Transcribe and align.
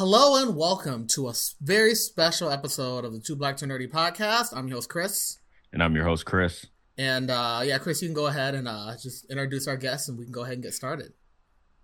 Hello 0.00 0.42
and 0.42 0.56
welcome 0.56 1.06
to 1.08 1.28
a 1.28 1.34
very 1.60 1.94
special 1.94 2.48
episode 2.48 3.04
of 3.04 3.12
the 3.12 3.20
Two 3.20 3.36
Black 3.36 3.58
Two 3.58 3.66
Nerdy 3.66 3.86
podcast. 3.86 4.56
I'm 4.56 4.66
your 4.66 4.76
host 4.76 4.88
Chris, 4.88 5.40
and 5.74 5.82
I'm 5.82 5.94
your 5.94 6.06
host 6.06 6.24
Chris. 6.24 6.64
And 6.96 7.30
uh, 7.30 7.60
yeah, 7.62 7.76
Chris, 7.76 8.00
you 8.00 8.08
can 8.08 8.14
go 8.14 8.28
ahead 8.28 8.54
and 8.54 8.66
uh, 8.66 8.94
just 8.98 9.30
introduce 9.30 9.68
our 9.68 9.76
guests, 9.76 10.08
and 10.08 10.16
we 10.16 10.24
can 10.24 10.32
go 10.32 10.40
ahead 10.40 10.54
and 10.54 10.62
get 10.62 10.72
started. 10.72 11.12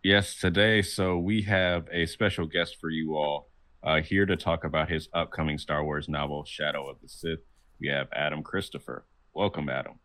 Yes, 0.02 0.34
today, 0.34 0.80
so 0.80 1.18
we 1.18 1.42
have 1.42 1.88
a 1.92 2.06
special 2.06 2.46
guest 2.46 2.78
for 2.80 2.88
you 2.88 3.16
all 3.16 3.50
uh, 3.82 4.00
here 4.00 4.24
to 4.24 4.34
talk 4.34 4.64
about 4.64 4.88
his 4.88 5.10
upcoming 5.12 5.58
Star 5.58 5.84
Wars 5.84 6.08
novel, 6.08 6.42
Shadow 6.46 6.88
of 6.88 6.96
the 7.02 7.10
Sith. 7.10 7.40
We 7.78 7.88
have 7.88 8.08
Adam 8.14 8.42
Christopher. 8.42 9.04
Welcome, 9.34 9.68
Adam. 9.68 9.98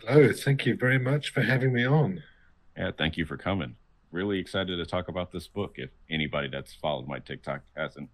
Hello, 0.00 0.32
thank 0.32 0.64
you 0.64 0.76
very 0.76 1.00
much 1.00 1.32
for 1.32 1.40
having 1.40 1.72
me 1.72 1.84
on. 1.84 2.22
Yeah, 2.76 2.92
thank 2.96 3.16
you 3.16 3.26
for 3.26 3.36
coming. 3.36 3.74
Really 4.12 4.38
excited 4.38 4.76
to 4.76 4.86
talk 4.86 5.08
about 5.08 5.30
this 5.30 5.46
book. 5.46 5.74
If 5.76 5.90
anybody 6.10 6.48
that's 6.48 6.74
followed 6.74 7.06
my 7.06 7.18
TikTok 7.20 7.62
hasn't 7.76 8.10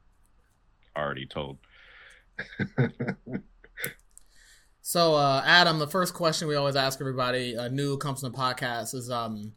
already 0.96 1.26
told. 1.26 1.58
so, 4.82 5.14
uh, 5.14 5.42
Adam, 5.44 5.78
the 5.78 5.86
first 5.86 6.14
question 6.14 6.48
we 6.48 6.54
always 6.54 6.76
ask 6.76 7.00
everybody 7.00 7.56
uh, 7.56 7.68
new 7.68 7.96
comes 7.96 8.20
from 8.20 8.32
the 8.32 8.38
podcast 8.38 8.94
is, 8.94 9.10
um, 9.10 9.52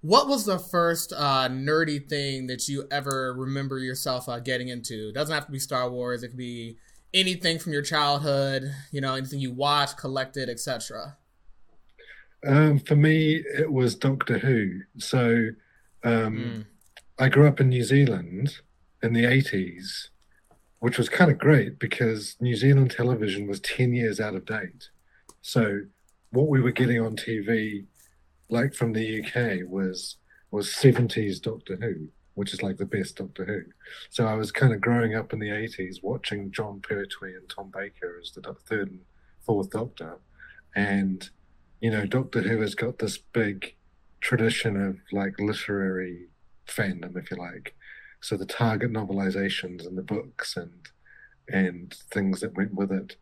what 0.00 0.28
was 0.28 0.44
the 0.44 0.58
first 0.58 1.12
uh, 1.16 1.48
nerdy 1.48 2.08
thing 2.08 2.46
that 2.46 2.68
you 2.68 2.86
ever 2.90 3.34
remember 3.34 3.78
yourself 3.78 4.28
uh, 4.28 4.38
getting 4.38 4.68
into? 4.68 5.08
It 5.08 5.14
doesn't 5.14 5.34
have 5.34 5.46
to 5.46 5.52
be 5.52 5.58
Star 5.58 5.90
Wars. 5.90 6.22
It 6.22 6.28
could 6.28 6.36
be 6.36 6.76
anything 7.14 7.58
from 7.58 7.72
your 7.72 7.82
childhood. 7.82 8.72
You 8.92 9.00
know, 9.00 9.14
anything 9.14 9.40
you 9.40 9.52
watched, 9.52 9.96
collected, 9.96 10.48
etc. 10.48 11.16
Um, 12.46 12.78
for 12.78 12.94
me, 12.94 13.36
it 13.36 13.72
was 13.72 13.96
Doctor 13.96 14.38
Who. 14.38 14.80
So 14.98 15.48
um, 16.06 16.36
mm. 16.36 16.64
I 17.18 17.28
grew 17.28 17.48
up 17.48 17.60
in 17.60 17.68
New 17.68 17.82
Zealand 17.82 18.60
in 19.02 19.12
the 19.12 19.24
80s, 19.24 20.08
which 20.78 20.98
was 20.98 21.08
kind 21.08 21.30
of 21.30 21.38
great 21.38 21.78
because 21.78 22.36
New 22.40 22.54
Zealand 22.54 22.92
television 22.92 23.46
was 23.46 23.60
10 23.60 23.92
years 23.92 24.20
out 24.20 24.34
of 24.34 24.46
date. 24.46 24.90
So 25.42 25.80
what 26.30 26.48
we 26.48 26.60
were 26.60 26.70
getting 26.70 27.00
on 27.00 27.16
TV, 27.16 27.86
like 28.48 28.74
from 28.74 28.92
the 28.92 29.20
UK, 29.20 29.68
was 29.68 30.16
was 30.52 30.68
70s 30.68 31.42
Doctor 31.42 31.76
Who, 31.76 32.08
which 32.34 32.52
is 32.52 32.62
like 32.62 32.76
the 32.76 32.86
best 32.86 33.16
Doctor 33.16 33.44
Who. 33.44 33.62
So 34.10 34.26
I 34.26 34.34
was 34.34 34.52
kind 34.52 34.72
of 34.72 34.80
growing 34.80 35.16
up 35.16 35.32
in 35.32 35.40
the 35.40 35.48
80s 35.48 36.02
watching 36.02 36.52
Jon 36.52 36.80
Pertwee 36.80 37.34
and 37.34 37.48
Tom 37.48 37.72
Baker 37.74 38.20
as 38.22 38.30
the 38.30 38.54
third 38.68 38.90
and 38.90 39.00
fourth 39.44 39.70
Doctor. 39.70 40.18
And 40.76 41.28
you 41.80 41.90
know, 41.90 42.06
Doctor 42.06 42.42
Who 42.42 42.60
has 42.60 42.74
got 42.74 42.98
this 42.98 43.18
big 43.18 43.75
tradition 44.26 44.76
of 44.76 44.96
like 45.12 45.38
literary 45.38 46.26
fandom, 46.66 47.16
if 47.16 47.30
you 47.30 47.36
like. 47.36 47.76
So 48.20 48.36
the 48.36 48.44
Target 48.44 48.92
novelizations 48.92 49.86
and 49.86 49.96
the 49.96 50.02
books 50.02 50.56
and 50.56 50.88
and 51.48 51.94
things 52.12 52.40
that 52.40 52.56
went 52.56 52.74
with 52.74 52.90
it, 52.90 53.14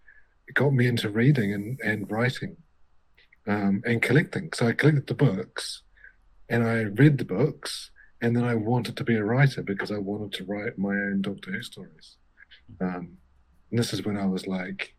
it 0.48 0.54
got 0.54 0.72
me 0.72 0.86
into 0.86 1.10
reading 1.10 1.52
and, 1.52 1.78
and 1.84 2.10
writing 2.10 2.56
um, 3.46 3.82
and 3.84 4.00
collecting. 4.00 4.48
So 4.54 4.66
I 4.66 4.72
collected 4.72 5.06
the 5.06 5.14
books 5.14 5.82
and 6.48 6.66
I 6.66 6.84
read 7.02 7.18
the 7.18 7.26
books 7.26 7.90
and 8.22 8.34
then 8.34 8.44
I 8.44 8.54
wanted 8.54 8.96
to 8.96 9.04
be 9.04 9.16
a 9.16 9.24
writer 9.24 9.62
because 9.62 9.92
I 9.92 9.98
wanted 9.98 10.32
to 10.32 10.44
write 10.46 10.78
my 10.78 10.94
own 10.94 11.20
Doctor 11.20 11.52
Who 11.52 11.62
stories. 11.62 12.16
Um, 12.80 13.18
and 13.70 13.78
this 13.78 13.92
is 13.92 14.06
when 14.06 14.16
I 14.16 14.24
was 14.24 14.46
like 14.46 14.94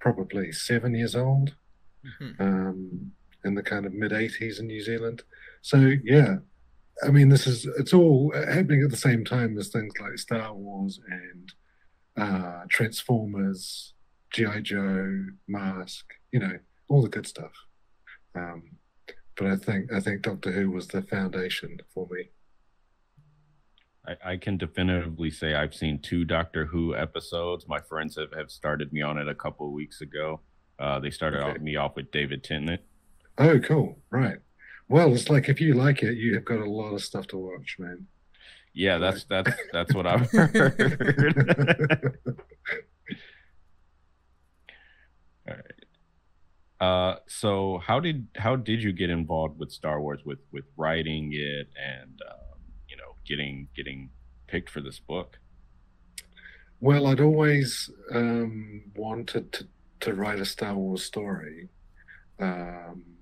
probably 0.00 0.50
seven 0.50 0.94
years 0.94 1.14
old 1.14 1.56
mm-hmm. 2.22 2.42
um, 2.42 3.12
in 3.46 3.54
the 3.54 3.62
kind 3.62 3.86
of 3.86 3.94
mid 3.94 4.12
80s 4.12 4.60
in 4.60 4.66
New 4.66 4.82
Zealand. 4.82 5.22
So, 5.62 5.92
yeah, 6.04 6.36
I 7.02 7.10
mean, 7.10 7.28
this 7.28 7.46
is 7.46 7.66
it's 7.78 7.92
all 7.92 8.32
happening 8.34 8.82
at 8.82 8.90
the 8.90 8.96
same 8.96 9.24
time 9.24 9.58
as 9.58 9.68
things 9.68 9.94
like 10.00 10.18
Star 10.18 10.54
Wars 10.54 11.00
and 11.08 11.52
uh, 12.16 12.64
Transformers, 12.68 13.94
G.I. 14.32 14.60
Joe, 14.60 15.26
Mask, 15.46 16.06
you 16.32 16.40
know, 16.40 16.58
all 16.88 17.02
the 17.02 17.08
good 17.08 17.26
stuff. 17.26 17.52
Um, 18.34 18.76
but 19.36 19.46
I 19.48 19.56
think 19.56 19.92
I 19.92 20.00
think 20.00 20.22
Doctor 20.22 20.52
Who 20.52 20.70
was 20.70 20.88
the 20.88 21.02
foundation 21.02 21.78
for 21.92 22.08
me. 22.10 22.30
I, 24.06 24.32
I, 24.32 24.36
can 24.36 24.56
definitively 24.56 25.30
say 25.30 25.54
I've 25.54 25.74
seen 25.74 25.98
two 25.98 26.24
Doctor 26.24 26.64
Who 26.64 26.94
episodes. 26.94 27.66
My 27.66 27.80
friends 27.80 28.16
have, 28.16 28.32
have 28.34 28.50
started 28.50 28.92
me 28.92 29.02
on 29.02 29.18
it 29.18 29.28
a 29.28 29.34
couple 29.34 29.66
of 29.66 29.72
weeks 29.72 30.00
ago. 30.00 30.40
Uh, 30.78 31.00
they 31.00 31.10
started 31.10 31.42
okay. 31.42 31.58
me 31.58 31.76
off 31.76 31.96
with 31.96 32.10
David 32.12 32.44
Tennant. 32.44 32.80
Oh, 33.38 33.58
cool. 33.60 33.98
Right. 34.10 34.38
Well, 34.88 35.12
it's 35.14 35.28
like 35.28 35.48
if 35.48 35.60
you 35.60 35.74
like 35.74 36.02
it, 36.02 36.16
you 36.16 36.34
have 36.34 36.44
got 36.44 36.60
a 36.60 36.70
lot 36.70 36.94
of 36.94 37.02
stuff 37.02 37.26
to 37.28 37.36
watch, 37.36 37.76
man. 37.78 38.06
Yeah, 38.72 38.98
that's 38.98 39.24
that's 39.24 39.50
that's 39.72 39.94
what 39.94 40.06
I've 40.06 40.30
heard. 40.30 42.18
All 45.48 45.54
right. 45.54 45.86
Uh, 46.78 47.16
so 47.26 47.80
how 47.84 47.98
did 47.98 48.28
how 48.36 48.54
did 48.54 48.82
you 48.82 48.92
get 48.92 49.08
involved 49.08 49.58
with 49.58 49.72
Star 49.72 50.00
Wars 50.00 50.20
with 50.24 50.40
with 50.52 50.64
writing 50.76 51.30
it 51.32 51.68
and 51.82 52.20
um, 52.30 52.60
you 52.88 52.96
know 52.96 53.14
getting 53.26 53.68
getting 53.74 54.10
picked 54.46 54.68
for 54.68 54.80
this 54.80 55.00
book? 55.00 55.38
Well, 56.78 57.06
I'd 57.06 57.20
always 57.20 57.90
um, 58.12 58.82
wanted 58.94 59.52
to 59.54 59.66
to 60.00 60.14
write 60.14 60.38
a 60.38 60.44
Star 60.44 60.74
Wars 60.74 61.02
story. 61.02 61.70
Um, 62.38 63.15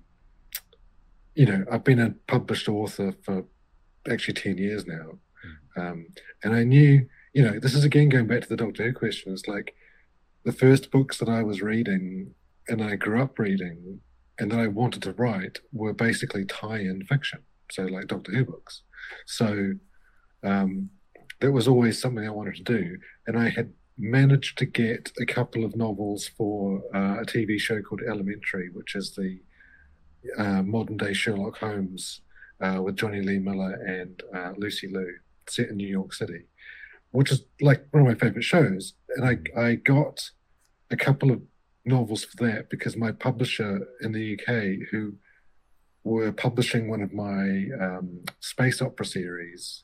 you 1.35 1.45
know, 1.45 1.65
I've 1.71 1.83
been 1.83 1.99
a 1.99 2.11
published 2.27 2.67
author 2.67 3.13
for 3.23 3.45
actually 4.09 4.35
10 4.35 4.57
years 4.57 4.87
now. 4.87 5.19
Hmm. 5.75 5.81
Um, 5.81 6.07
and 6.43 6.55
I 6.55 6.63
knew, 6.63 7.07
you 7.33 7.43
know, 7.43 7.59
this 7.59 7.73
is 7.73 7.83
again 7.83 8.09
going 8.09 8.27
back 8.27 8.41
to 8.41 8.49
the 8.49 8.55
Doctor 8.55 8.83
Who 8.83 8.93
question. 8.93 9.33
It's 9.33 9.47
like 9.47 9.75
the 10.43 10.53
first 10.53 10.91
books 10.91 11.17
that 11.17 11.29
I 11.29 11.43
was 11.43 11.61
reading 11.61 12.33
and 12.67 12.83
I 12.83 12.95
grew 12.95 13.21
up 13.21 13.37
reading 13.37 13.99
and 14.39 14.51
that 14.51 14.59
I 14.59 14.67
wanted 14.67 15.01
to 15.03 15.11
write 15.13 15.59
were 15.71 15.93
basically 15.93 16.45
tie 16.45 16.79
in 16.79 17.03
fiction. 17.05 17.39
So, 17.71 17.83
like 17.83 18.07
Doctor 18.07 18.31
Who 18.31 18.45
books. 18.45 18.81
So, 19.25 19.73
um, 20.43 20.89
that 21.41 21.51
was 21.51 21.67
always 21.67 21.99
something 21.99 22.25
I 22.25 22.31
wanted 22.31 22.55
to 22.55 22.63
do. 22.63 22.97
And 23.27 23.37
I 23.37 23.49
had 23.49 23.73
managed 23.97 24.57
to 24.59 24.65
get 24.65 25.11
a 25.19 25.25
couple 25.25 25.63
of 25.63 25.75
novels 25.75 26.29
for 26.37 26.81
uh, 26.93 27.21
a 27.21 27.25
TV 27.25 27.59
show 27.59 27.81
called 27.81 28.01
Elementary, 28.07 28.69
which 28.69 28.95
is 28.95 29.15
the 29.15 29.39
uh, 30.37 30.61
modern 30.63 30.97
day 30.97 31.13
Sherlock 31.13 31.57
Holmes 31.57 32.21
uh, 32.61 32.81
with 32.81 32.95
Jonny 32.95 33.21
Lee 33.21 33.39
Miller 33.39 33.73
and 33.73 34.21
uh, 34.33 34.53
Lucy 34.57 34.87
Liu, 34.87 35.15
set 35.47 35.69
in 35.69 35.77
New 35.77 35.87
York 35.87 36.13
City, 36.13 36.45
which 37.11 37.31
is 37.31 37.43
like 37.61 37.85
one 37.91 38.01
of 38.01 38.07
my 38.07 38.15
favorite 38.15 38.43
shows. 38.43 38.93
And 39.15 39.25
I, 39.25 39.61
I 39.61 39.75
got 39.75 40.31
a 40.91 40.97
couple 40.97 41.31
of 41.31 41.41
novels 41.85 42.23
for 42.23 42.47
that 42.47 42.69
because 42.69 42.97
my 42.97 43.11
publisher 43.11 43.87
in 44.01 44.11
the 44.11 44.33
UK, 44.33 44.89
who 44.91 45.13
were 46.03 46.31
publishing 46.31 46.89
one 46.89 47.01
of 47.01 47.13
my 47.13 47.67
um, 47.79 48.23
space 48.39 48.81
opera 48.81 49.05
series, 49.05 49.83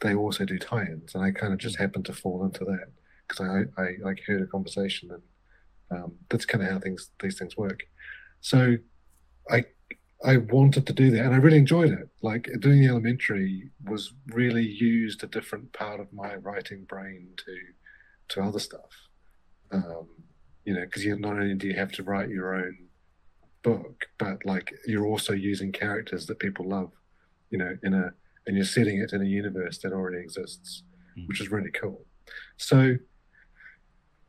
they 0.00 0.14
also 0.14 0.44
do 0.44 0.58
tie-ins, 0.58 1.14
and 1.14 1.22
I 1.22 1.30
kind 1.30 1.52
of 1.52 1.58
just 1.58 1.78
happened 1.78 2.06
to 2.06 2.12
fall 2.12 2.44
into 2.44 2.64
that 2.64 2.88
because 3.28 3.46
I, 3.46 3.80
I 3.80 3.96
like 4.02 4.20
heard 4.26 4.42
a 4.42 4.46
conversation, 4.46 5.10
and 5.12 5.22
um, 5.90 6.12
that's 6.28 6.44
kind 6.44 6.64
of 6.64 6.70
how 6.70 6.78
things 6.80 7.10
these 7.22 7.38
things 7.38 7.56
work. 7.56 7.84
So 8.40 8.78
I 9.50 9.64
I 10.24 10.36
wanted 10.36 10.86
to 10.86 10.92
do 10.92 11.10
that, 11.10 11.24
and 11.24 11.34
I 11.34 11.38
really 11.38 11.58
enjoyed 11.58 11.90
it. 11.90 12.08
Like 12.22 12.48
doing 12.60 12.80
the 12.80 12.88
elementary 12.88 13.70
was 13.84 14.12
really 14.28 14.64
used 14.64 15.24
a 15.24 15.26
different 15.26 15.72
part 15.72 16.00
of 16.00 16.12
my 16.12 16.36
writing 16.36 16.84
brain 16.84 17.28
to 17.44 17.56
to 18.28 18.42
other 18.42 18.60
stuff. 18.60 18.90
Um, 19.72 20.08
you 20.64 20.74
know, 20.74 20.82
because 20.82 21.04
you 21.04 21.18
not 21.18 21.32
only 21.32 21.54
do 21.54 21.66
you 21.66 21.74
have 21.74 21.92
to 21.92 22.02
write 22.02 22.28
your 22.28 22.54
own 22.54 22.76
book, 23.62 24.06
but 24.18 24.44
like 24.44 24.72
you're 24.86 25.06
also 25.06 25.32
using 25.32 25.72
characters 25.72 26.26
that 26.26 26.38
people 26.38 26.68
love. 26.68 26.92
You 27.50 27.58
know, 27.58 27.76
in 27.82 27.94
a 27.94 28.12
and 28.46 28.56
you're 28.56 28.64
setting 28.64 28.98
it 29.00 29.12
in 29.12 29.22
a 29.22 29.26
universe 29.26 29.78
that 29.78 29.92
already 29.92 30.18
exists, 30.18 30.82
mm. 31.18 31.26
which 31.28 31.40
is 31.40 31.50
really 31.50 31.70
cool. 31.70 32.04
So 32.56 32.96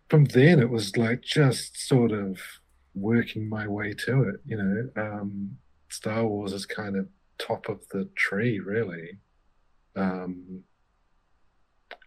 from 0.10 0.26
then, 0.26 0.60
it 0.60 0.70
was 0.70 0.98
like 0.98 1.22
just 1.22 1.88
sort 1.88 2.12
of 2.12 2.40
working 2.96 3.48
my 3.48 3.68
way 3.68 3.94
to 3.94 4.24
it. 4.24 4.36
You 4.46 4.58
know, 4.58 4.90
um, 5.02 5.58
Star 5.90 6.26
Wars 6.26 6.54
is 6.54 6.66
kind 6.66 6.96
of 6.96 7.08
top 7.38 7.70
of 7.70 7.88
the 7.90 8.10
tree, 8.16 8.60
really. 8.60 9.18
Um, 9.96 10.64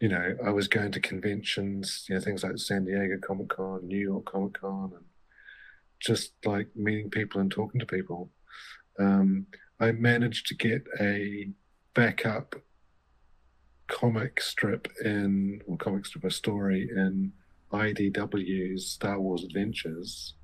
you 0.00 0.08
know, 0.08 0.36
I 0.44 0.50
was 0.50 0.68
going 0.68 0.92
to 0.92 1.00
conventions, 1.00 2.06
you 2.08 2.14
know, 2.14 2.20
things 2.20 2.42
like 2.42 2.58
San 2.58 2.84
Diego 2.84 3.16
Comic 3.22 3.48
Con, 3.48 3.86
New 3.86 3.98
York 3.98 4.26
Comic 4.26 4.60
Con, 4.60 4.92
and 4.94 5.04
just 6.00 6.32
like 6.44 6.68
meeting 6.74 7.10
people 7.10 7.40
and 7.40 7.50
talking 7.50 7.80
to 7.80 7.86
people. 7.86 8.30
Um, 8.98 9.46
I 9.80 9.92
managed 9.92 10.46
to 10.48 10.54
get 10.54 10.84
a 11.00 11.50
backup 11.94 12.56
comic 13.88 14.40
strip 14.40 14.88
in, 15.04 15.62
or 15.66 15.76
comic 15.76 16.06
strip, 16.06 16.24
a 16.24 16.30
story 16.30 16.90
in 16.94 17.32
IDW's 17.72 18.90
Star 18.90 19.20
Wars 19.20 19.44
Adventures 19.44 20.34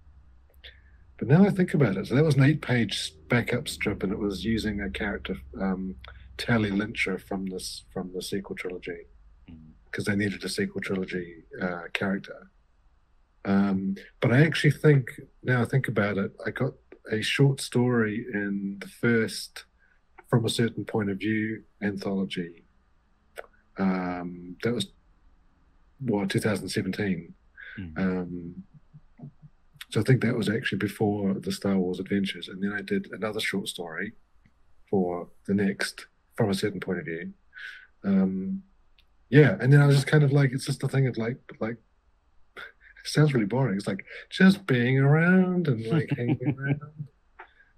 but 1.23 1.39
now 1.39 1.47
I 1.47 1.51
think 1.51 1.73
about 1.73 1.97
it, 1.97 2.09
so 2.09 2.17
that 2.17 2.25
was 2.25 2.35
an 2.35 2.43
eight-page 2.43 3.13
backup 3.29 3.69
strip, 3.69 4.03
and 4.03 4.11
it 4.11 4.19
was 4.19 4.45
using 4.45 4.81
a 4.81 4.91
character, 4.91 5.37
um, 5.61 5.95
Tallie 6.37 6.73
Lintra 6.73 7.17
from 7.17 7.47
this 7.47 7.85
from 7.93 8.11
the 8.13 8.21
sequel 8.21 8.57
trilogy. 8.57 9.07
because 9.85 10.07
they 10.07 10.17
needed 10.17 10.43
a 10.43 10.49
sequel 10.49 10.81
trilogy 10.81 11.45
uh, 11.63 11.83
character. 11.93 12.51
Um, 13.45 13.95
but 14.19 14.33
I 14.33 14.45
actually 14.45 14.73
think 14.73 15.21
now 15.45 15.63
I 15.63 15.65
think 15.65 15.87
about 15.87 16.19
it, 16.19 16.33
I 16.45 16.51
got 16.51 16.73
a 17.13 17.23
short 17.23 17.61
story 17.61 18.27
in 18.35 18.79
the 18.81 18.89
first 18.89 19.65
From 20.29 20.45
a 20.45 20.51
Certain 20.51 20.85
Point 20.85 21.09
of 21.09 21.19
View 21.19 21.63
anthology. 21.81 22.65
Um, 23.79 24.57
that 24.65 24.75
was 24.75 24.89
what 26.01 26.31
2017. 26.31 27.33
Mm. 27.79 27.97
Um, 27.97 28.65
so 29.93 30.01
I 30.01 30.05
think 30.05 30.23
that 30.23 30.35
was 30.35 30.49
actually 30.49 30.79
before 30.79 31.35
the 31.35 31.53
Star 31.53 31.77
Wars 31.77 32.01
Adventures, 32.01 32.49
and 32.49 32.63
then 32.63 32.73
I 32.73 32.81
did 32.81 33.13
another 33.13 33.41
short 33.41 33.69
story 33.69 34.13
for 34.89 35.29
the 35.47 35.53
next 35.53 36.07
From 36.35 36.49
a 36.49 36.55
Certain 36.55 36.81
Point 36.81 37.01
of 37.01 37.05
View. 37.05 37.35
Um, 38.03 38.63
yeah, 39.29 39.59
and 39.61 39.71
then 39.71 39.83
I 39.83 39.87
was 39.87 39.97
just 39.97 40.07
kind 40.07 40.25
of 40.25 40.33
like, 40.33 40.53
it's 40.53 40.65
just 40.65 40.83
a 40.83 40.89
thing 40.89 41.09
of 41.09 41.19
like, 41.19 41.37
like 41.61 41.77
it 42.57 43.05
sounds 43.05 43.35
really 43.35 43.45
boring. 43.45 43.77
It's 43.77 43.87
like 43.87 44.03
just 44.31 44.65
being 44.65 44.99
around 44.99 45.69
and 45.69 45.87
like 45.87 46.09
hanging 46.17 46.57
around, 46.59 46.81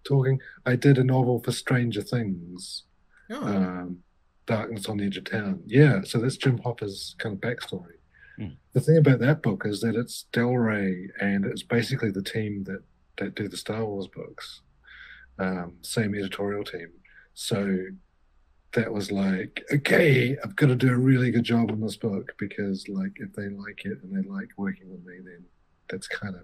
talking. 0.05 0.39
I 0.65 0.77
did 0.77 0.99
a 0.99 1.05
novel 1.05 1.43
for 1.43 1.51
Stranger 1.51 2.03
Things, 2.03 2.85
oh. 3.33 3.45
um, 3.45 3.99
Darkness 4.47 4.87
on 4.87 4.99
the 4.99 5.07
Edge 5.07 5.17
of 5.17 5.25
Town. 5.25 5.65
Yeah, 5.67 6.03
so 6.05 6.19
that's 6.19 6.37
Jim 6.37 6.59
Hopper's 6.59 7.17
kind 7.19 7.35
of 7.35 7.41
backstory. 7.41 7.94
Mm. 8.39 8.57
The 8.73 8.81
thing 8.81 8.99
about 8.99 9.21
that 9.21 9.43
book 9.43 9.65
is 9.67 9.81
that 9.81 9.95
it's 9.95 10.25
Del 10.33 10.57
Rey 10.57 11.09
and 11.21 11.45
it's 11.45 11.63
basically 11.63 12.11
the 12.11 12.23
team 12.23 12.65
that 12.65 12.83
that 13.19 13.35
do 13.35 13.49
the 13.49 13.57
Star 13.57 13.85
Wars 13.85 14.09
books, 14.09 14.63
um, 15.39 15.75
same 15.83 16.15
editorial 16.15 16.65
team. 16.65 16.89
So 17.35 17.79
that 18.73 18.93
was 18.93 19.13
like, 19.13 19.65
okay, 19.73 20.37
I've 20.43 20.57
got 20.57 20.67
to 20.67 20.75
do 20.75 20.93
a 20.93 20.97
really 20.97 21.31
good 21.31 21.45
job 21.45 21.71
on 21.71 21.81
this 21.81 21.97
book 21.97 22.35
because, 22.39 22.89
like, 22.89 23.13
if 23.17 23.33
they 23.35 23.49
like 23.49 23.85
it 23.85 23.99
and 24.03 24.13
they 24.17 24.29
like 24.29 24.49
working 24.57 24.91
with 24.91 25.05
me, 25.05 25.19
then 25.25 25.45
that's 25.89 26.09
kind 26.09 26.35
of 26.35 26.43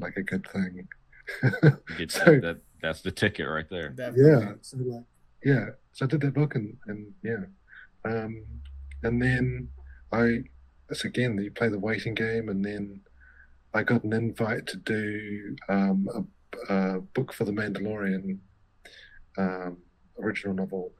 like 0.00 0.16
a 0.16 0.22
good 0.22 0.46
thing. 0.48 0.88
so, 2.08 2.40
that 2.40 2.58
that's 2.82 3.02
the 3.02 3.10
ticket 3.10 3.48
right 3.48 3.68
there. 3.70 3.94
Yeah. 3.96 4.52
So 4.60 4.76
like, 4.78 5.04
yeah. 5.44 5.66
So 5.92 6.06
I 6.06 6.08
did 6.08 6.20
that 6.22 6.34
book 6.34 6.54
and 6.54 6.76
and 6.86 7.12
yeah, 7.22 7.44
um, 8.04 8.44
and 9.02 9.20
then 9.20 9.68
I, 10.12 10.44
it's 10.90 11.04
again 11.04 11.38
you 11.38 11.50
play 11.50 11.68
the 11.68 11.78
waiting 11.78 12.14
game, 12.14 12.48
and 12.48 12.64
then 12.64 13.00
I 13.74 13.82
got 13.82 14.04
an 14.04 14.12
invite 14.12 14.66
to 14.68 14.76
do 14.76 15.56
um, 15.68 16.08
a, 16.68 16.74
a 16.74 17.00
book 17.00 17.32
for 17.32 17.44
the 17.44 17.52
Mandalorian 17.52 18.38
um, 19.38 19.78
original 20.18 20.54
novel 20.54 20.92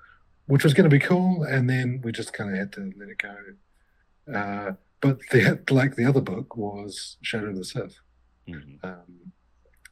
which 0.46 0.64
was 0.64 0.74
going 0.74 0.88
to 0.88 0.96
be 0.96 1.00
cool, 1.00 1.42
and 1.42 1.68
then 1.68 2.00
we 2.02 2.12
just 2.12 2.32
kind 2.32 2.50
of 2.50 2.56
had 2.56 2.72
to 2.72 2.92
let 2.96 3.08
it 3.08 3.18
go. 3.18 4.32
Uh, 4.32 4.72
but 5.00 5.18
the 5.30 5.60
like 5.70 5.96
the 5.96 6.04
other 6.04 6.20
book 6.20 6.56
was 6.56 7.16
Shadow 7.22 7.48
of 7.48 7.56
the 7.56 7.64
Sith. 7.64 8.00
Mm-hmm. 8.48 8.86
Um, 8.86 9.32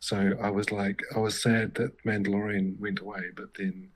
so 0.00 0.32
I 0.40 0.50
was 0.50 0.70
like, 0.70 1.02
I 1.14 1.18
was 1.18 1.42
sad 1.42 1.74
that 1.74 2.02
Mandalorian 2.04 2.78
went 2.78 3.00
away, 3.00 3.22
but 3.34 3.54
then 3.54 3.90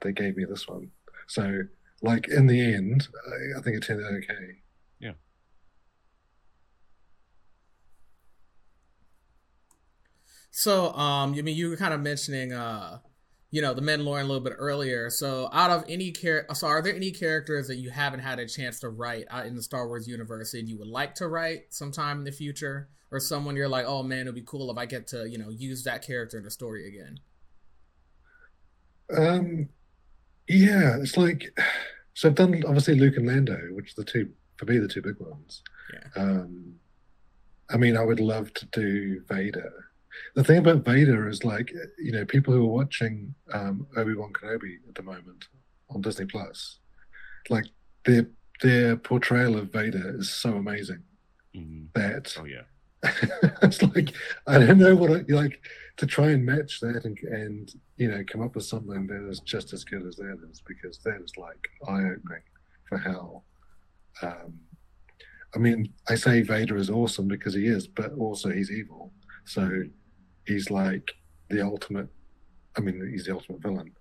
they 0.00 0.12
gave 0.12 0.36
me 0.36 0.44
this 0.44 0.66
one. 0.66 0.90
So 1.28 1.62
like 2.02 2.28
in 2.28 2.46
the 2.46 2.74
end, 2.74 3.08
I, 3.28 3.58
I 3.58 3.62
think 3.62 3.76
it 3.76 3.84
turned 3.84 4.04
out 4.04 4.12
okay. 4.12 4.56
Yeah. 4.98 5.12
So, 10.52 10.92
um, 10.92 11.34
I 11.34 11.40
mean, 11.40 11.56
you 11.56 11.70
were 11.70 11.76
kind 11.78 11.94
of 11.94 12.00
mentioning, 12.00 12.52
uh, 12.52 12.98
you 13.50 13.62
know, 13.62 13.72
the 13.72 13.80
Mandalorian 13.80 14.24
a 14.24 14.26
little 14.26 14.40
bit 14.40 14.52
earlier. 14.58 15.08
So, 15.08 15.48
out 15.50 15.70
of 15.70 15.84
any 15.88 16.12
character, 16.12 16.54
so 16.54 16.66
are 16.66 16.82
there 16.82 16.94
any 16.94 17.10
characters 17.10 17.68
that 17.68 17.76
you 17.76 17.88
haven't 17.88 18.20
had 18.20 18.38
a 18.38 18.46
chance 18.46 18.78
to 18.80 18.90
write 18.90 19.24
out 19.30 19.46
in 19.46 19.56
the 19.56 19.62
Star 19.62 19.88
Wars 19.88 20.06
universe 20.06 20.52
and 20.52 20.68
you 20.68 20.78
would 20.78 20.88
like 20.88 21.14
to 21.16 21.26
write 21.26 21.72
sometime 21.72 22.18
in 22.18 22.24
the 22.24 22.32
future, 22.32 22.90
or 23.10 23.18
someone 23.18 23.56
you're 23.56 23.68
like, 23.68 23.86
oh 23.86 24.02
man, 24.02 24.22
it'd 24.22 24.34
be 24.34 24.42
cool 24.42 24.70
if 24.70 24.76
I 24.76 24.84
get 24.84 25.06
to, 25.08 25.28
you 25.28 25.38
know, 25.38 25.48
use 25.48 25.84
that 25.84 26.06
character 26.06 26.36
in 26.36 26.44
the 26.44 26.50
story 26.50 26.86
again? 26.86 27.18
Um, 29.16 29.70
yeah, 30.48 30.98
it's 31.00 31.16
like 31.16 31.58
so 32.12 32.28
I've 32.28 32.34
done 32.34 32.62
obviously 32.66 32.94
Luke 32.96 33.16
and 33.16 33.26
Lando, 33.26 33.58
which 33.70 33.92
are 33.92 34.02
the 34.02 34.04
two 34.04 34.30
for 34.56 34.66
me 34.66 34.78
the 34.78 34.88
two 34.88 35.00
big 35.00 35.18
ones. 35.18 35.62
Yeah. 35.94 36.22
Um, 36.22 36.74
I 37.70 37.78
mean, 37.78 37.96
I 37.96 38.04
would 38.04 38.20
love 38.20 38.52
to 38.52 38.66
do 38.66 39.22
Vader 39.28 39.91
the 40.34 40.44
thing 40.44 40.58
about 40.58 40.84
Vader 40.84 41.28
is 41.28 41.44
like 41.44 41.72
you 41.98 42.12
know 42.12 42.24
people 42.24 42.52
who 42.52 42.64
are 42.64 42.72
watching 42.72 43.34
um, 43.52 43.86
Obi 43.96 44.14
Wan 44.14 44.32
Kenobi 44.32 44.76
at 44.88 44.94
the 44.94 45.02
moment 45.02 45.48
on 45.90 46.00
Disney 46.00 46.26
Plus, 46.26 46.78
like 47.50 47.66
their 48.04 48.28
their 48.62 48.96
portrayal 48.96 49.56
of 49.56 49.72
Vader 49.72 50.16
is 50.18 50.30
so 50.30 50.54
amazing 50.54 51.02
mm-hmm. 51.54 51.84
that 51.94 52.34
oh 52.38 52.44
yeah, 52.44 52.62
it's 53.62 53.82
like 53.82 54.12
I 54.46 54.58
don't 54.58 54.78
know 54.78 54.94
what 54.94 55.10
I 55.10 55.24
like 55.28 55.60
to 55.98 56.06
try 56.06 56.30
and 56.30 56.44
match 56.44 56.80
that 56.80 57.04
and, 57.04 57.18
and 57.20 57.72
you 57.96 58.10
know 58.10 58.22
come 58.26 58.42
up 58.42 58.54
with 58.54 58.64
something 58.64 59.06
that 59.06 59.28
is 59.28 59.40
just 59.40 59.72
as 59.72 59.84
good 59.84 60.06
as 60.06 60.16
that 60.16 60.38
is 60.50 60.62
because 60.66 60.98
that 60.98 61.20
is 61.22 61.36
like 61.36 61.68
eye 61.88 62.00
opening 62.00 62.42
for 62.88 62.98
how. 62.98 63.42
Um, 64.22 64.60
I 65.54 65.58
mean, 65.58 65.92
I 66.08 66.14
say 66.14 66.40
Vader 66.40 66.76
is 66.76 66.88
awesome 66.88 67.28
because 67.28 67.52
he 67.52 67.66
is, 67.66 67.86
but 67.86 68.14
also 68.14 68.50
he's 68.50 68.70
evil. 68.70 69.12
So 69.44 69.82
he's 70.46 70.70
like 70.70 71.12
the 71.50 71.62
ultimate. 71.62 72.08
I 72.76 72.80
mean, 72.80 73.06
he's 73.10 73.26
the 73.26 73.34
ultimate 73.34 73.62
villain. 73.62 73.92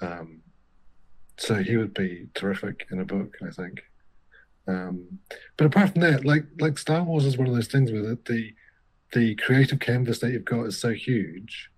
Um, 0.00 0.42
so 1.38 1.56
he 1.56 1.76
would 1.76 1.94
be 1.94 2.28
terrific 2.34 2.86
in 2.90 3.00
a 3.00 3.04
book, 3.04 3.36
I 3.42 3.50
think. 3.50 3.80
Um, 4.68 5.18
but 5.56 5.66
apart 5.66 5.92
from 5.92 6.02
that, 6.02 6.24
like 6.24 6.44
like 6.60 6.78
Star 6.78 7.02
Wars 7.02 7.24
is 7.24 7.38
one 7.38 7.48
of 7.48 7.54
those 7.54 7.68
things 7.68 7.90
where 7.90 8.02
the, 8.02 8.18
the 8.26 8.54
the 9.12 9.34
creative 9.36 9.80
canvas 9.80 10.18
that 10.20 10.30
you've 10.30 10.44
got 10.44 10.64
is 10.64 10.78
so 10.78 10.90
huge. 10.90 11.70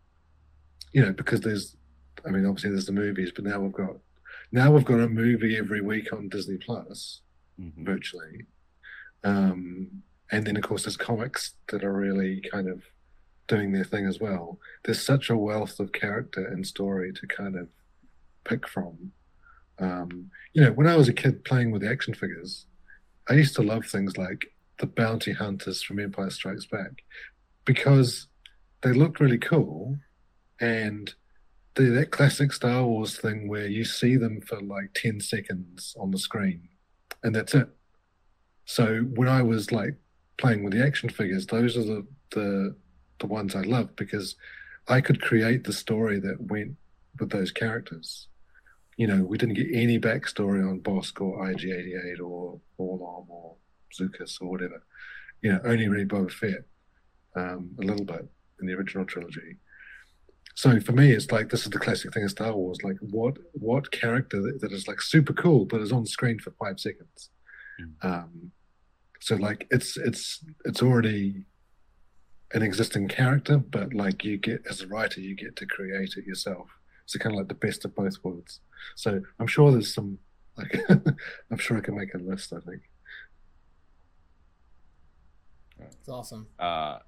You 0.92 1.06
know, 1.06 1.12
because 1.12 1.40
there's, 1.40 1.76
I 2.26 2.30
mean, 2.30 2.44
obviously 2.44 2.70
there's 2.70 2.86
the 2.86 2.92
movies, 2.92 3.32
but 3.34 3.44
now 3.44 3.60
we've 3.60 3.72
got 3.72 3.96
now 4.50 4.70
we've 4.70 4.84
got 4.84 5.00
a 5.00 5.08
movie 5.08 5.56
every 5.56 5.80
week 5.80 6.12
on 6.12 6.28
Disney 6.28 6.58
Plus, 6.58 7.20
mm-hmm. 7.58 7.84
virtually. 7.84 8.46
Um, 9.24 10.02
and 10.30 10.46
then 10.46 10.56
of 10.56 10.62
course 10.62 10.84
there's 10.84 10.96
comics 10.96 11.54
that 11.68 11.84
are 11.84 11.92
really 11.92 12.40
kind 12.50 12.68
of 12.68 12.82
doing 13.48 13.72
their 13.72 13.84
thing 13.84 14.06
as 14.06 14.20
well. 14.20 14.58
There's 14.84 15.04
such 15.04 15.30
a 15.30 15.36
wealth 15.36 15.80
of 15.80 15.92
character 15.92 16.46
and 16.46 16.66
story 16.66 17.12
to 17.12 17.26
kind 17.26 17.56
of 17.56 17.68
pick 18.44 18.68
from. 18.68 19.12
Um, 19.78 20.30
you 20.52 20.62
know, 20.62 20.72
when 20.72 20.86
I 20.86 20.96
was 20.96 21.08
a 21.08 21.12
kid 21.12 21.44
playing 21.44 21.70
with 21.70 21.82
the 21.82 21.90
action 21.90 22.14
figures, 22.14 22.66
I 23.28 23.34
used 23.34 23.54
to 23.56 23.62
love 23.62 23.86
things 23.86 24.16
like 24.16 24.52
the 24.78 24.86
bounty 24.86 25.32
hunters 25.32 25.82
from 25.82 25.98
Empire 25.98 26.30
Strikes 26.30 26.66
Back 26.66 27.02
because 27.64 28.26
they 28.82 28.92
looked 28.92 29.20
really 29.20 29.38
cool 29.38 29.96
and 30.60 31.14
the, 31.74 31.84
that 31.84 32.10
classic 32.10 32.52
Star 32.52 32.84
Wars 32.84 33.16
thing 33.18 33.48
where 33.48 33.66
you 33.66 33.84
see 33.84 34.16
them 34.16 34.40
for 34.40 34.60
like 34.60 34.92
10 34.94 35.20
seconds 35.20 35.94
on 35.98 36.10
the 36.10 36.18
screen 36.18 36.68
and 37.22 37.34
that's 37.34 37.54
it. 37.54 37.68
So 38.64 39.00
when 39.14 39.28
I 39.28 39.42
was 39.42 39.72
like 39.72 39.96
playing 40.36 40.64
with 40.64 40.72
the 40.72 40.84
action 40.84 41.08
figures, 41.08 41.46
those 41.46 41.76
are 41.76 41.84
the, 41.84 42.06
the 42.30 42.76
the 43.22 43.26
ones 43.26 43.54
I 43.54 43.62
loved 43.62 43.96
because 43.96 44.36
I 44.88 45.00
could 45.00 45.22
create 45.22 45.64
the 45.64 45.72
story 45.72 46.20
that 46.20 46.40
went 46.40 46.76
with 47.18 47.30
those 47.30 47.50
characters. 47.50 48.28
You 48.96 49.06
know, 49.06 49.24
we 49.24 49.38
didn't 49.38 49.54
get 49.54 49.68
any 49.72 49.98
backstory 49.98 50.68
on 50.68 50.80
Bossk 50.80 51.20
or 51.20 51.46
IG88 51.46 52.20
or 52.20 52.60
4-LOM 52.78 53.26
or 53.28 53.56
Zuckuss 53.98 54.42
or 54.42 54.50
whatever. 54.50 54.82
You 55.40 55.52
know, 55.52 55.60
only 55.64 55.88
really 55.88 56.04
Boba 56.04 56.30
Fett 56.30 56.64
um, 57.34 57.70
a 57.80 57.84
little 57.84 58.04
bit 58.04 58.28
in 58.60 58.66
the 58.66 58.74
original 58.74 59.06
trilogy. 59.06 59.56
So 60.54 60.78
for 60.80 60.92
me, 60.92 61.12
it's 61.12 61.32
like 61.32 61.48
this 61.48 61.64
is 61.64 61.70
the 61.70 61.78
classic 61.78 62.12
thing 62.12 62.24
of 62.24 62.30
Star 62.30 62.52
Wars. 62.52 62.78
Like, 62.82 62.98
what 63.00 63.38
what 63.52 63.90
character 63.90 64.42
that, 64.42 64.60
that 64.60 64.72
is 64.72 64.86
like 64.86 65.00
super 65.00 65.32
cool 65.32 65.64
but 65.64 65.80
is 65.80 65.92
on 65.92 66.04
screen 66.04 66.38
for 66.38 66.50
five 66.52 66.78
seconds? 66.78 67.30
Mm. 67.80 68.04
Um, 68.04 68.52
so 69.20 69.36
like 69.36 69.66
it's 69.70 69.96
it's 69.96 70.44
it's 70.66 70.82
already 70.82 71.46
an 72.54 72.62
existing 72.62 73.08
character, 73.08 73.58
but 73.58 73.94
like 73.94 74.24
you 74.24 74.36
get 74.36 74.62
as 74.68 74.80
a 74.80 74.86
writer, 74.86 75.20
you 75.20 75.34
get 75.34 75.56
to 75.56 75.66
create 75.66 76.14
it 76.16 76.26
yourself. 76.26 76.68
So 77.06 77.18
kind 77.18 77.34
of 77.34 77.38
like 77.38 77.48
the 77.48 77.54
best 77.54 77.84
of 77.84 77.94
both 77.94 78.16
worlds. 78.22 78.60
So 78.96 79.20
I'm 79.38 79.46
sure 79.46 79.70
there's 79.70 79.94
some 79.94 80.18
like 80.56 80.78
I'm 81.50 81.58
sure 81.58 81.76
I 81.76 81.80
can 81.80 81.96
make 81.96 82.14
a 82.14 82.18
list. 82.18 82.52
I 82.52 82.60
think. 82.60 82.82
It's 85.80 86.08
awesome. 86.08 86.46
Uh, 86.58 86.98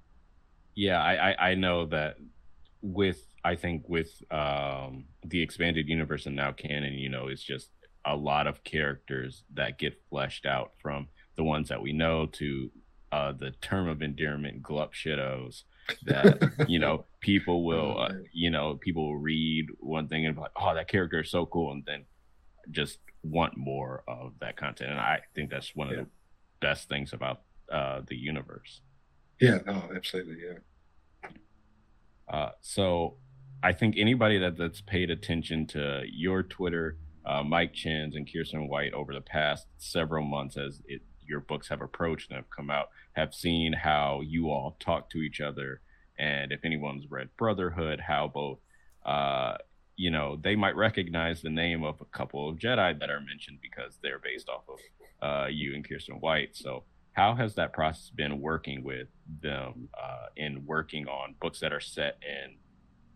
yeah, 0.75 1.01
I, 1.01 1.31
I 1.31 1.49
I 1.51 1.55
know 1.55 1.85
that 1.87 2.17
with 2.81 3.25
I 3.43 3.55
think 3.55 3.87
with 3.87 4.11
um 4.31 5.05
the 5.23 5.41
expanded 5.41 5.87
universe 5.87 6.25
and 6.25 6.35
now 6.35 6.51
canon, 6.51 6.93
you 6.93 7.09
know, 7.09 7.27
it's 7.27 7.43
just 7.43 7.69
a 8.05 8.15
lot 8.15 8.47
of 8.47 8.63
characters 8.63 9.43
that 9.53 9.79
get 9.79 9.99
fleshed 10.09 10.45
out 10.45 10.73
from 10.81 11.07
the 11.35 11.43
ones 11.43 11.69
that 11.69 11.81
we 11.81 11.91
know 11.91 12.27
to 12.27 12.69
uh, 13.15 13.31
the 13.43 13.51
term 13.69 13.87
of 13.87 14.01
endearment 14.01 14.61
glup 14.61 14.91
shittos 14.93 15.63
that 16.11 16.27
you 16.67 16.79
know 16.83 17.05
people 17.21 17.57
will 17.69 17.91
uh, 18.05 18.13
you 18.33 18.49
know 18.49 18.75
people 18.85 19.03
will 19.07 19.17
read 19.33 19.65
one 19.79 20.07
thing 20.09 20.25
and 20.25 20.35
be 20.35 20.41
like 20.41 20.51
oh 20.61 20.73
that 20.73 20.87
character 20.87 21.19
is 21.21 21.29
so 21.31 21.45
cool 21.45 21.71
and 21.71 21.83
then 21.85 22.01
just 22.71 22.99
want 23.23 23.53
more 23.57 24.03
of 24.07 24.33
that 24.39 24.55
content, 24.57 24.89
and 24.91 24.99
I 24.99 25.19
think 25.35 25.49
that's 25.49 25.75
one 25.75 25.87
of 25.89 25.93
Yeah. 25.95 26.01
the 26.03 26.09
best 26.67 26.89
things 26.89 27.13
about 27.13 27.37
uh, 27.71 28.01
the 28.09 28.15
universe. 28.15 28.81
Yeah. 29.41 29.59
Oh, 29.67 29.89
absolutely. 29.95 30.37
Yeah. 30.47 31.29
Uh, 32.27 32.51
so 32.61 33.17
I 33.63 33.71
think 33.73 33.95
anybody 33.97 34.37
that, 34.39 34.57
that's 34.57 34.81
paid 34.81 35.09
attention 35.09 35.67
to 35.67 36.03
your 36.11 36.43
Twitter, 36.43 36.97
uh, 37.25 37.43
Mike 37.43 37.73
Chen's 37.73 38.15
and 38.15 38.27
Kiersten 38.27 38.67
White 38.67 38.93
over 38.93 39.13
the 39.13 39.21
past 39.21 39.67
several 39.77 40.23
months 40.25 40.57
as 40.57 40.81
it, 40.87 41.01
your 41.27 41.39
books 41.39 41.69
have 41.69 41.81
approached 41.81 42.29
and 42.29 42.37
have 42.37 42.49
come 42.49 42.69
out, 42.69 42.89
have 43.13 43.33
seen 43.33 43.73
how 43.73 44.21
you 44.21 44.49
all 44.49 44.77
talk 44.79 45.09
to 45.11 45.19
each 45.19 45.41
other. 45.41 45.81
And 46.17 46.51
if 46.51 46.63
anyone's 46.63 47.09
read 47.09 47.29
Brotherhood, 47.37 47.99
how 47.99 48.27
both, 48.27 48.59
uh, 49.05 49.57
you 49.95 50.11
know, 50.11 50.37
they 50.41 50.55
might 50.55 50.75
recognize 50.75 51.41
the 51.41 51.49
name 51.49 51.83
of 51.83 52.01
a 52.01 52.05
couple 52.05 52.49
of 52.49 52.57
Jedi 52.57 52.99
that 52.99 53.09
are 53.09 53.21
mentioned 53.21 53.59
because 53.61 53.97
they're 54.01 54.19
based 54.19 54.49
off 54.49 54.63
of 54.69 54.79
uh, 55.21 55.47
you 55.47 55.73
and 55.73 55.87
Kiersten 55.87 56.19
White. 56.21 56.55
So, 56.55 56.83
how 57.13 57.33
has 57.35 57.55
that 57.55 57.71
process 57.71 58.09
been 58.09 58.41
working 58.41 58.83
with 58.83 59.07
them 59.41 59.87
uh, 59.97 60.25
in 60.35 60.65
working 60.65 61.07
on 61.07 61.35
books 61.39 61.61
that 61.61 61.71
are 61.71 61.79
set 61.79 62.17
in 62.21 62.55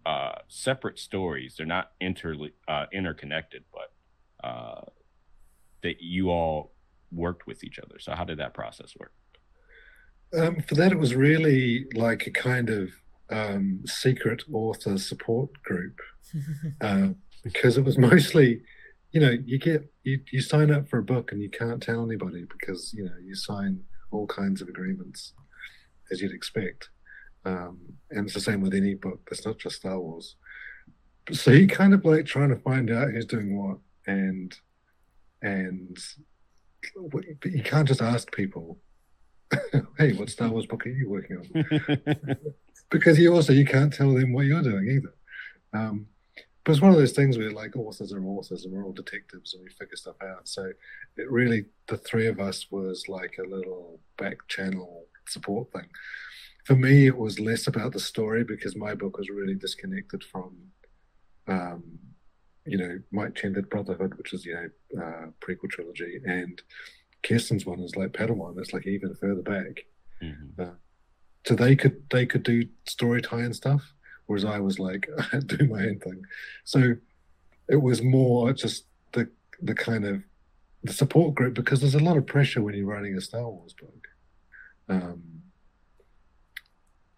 uh, 0.06 0.36
separate 0.48 0.98
stories? 0.98 1.56
They're 1.58 1.66
not 1.66 1.92
inter 2.00 2.36
uh, 2.68 2.86
interconnected, 2.94 3.66
but 3.74 4.48
uh, 4.48 4.86
that 5.84 6.02
you 6.02 6.30
all 6.30 6.72
worked 7.12 7.48
with 7.48 7.64
each 7.64 7.80
other. 7.80 8.00
So, 8.00 8.14
how 8.14 8.24
did 8.24 8.40
that 8.40 8.54
process 8.54 8.94
work? 9.00 9.14
Um, 10.38 10.62
for 10.62 10.76
that, 10.76 10.92
it 10.92 11.00
was 11.00 11.16
really 11.16 11.88
like 11.96 12.28
a 12.28 12.32
kind 12.32 12.70
of 12.70 12.90
um, 13.30 13.82
secret 13.86 14.44
author 14.52 14.98
support 14.98 15.50
group 15.64 16.00
uh, 16.82 17.10
because 17.44 17.78
it 17.78 17.84
was 17.84 17.98
mostly, 17.98 18.62
you 19.12 19.20
know, 19.20 19.36
you 19.46 19.58
get 19.58 19.92
you, 20.04 20.20
you 20.32 20.42
sign 20.42 20.72
up 20.72 20.88
for 20.90 21.00
a 21.00 21.04
book 21.04 21.32
and 21.32 21.42
you 21.42 21.50
can't 21.50 21.82
tell 21.82 22.04
anybody 22.04 22.46
because 22.50 22.94
you 22.94 23.06
know 23.06 23.16
you 23.24 23.36
sign 23.36 23.82
all 24.12 24.28
kinds 24.28 24.62
of 24.62 24.68
agreements 24.68 25.34
as 26.12 26.22
you'd 26.22 26.34
expect, 26.34 26.90
um, 27.46 27.80
and 28.12 28.26
it's 28.26 28.34
the 28.34 28.42
same 28.42 28.62
with 28.62 28.74
any 28.74 28.96
book. 28.96 29.28
It's 29.32 29.46
not 29.46 29.58
just 29.58 29.78
Star 29.78 30.00
Wars. 30.00 30.36
So 31.32 31.52
you 31.52 31.68
kind 31.68 31.94
of 31.94 32.06
like 32.06 32.26
trying 32.26 32.50
to 32.50 32.56
find 32.56 32.90
out 32.90 33.12
who's 33.12 33.26
doing 33.26 33.58
what, 33.58 33.78
and 34.08 34.56
and 35.42 35.98
but 35.98 36.39
you 37.46 37.64
can't 37.64 37.88
just 37.88 38.02
ask 38.02 38.32
people 38.32 38.80
hey, 39.98 40.14
what 40.14 40.30
Star 40.30 40.50
Wars 40.50 40.66
book 40.66 40.86
are 40.86 40.90
you 40.90 41.10
working 41.10 41.38
on? 41.38 42.38
Because 42.92 43.20
you 43.20 43.32
also 43.36 43.54
you 43.54 43.66
can't 43.66 43.94
tell 43.94 44.12
them 44.16 44.34
what 44.34 44.48
you're 44.48 44.64
doing 44.64 44.90
either. 44.90 45.14
Um, 45.80 46.08
but 46.64 46.72
it's 46.72 46.82
one 46.82 46.92
of 46.92 46.98
those 46.98 47.12
things 47.12 47.38
where 47.38 47.52
like 47.52 47.76
authors 47.76 48.12
are 48.12 48.24
authors 48.24 48.66
and 48.66 48.74
we're 48.74 48.84
all 48.84 48.94
detectives 48.94 49.54
and 49.54 49.64
we 49.64 49.70
figure 49.70 49.96
stuff 49.96 50.16
out. 50.24 50.48
So 50.48 50.72
it 51.16 51.30
really 51.30 51.66
the 51.86 51.98
three 51.98 52.26
of 52.26 52.40
us 52.40 52.72
was 52.72 53.08
like 53.08 53.38
a 53.38 53.48
little 53.48 54.00
back 54.18 54.48
channel 54.48 55.06
support 55.28 55.72
thing. 55.72 55.88
For 56.66 56.76
me, 56.76 57.06
it 57.06 57.16
was 57.16 57.40
less 57.40 57.68
about 57.68 57.94
the 57.94 58.00
story 58.00 58.44
because 58.44 58.76
my 58.76 58.96
book 58.96 59.20
was 59.20 59.30
really 59.30 59.56
disconnected 59.56 60.24
from, 60.24 60.58
um, 61.48 62.00
you 62.70 62.78
know, 62.78 63.00
Mike 63.12 63.36
Chen 63.36 63.54
did 63.54 63.70
Brotherhood, 63.70 64.14
which 64.18 64.34
is 64.34 64.46
you 64.46 64.54
know 64.54 65.02
uh, 65.02 65.28
prequel 65.42 65.70
trilogy, 65.70 66.20
and 66.26 66.62
Kiersten's 67.24 67.66
one 67.66 67.80
is 67.80 67.96
like 67.96 68.12
Padawan. 68.14 68.58
It's 68.60 68.74
like 68.74 68.88
even 68.88 69.16
further 69.16 69.42
back. 69.42 69.86
Mhm. 70.22 70.76
So 71.46 71.56
they 71.56 71.76
could 71.76 72.04
they 72.10 72.26
could 72.26 72.44
do 72.44 72.68
story 72.86 73.22
tie 73.22 73.42
and 73.42 73.56
stuff, 73.56 73.94
whereas 74.28 74.46
I 74.46 74.60
was 74.60 74.78
like 74.80 75.10
I 75.34 75.40
do 75.40 75.68
my 75.68 75.84
own 75.84 76.00
thing. 76.00 76.24
So 76.64 76.96
it 77.68 77.82
was 77.82 78.02
more 78.02 78.54
just 78.54 78.86
the 79.14 79.30
the 79.62 79.76
kind 79.76 80.06
of 80.06 80.24
the 80.84 80.94
support 80.94 81.36
group 81.36 81.54
because 81.56 81.82
there's 81.82 81.96
a 81.96 82.00
lot 82.00 82.18
of 82.18 82.26
pressure 82.26 82.62
when 82.62 82.76
you're 82.76 82.86
writing 82.86 83.16
a 83.16 83.22
Star 83.22 83.50
Wars 83.50 83.74
book. 83.74 84.08
Um, 84.88 85.24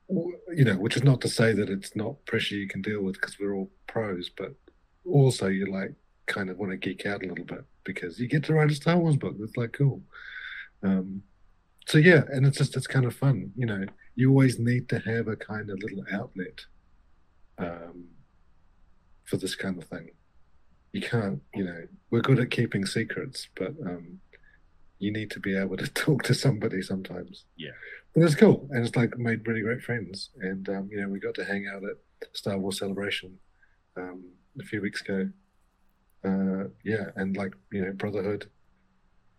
you 0.10 0.66
know, 0.66 0.76
which 0.76 0.98
is 0.98 1.04
not 1.04 1.22
to 1.22 1.30
say 1.30 1.54
that 1.54 1.70
it's 1.70 1.96
not 1.96 2.26
pressure 2.26 2.56
you 2.56 2.68
can 2.68 2.82
deal 2.82 3.02
with 3.02 3.16
because 3.16 3.40
we're 3.40 3.54
all 3.56 3.70
pros, 3.88 4.30
but 4.30 4.56
also 5.06 5.48
you 5.48 5.66
like 5.72 5.94
kind 6.28 6.50
of 6.50 6.58
want 6.58 6.72
to 6.72 6.78
geek 6.78 7.06
out 7.06 7.24
a 7.24 7.28
little 7.28 7.46
bit 7.46 7.64
because 7.84 8.20
you 8.20 8.28
get 8.28 8.44
to 8.46 8.54
write 8.54 8.72
a 8.72 8.76
Star 8.76 8.98
Wars 8.98 9.18
book. 9.18 9.36
That's 9.40 9.58
like 9.58 9.74
cool. 9.74 10.02
Um, 10.84 11.24
so 11.88 11.98
yeah, 11.98 12.24
and 12.32 12.46
it's 12.46 12.58
just 12.58 12.76
it's 12.78 12.88
kind 12.88 13.06
of 13.06 13.16
fun. 13.16 13.52
You 13.56 13.66
know, 13.66 13.86
you 14.16 14.30
always 14.30 14.60
need 14.60 14.90
to 14.90 15.00
have 15.00 15.28
a 15.28 15.36
kind 15.36 15.70
of 15.70 15.82
little 15.82 16.04
outlet 16.12 16.66
um, 17.58 18.06
for 19.26 19.38
this 19.38 19.56
kind 19.56 19.78
of 19.82 19.88
thing. 19.88 20.12
You 20.94 21.02
can't, 21.02 21.42
you 21.56 21.64
know, 21.64 21.88
we're 22.10 22.22
good 22.22 22.40
at 22.40 22.52
keeping 22.52 22.86
secrets, 22.86 23.48
but 23.56 23.74
um, 23.86 24.20
you 25.00 25.12
need 25.12 25.32
to 25.32 25.40
be 25.40 25.58
able 25.58 25.78
to 25.78 25.88
talk 25.94 26.24
to 26.24 26.34
somebody 26.34 26.82
sometimes. 26.82 27.46
Yeah. 27.58 27.72
But 28.14 28.24
it's 28.24 28.36
cool, 28.36 28.68
and 28.72 28.86
it's 28.86 28.96
like 28.96 29.18
made 29.18 29.48
really 29.48 29.62
great 29.62 29.82
friends. 29.82 30.30
And 30.42 30.68
um, 30.70 30.90
you 30.92 31.02
know, 31.02 31.08
we 31.08 31.20
got 31.20 31.36
to 31.36 31.46
hang 31.46 31.68
out 31.74 31.84
at 31.84 31.98
Star 32.34 32.58
Wars 32.58 32.80
Celebration 32.80 33.38
um, 33.96 34.26
a 34.60 34.64
few 34.64 34.82
weeks 34.82 35.02
ago. 35.02 35.30
Uh, 36.24 36.66
yeah, 36.84 37.06
and 37.16 37.36
like 37.38 37.54
you 37.72 37.86
know, 37.86 37.94
Brotherhood. 37.94 38.50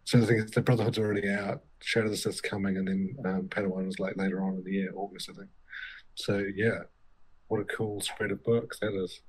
So 0.05 0.19
the 0.19 0.27
thing 0.27 0.39
is, 0.39 0.51
the 0.51 0.63
Brotherhood's 0.63 0.99
already 0.99 1.29
out. 1.31 1.63
Shadow 1.81 2.07
of 2.07 2.13
the 2.13 2.17
Sith's 2.17 2.41
coming, 2.41 2.77
and 2.77 2.89
then 2.89 3.17
um, 3.25 3.43
Padawan 3.49 3.87
was 3.87 3.99
like 3.99 4.17
later 4.17 4.43
on 4.43 4.55
in 4.57 4.65
the 4.65 4.73
year, 4.73 4.93
August, 4.95 5.31
I 5.31 5.35
think. 5.35 5.51
So 6.15 6.45
yeah, 6.55 6.81
what 7.49 7.61
a 7.61 7.65
cool 7.65 8.01
spread 8.01 8.31
of 8.33 8.43
books 8.45 8.79
that 8.81 8.93
is. 8.95 9.21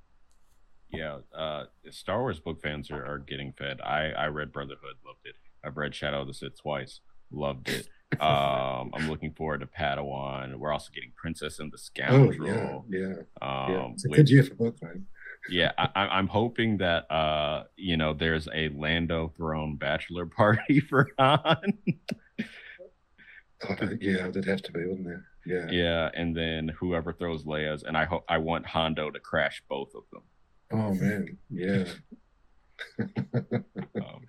Yeah, 0.92 1.20
uh, 1.36 1.66
Star 1.90 2.20
Wars 2.22 2.40
book 2.40 2.62
fans 2.62 2.92
are, 2.92 3.04
are 3.06 3.18
getting 3.20 3.54
fed. 3.54 3.82
I, 3.82 4.12
I 4.12 4.28
read 4.28 4.52
Brotherhood, 4.52 4.96
loved 5.06 5.26
it. 5.26 5.36
I've 5.64 5.78
read 5.78 5.96
Shadow 5.96 6.22
of 6.22 6.28
the 6.28 6.34
Sith 6.36 6.60
twice, 6.62 7.00
loved 7.32 7.70
it. 7.70 7.88
Um, 8.22 8.92
I'm 8.94 9.10
looking 9.10 9.34
forward 9.34 9.62
to 9.62 9.66
Padawan. 9.66 10.56
We're 10.60 10.72
also 10.72 10.92
getting 10.94 11.14
Princess 11.16 11.58
and 11.58 11.72
the 11.72 11.78
Oh 11.78 12.30
Scoundrel. 12.32 12.86
yeah, 12.88 13.00
yeah, 13.00 13.16
Um, 13.42 13.72
yeah. 13.74 13.88
It's 13.94 14.06
a 14.06 14.10
good 14.10 14.30
year 14.30 14.44
for 14.44 14.54
books, 14.54 14.80
man. 14.84 15.08
Yeah, 15.50 15.72
I, 15.78 16.08
I'm 16.08 16.28
hoping 16.28 16.78
that 16.78 17.12
uh, 17.12 17.66
you 17.76 17.98
know, 17.98 18.14
there's 18.14 18.48
a 18.54 18.70
Lando 18.70 19.34
thrown 19.36 19.76
bachelor 19.76 20.26
party 20.38 20.80
for 20.80 21.10
Han. 21.20 21.74
Oh, 23.70 23.76
yeah, 24.02 24.30
there'd 24.30 24.46
have 24.46 24.62
to 24.64 24.72
be, 24.72 24.86
wouldn't 24.86 25.06
there? 25.06 25.26
Yeah. 25.46 25.68
yeah, 25.70 26.10
and 26.14 26.36
then 26.36 26.70
whoever 26.70 27.12
throws 27.12 27.44
Leia's, 27.44 27.84
and 27.84 27.98
I 27.98 28.06
hope 28.06 28.24
I 28.30 28.38
want 28.38 28.66
Hondo 28.66 29.12
to 29.12 29.20
crash 29.20 29.62
both 29.68 29.94
of 29.94 30.04
them. 30.12 30.22
Oh 30.72 30.94
man, 30.94 31.38
yeah. 31.50 31.86
um, 33.00 34.22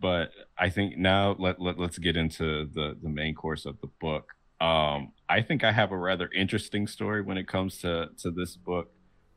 but 0.00 0.30
I 0.58 0.70
think 0.70 0.96
now 0.96 1.36
let, 1.38 1.60
let 1.60 1.78
let's 1.78 1.98
get 1.98 2.16
into 2.16 2.66
the 2.72 2.96
the 3.00 3.08
main 3.08 3.34
course 3.34 3.66
of 3.66 3.80
the 3.80 3.88
book. 4.00 4.32
Um, 4.60 5.12
I 5.28 5.42
think 5.42 5.62
I 5.62 5.72
have 5.72 5.92
a 5.92 5.96
rather 5.96 6.30
interesting 6.34 6.86
story 6.86 7.22
when 7.22 7.36
it 7.36 7.46
comes 7.46 7.78
to 7.78 8.08
to 8.22 8.30
this 8.30 8.56
book, 8.56 8.90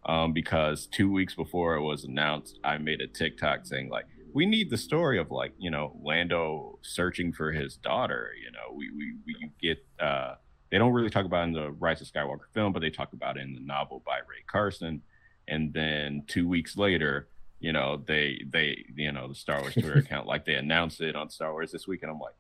um, 0.06 0.34
because 0.34 0.88
two 0.88 1.12
weeks 1.12 1.36
before 1.36 1.76
it 1.76 1.82
was 1.82 2.04
announced, 2.04 2.60
I 2.64 2.78
made 2.78 3.02
a 3.02 3.08
TikTok 3.08 3.66
saying 3.66 3.90
like, 3.90 4.06
we 4.34 4.46
need 4.46 4.70
the 4.70 4.78
story 4.78 5.18
of 5.18 5.32
like 5.32 5.54
you 5.58 5.72
know 5.72 6.00
Lando 6.04 6.80
searching 6.82 7.34
for 7.34 7.52
his 7.52 7.78
daughter. 7.78 8.32
You 8.44 8.52
know, 8.52 8.76
we 8.76 8.90
we 8.92 9.16
we 9.26 9.52
get. 9.62 9.86
Uh, 10.00 10.36
they 10.72 10.78
don't 10.78 10.94
really 10.94 11.10
talk 11.10 11.26
about 11.26 11.48
in 11.48 11.54
the 11.54 11.72
Rise 11.72 12.00
of 12.02 12.08
Skywalker 12.08 12.52
film, 12.54 12.74
but 12.74 12.82
they 12.82 12.92
talk 12.92 13.14
about 13.14 13.38
it 13.38 13.42
in 13.42 13.54
the 13.54 13.60
novel 13.60 14.04
by 14.06 14.20
Rae 14.20 14.44
Carson. 14.46 15.02
And 15.48 15.74
then 15.74 16.26
two 16.28 16.48
weeks 16.48 16.78
later, 16.78 17.28
you 17.60 17.74
know, 17.74 18.04
they 18.06 18.44
they 18.50 18.86
you 18.96 19.12
know 19.12 19.28
the 19.28 19.36
Star 19.36 19.62
Wars 19.62 19.74
Twitter 19.74 19.94
account 20.00 20.28
like 20.28 20.46
they 20.46 20.56
announced 20.56 21.02
it 21.02 21.16
on 21.16 21.30
Star 21.30 21.52
Wars 21.52 21.72
this 21.72 21.88
week, 21.88 22.04
and 22.04 22.12
I'm 22.12 22.20
like, 22.20 22.36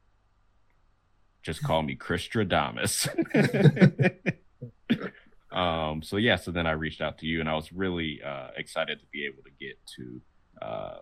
just 1.41 1.63
call 1.63 1.81
me 1.81 1.95
Chris 1.95 2.27
Stradamus. 2.27 3.07
um. 5.51 6.01
So 6.03 6.17
yeah. 6.17 6.35
So 6.35 6.51
then 6.51 6.67
I 6.67 6.71
reached 6.71 7.01
out 7.01 7.17
to 7.19 7.25
you, 7.25 7.39
and 7.39 7.49
I 7.49 7.55
was 7.55 7.71
really 7.73 8.21
uh, 8.23 8.49
excited 8.57 8.99
to 8.99 9.05
be 9.11 9.25
able 9.25 9.43
to 9.43 9.51
get 9.59 9.77
to 9.97 10.21
uh, 10.65 10.97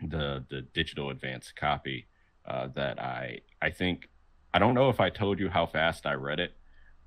the 0.00 0.44
the 0.50 0.62
digital 0.74 1.10
advanced 1.10 1.54
copy 1.56 2.06
uh, 2.46 2.68
that 2.74 2.98
I 3.00 3.40
I 3.60 3.70
think 3.70 4.08
I 4.54 4.58
don't 4.58 4.74
know 4.74 4.88
if 4.90 5.00
I 5.00 5.10
told 5.10 5.38
you 5.40 5.48
how 5.48 5.66
fast 5.66 6.04
I 6.06 6.14
read 6.14 6.40
it, 6.40 6.54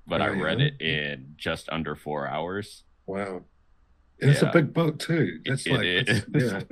but 0.07 0.21
I 0.21 0.29
Oh, 0.29 0.35
read 0.41 0.59
yeah? 0.59 0.65
it 0.67 0.81
in 0.81 1.33
just 1.37 1.69
under 1.69 1.95
four 1.95 2.27
hours. 2.27 2.83
Wow. 3.05 3.43
And 4.21 4.31
It's 4.31 4.41
Yeah. 4.41 4.49
a 4.49 4.53
big 4.53 4.73
book 4.73 4.97
too. 4.97 5.41
That's 5.45 5.65
It 5.67 5.71
like 5.73 5.85
is. 5.85 6.07
it's- 6.09 6.25
yeah. 6.53 6.61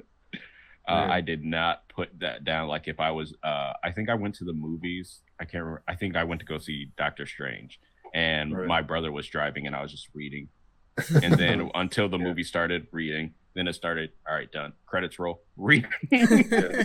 Uh, 0.86 1.06
Yeah. 1.08 1.14
I 1.14 1.22
did 1.22 1.46
not 1.46 1.88
put 1.88 2.10
that 2.20 2.44
down. 2.44 2.68
Like 2.68 2.90
if 2.90 3.00
I 3.00 3.10
was, 3.12 3.34
uh, 3.42 3.72
I 3.82 3.92
think 3.94 4.10
I 4.10 4.16
went 4.16 4.36
to 4.36 4.44
the 4.44 4.52
movies. 4.52 5.22
I 5.40 5.46
can't 5.46 5.64
remember. 5.64 5.82
I 5.88 5.96
think 5.96 6.18
I 6.18 6.26
went 6.26 6.42
to 6.42 6.46
go 6.46 6.58
see 6.58 6.92
Doctor 6.98 7.26
Strange, 7.26 7.80
and 8.13 8.55
Right. 8.55 8.67
my 8.67 8.82
brother 8.82 9.12
was 9.12 9.27
driving, 9.27 9.67
and 9.67 9.75
I 9.75 9.82
was 9.82 9.91
just 9.91 10.10
reading. 10.13 10.50
And 11.24 11.34
then 11.34 11.72
until 11.74 12.08
the 12.10 12.17
Yeah. 12.17 12.24
movie 12.25 12.43
started, 12.43 12.88
reading. 12.91 13.34
Then 13.55 13.67
it 13.67 13.74
started. 13.74 14.12
All 14.27 14.36
right, 14.36 14.51
done. 14.51 14.74
Credits 14.86 15.17
roll. 15.20 15.41
Read. 15.58 15.88
Yeah. 16.12 16.84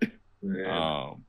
um 0.68 1.24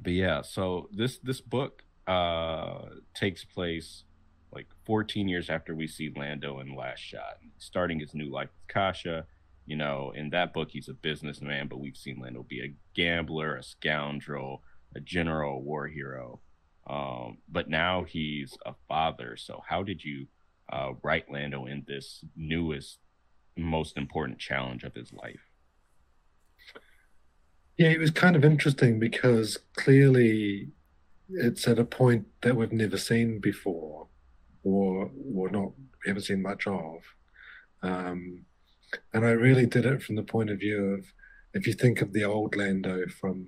but 0.00 0.12
yeah 0.14 0.40
so 0.42 0.88
this 0.92 1.18
this 1.18 1.40
book 1.42 1.84
uh 2.06 2.86
takes 3.14 3.44
place 3.44 4.04
like 4.52 4.66
14 4.86 5.28
years 5.28 5.50
after 5.50 5.74
we 5.74 5.86
see 5.86 6.10
lando 6.16 6.60
in 6.60 6.74
last 6.74 7.00
shot 7.00 7.36
starting 7.58 8.00
his 8.00 8.14
new 8.14 8.30
life 8.30 8.48
with 8.48 8.68
kasha 8.74 9.26
you 9.64 9.76
know, 9.76 10.10
in 10.16 10.30
that 10.30 10.52
book, 10.52 10.70
he's 10.72 10.88
a 10.88 10.92
businessman, 10.92 11.68
but 11.68 11.78
we've 11.78 11.96
seen 11.96 12.18
Lando 12.18 12.42
be 12.42 12.62
a 12.64 12.74
gambler, 12.94 13.54
a 13.54 13.62
scoundrel, 13.62 14.60
a 14.96 15.00
general, 15.00 15.58
a 15.58 15.60
war 15.60 15.86
hero. 15.86 16.40
Um, 16.86 17.38
but 17.48 17.68
now 17.68 18.04
he's 18.04 18.56
a 18.66 18.74
father. 18.88 19.36
So, 19.36 19.62
how 19.66 19.82
did 19.82 20.02
you 20.02 20.26
uh, 20.72 20.92
write 21.02 21.30
Lando 21.30 21.66
in 21.66 21.84
this 21.86 22.24
newest, 22.36 22.98
most 23.56 23.96
important 23.96 24.38
challenge 24.38 24.82
of 24.82 24.94
his 24.94 25.12
life? 25.12 25.40
Yeah, 27.76 27.88
it 27.88 28.00
was 28.00 28.10
kind 28.10 28.36
of 28.36 28.44
interesting 28.44 28.98
because 28.98 29.58
clearly 29.76 30.68
it's 31.28 31.66
at 31.66 31.78
a 31.78 31.84
point 31.84 32.26
that 32.42 32.56
we've 32.56 32.72
never 32.72 32.98
seen 32.98 33.38
before, 33.38 34.08
or 34.62 35.10
or 35.34 35.50
not 35.50 35.72
haven't 36.04 36.22
seen 36.22 36.42
much 36.42 36.66
of. 36.66 36.98
Um, 37.82 38.44
and 39.12 39.24
I 39.24 39.30
really 39.30 39.66
did 39.66 39.86
it 39.86 40.02
from 40.02 40.16
the 40.16 40.22
point 40.22 40.50
of 40.50 40.58
view 40.58 40.94
of 40.94 41.06
if 41.54 41.66
you 41.66 41.72
think 41.72 42.00
of 42.00 42.12
the 42.12 42.24
old 42.24 42.56
Lando 42.56 43.06
from 43.08 43.46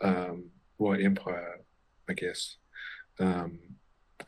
um, 0.00 0.50
Roy 0.78 1.04
Empire, 1.04 1.60
I 2.08 2.12
guess, 2.12 2.56
um, 3.18 3.58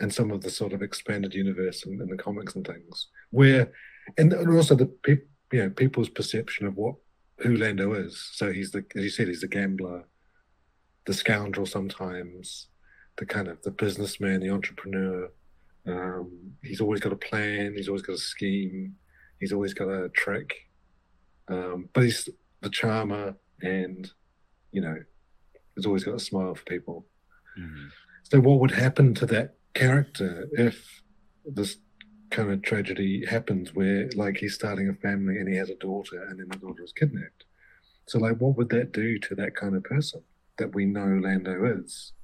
and 0.00 0.12
some 0.12 0.30
of 0.30 0.42
the 0.42 0.50
sort 0.50 0.72
of 0.72 0.82
expanded 0.82 1.34
universe 1.34 1.84
in, 1.84 2.00
in 2.00 2.08
the 2.08 2.16
comics 2.16 2.54
and 2.54 2.66
things, 2.66 3.08
where 3.30 3.72
and 4.18 4.32
also 4.34 4.74
the 4.74 4.90
you 5.52 5.62
know, 5.62 5.70
people's 5.70 6.08
perception 6.08 6.66
of 6.66 6.76
what 6.76 6.96
who 7.38 7.56
Lando 7.56 7.92
is. 7.94 8.30
So 8.32 8.52
he's 8.52 8.70
the, 8.70 8.84
as 8.96 9.02
you 9.02 9.10
said, 9.10 9.28
he's 9.28 9.42
the 9.42 9.48
gambler, 9.48 10.04
the 11.06 11.14
scoundrel 11.14 11.66
sometimes, 11.66 12.68
the 13.16 13.26
kind 13.26 13.48
of 13.48 13.62
the 13.62 13.70
businessman, 13.70 14.40
the 14.40 14.50
entrepreneur. 14.50 15.30
Um, 15.86 16.52
he's 16.62 16.80
always 16.80 17.00
got 17.00 17.12
a 17.12 17.16
plan. 17.16 17.74
He's 17.76 17.88
always 17.88 18.02
got 18.02 18.14
a 18.14 18.18
scheme. 18.18 18.96
He's 19.38 19.52
always 19.52 19.74
got 19.74 19.88
a 19.88 20.08
trick. 20.10 20.54
Um, 21.48 21.88
but 21.92 22.04
he's 22.04 22.28
the 22.62 22.70
charmer, 22.70 23.36
and 23.62 24.10
you 24.72 24.80
know, 24.80 24.96
he's 25.74 25.86
always 25.86 26.04
got 26.04 26.14
a 26.14 26.20
smile 26.20 26.54
for 26.54 26.64
people. 26.64 27.06
Mm-hmm. 27.58 27.86
So, 28.28 28.40
what 28.40 28.58
would 28.58 28.72
happen 28.72 29.14
to 29.14 29.26
that 29.26 29.54
character 29.74 30.48
if 30.52 31.02
this 31.44 31.76
kind 32.30 32.50
of 32.50 32.60
tragedy 32.62 33.24
happens, 33.24 33.72
where 33.72 34.10
like 34.16 34.38
he's 34.38 34.54
starting 34.54 34.88
a 34.88 34.94
family 34.94 35.38
and 35.38 35.48
he 35.48 35.56
has 35.56 35.70
a 35.70 35.76
daughter, 35.76 36.24
and 36.24 36.40
then 36.40 36.48
the 36.48 36.58
daughter 36.58 36.82
is 36.82 36.92
kidnapped? 36.92 37.44
So, 38.08 38.18
like, 38.18 38.38
what 38.38 38.56
would 38.56 38.70
that 38.70 38.90
do 38.90 39.20
to 39.20 39.36
that 39.36 39.54
kind 39.54 39.76
of 39.76 39.84
person 39.84 40.22
that 40.58 40.74
we 40.74 40.86
know 40.86 41.20
Lando 41.22 41.80
is? 41.80 42.14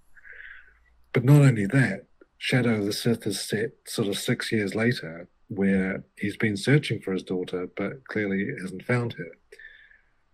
But 1.13 1.25
not 1.25 1.43
only 1.43 1.67
that, 1.67 2.07
Shadow 2.37 2.81
of 2.81 2.87
the 2.87 2.93
Sith 2.93 3.25
is 3.25 3.41
set 3.41 3.71
sort 3.87 4.09
of 4.09 4.19
six 4.19 4.51
years 4.51 4.75
later, 4.75 5.29
where 5.47 6.03
he's 6.19 6.37
been 6.37 6.57
searching 6.57 7.01
for 7.01 7.13
his 7.13 7.23
daughter, 7.23 7.69
but 7.77 8.09
clearly 8.09 8.49
hasn't 8.61 8.85
found 8.85 9.13
her. 9.13 9.39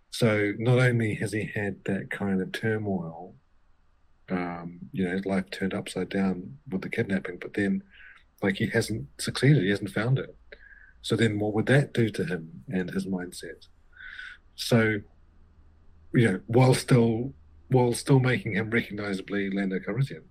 So 0.09 0.53
not 0.57 0.79
only 0.79 1.13
has 1.15 1.31
he 1.31 1.51
had 1.53 1.83
that 1.85 2.09
kind 2.09 2.41
of 2.41 2.53
turmoil, 2.53 3.35
um, 4.31 4.79
you 4.91 5.05
know, 5.05 5.11
his 5.11 5.25
life 5.25 5.49
turned 5.51 5.73
upside 5.73 6.09
down 6.09 6.57
with 6.69 6.81
the 6.81 6.89
kidnapping, 6.89 7.37
but 7.39 7.53
then 7.53 7.83
like 8.41 8.57
he 8.57 8.67
hasn't 8.67 9.07
succeeded, 9.19 9.63
he 9.63 9.69
hasn't 9.69 9.91
found 9.91 10.19
it. 10.19 10.35
So 11.01 11.15
then 11.15 11.39
what 11.39 11.53
would 11.53 11.65
that 11.67 11.93
do 11.93 12.09
to 12.09 12.25
him 12.25 12.63
and 12.67 12.89
his 12.91 13.05
mindset? 13.05 13.67
So, 14.55 14.99
you 16.13 16.31
know, 16.31 16.39
while 16.47 16.73
still 16.73 17.33
while 17.69 17.93
still 17.93 18.19
making 18.19 18.53
him 18.53 18.69
recognizably 18.69 19.49
Lando 19.51 19.79
Calrissian. 19.79 20.23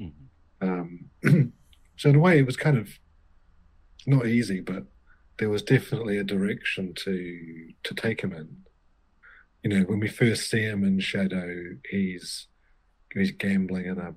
Mm-hmm. 0.00 0.68
Um, 0.68 1.52
so 1.96 2.10
in 2.10 2.16
a 2.16 2.20
way, 2.20 2.38
it 2.38 2.46
was 2.46 2.56
kind 2.56 2.78
of 2.78 2.88
not 4.06 4.26
easy, 4.26 4.60
but 4.60 4.84
there 5.38 5.50
was 5.50 5.62
definitely 5.62 6.16
a 6.18 6.24
direction 6.24 6.94
to 6.94 7.72
to 7.82 7.94
take 7.94 8.20
him 8.20 8.32
in. 8.32 8.56
You 9.62 9.70
know, 9.70 9.84
when 9.86 10.00
we 10.00 10.08
first 10.08 10.48
see 10.48 10.62
him 10.62 10.84
in 10.84 11.00
Shadow, 11.00 11.76
he's 11.90 12.46
he's 13.20 13.32
gambling 13.32 13.86
in 13.86 13.98
a 13.98 14.14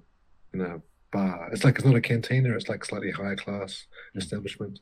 in 0.54 0.62
a 0.62 0.82
bar. 1.12 1.50
It's 1.52 1.64
like 1.64 1.76
it's 1.76 1.86
not 1.86 1.96
a 1.96 2.02
cantina; 2.02 2.56
it's 2.56 2.70
like 2.70 2.86
slightly 2.86 3.12
higher 3.12 3.36
class 3.36 3.86
mm. 4.16 4.22
establishment. 4.22 4.80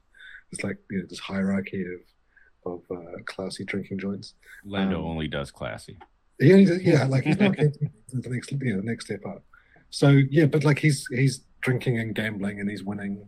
It's 0.52 0.63
like 0.63 0.78
you 0.89 1.00
know 1.00 1.06
this 1.10 1.20
hierarchy 1.20 1.84
of 1.84 2.74
of 2.74 2.82
uh, 2.91 3.24
classy 3.26 3.65
drinking 3.65 4.00
joints. 4.00 4.34
Lando 4.65 5.00
um, 5.00 5.06
only 5.06 5.28
does 5.28 5.52
classy. 5.52 5.98
Yeah, 6.39 6.56
yeah, 6.56 7.06
like 7.06 7.24
he's 7.24 7.39
not 7.39 7.56
the 7.58 8.30
next 8.30 8.52
you 8.52 8.76
know 8.76 8.82
next 8.82 9.06
step 9.06 9.26
up. 9.26 9.44
So 9.89 10.10
yeah, 10.10 10.46
but 10.46 10.63
like 10.63 10.80
he's 10.80 11.08
he's 11.08 11.41
drinking 11.62 12.00
and 12.00 12.13
gambling 12.13 12.60
and 12.60 12.70
he's 12.70 12.84
winning. 12.84 13.28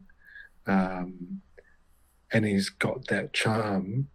Um, 0.68 1.42
and 2.32 2.46
he's 2.46 2.70
got 2.70 3.08
that 3.08 3.34
charm, 3.34 4.08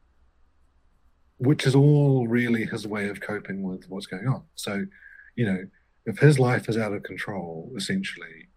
which 1.39 1.67
is 1.67 1.75
all 1.75 2.29
really 2.29 2.65
his 2.65 2.87
way 2.87 3.09
of 3.09 3.21
coping 3.21 3.63
with 3.63 3.89
what's 3.89 4.07
going 4.07 4.29
on. 4.29 4.43
So, 4.55 4.87
you 5.35 5.47
know, 5.47 5.65
if 6.07 6.19
his 6.19 6.39
life 6.39 6.69
is 6.69 6.77
out 6.77 6.93
of 6.93 7.03
control, 7.03 7.73
essentially, 7.77 8.49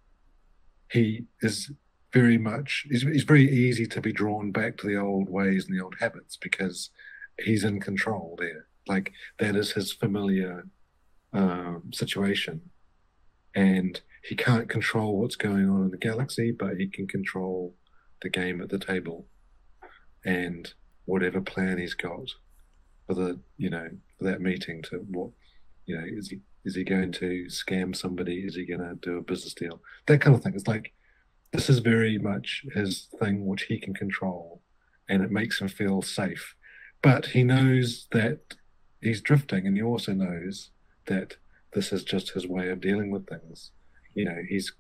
he 0.91 1.25
is 1.41 1.71
very 2.13 2.37
much, 2.37 2.85
he's, 2.89 3.03
he's 3.03 3.23
very 3.23 3.49
easy 3.49 3.85
to 3.85 4.01
be 4.01 4.13
drawn 4.13 4.51
back 4.51 4.77
to 4.77 4.87
the 4.87 4.97
old 4.97 5.29
ways 5.29 5.65
and 5.65 5.77
the 5.77 5.83
old 5.83 5.95
habits 5.99 6.37
because 6.37 6.89
he's 7.39 7.63
in 7.63 7.79
control 7.79 8.35
there. 8.39 8.67
Like 8.87 9.11
that 9.39 9.55
is 9.55 9.71
his 9.71 9.91
familiar 9.91 10.67
um, 11.33 11.83
situation. 11.93 12.61
And 13.55 13.99
he 14.23 14.35
can't 14.35 14.69
control 14.69 15.19
what's 15.19 15.35
going 15.35 15.69
on 15.69 15.83
in 15.83 15.91
the 15.91 15.97
galaxy, 15.97 16.51
but 16.51 16.77
he 16.77 16.87
can 16.87 17.07
control 17.07 17.75
the 18.21 18.29
game 18.29 18.61
at 18.61 18.69
the 18.69 18.79
table 18.79 19.25
and 20.25 20.73
whatever 21.05 21.41
plan 21.41 21.77
he's 21.77 21.93
got 21.93 22.29
for 23.07 23.13
the 23.13 23.39
you 23.57 23.69
know 23.69 23.87
for 24.17 24.25
that 24.25 24.41
meeting 24.41 24.81
to 24.81 24.97
what 25.09 25.29
you 25.85 25.95
know 25.95 26.03
is 26.05 26.29
he 26.29 26.39
is 26.67 26.75
he 26.75 26.83
going 26.83 27.13
to 27.13 27.45
scam 27.45 27.95
somebody? 27.95 28.39
Is 28.39 28.55
he 28.55 28.65
going 28.65 28.81
to 28.81 28.95
do 28.95 29.17
a 29.17 29.21
business 29.21 29.53
deal? 29.53 29.81
That 30.05 30.19
kind 30.19 30.35
of 30.35 30.43
thing. 30.43 30.53
It's 30.53 30.67
like 30.67 30.93
this 31.53 31.69
is 31.69 31.79
very 31.79 32.17
much 32.17 32.65
his 32.73 33.07
thing 33.19 33.45
which 33.45 33.63
he 33.63 33.79
can 33.79 33.93
control 33.93 34.61
and 35.07 35.23
it 35.23 35.31
makes 35.31 35.61
him 35.61 35.69
feel 35.69 36.01
safe. 36.01 36.55
But 37.01 37.27
he 37.27 37.43
knows 37.43 38.07
that 38.11 38.55
he's 39.01 39.21
drifting 39.21 39.65
and 39.65 39.77
he 39.77 39.83
also 39.83 40.11
knows 40.11 40.71
that 41.05 41.37
this 41.73 41.93
is 41.93 42.03
just 42.03 42.31
his 42.31 42.45
way 42.45 42.67
of 42.67 42.81
dealing 42.81 43.11
with 43.11 43.27
things. 43.27 43.71
You 44.13 44.25
know 44.25 44.41
he's 44.49 44.73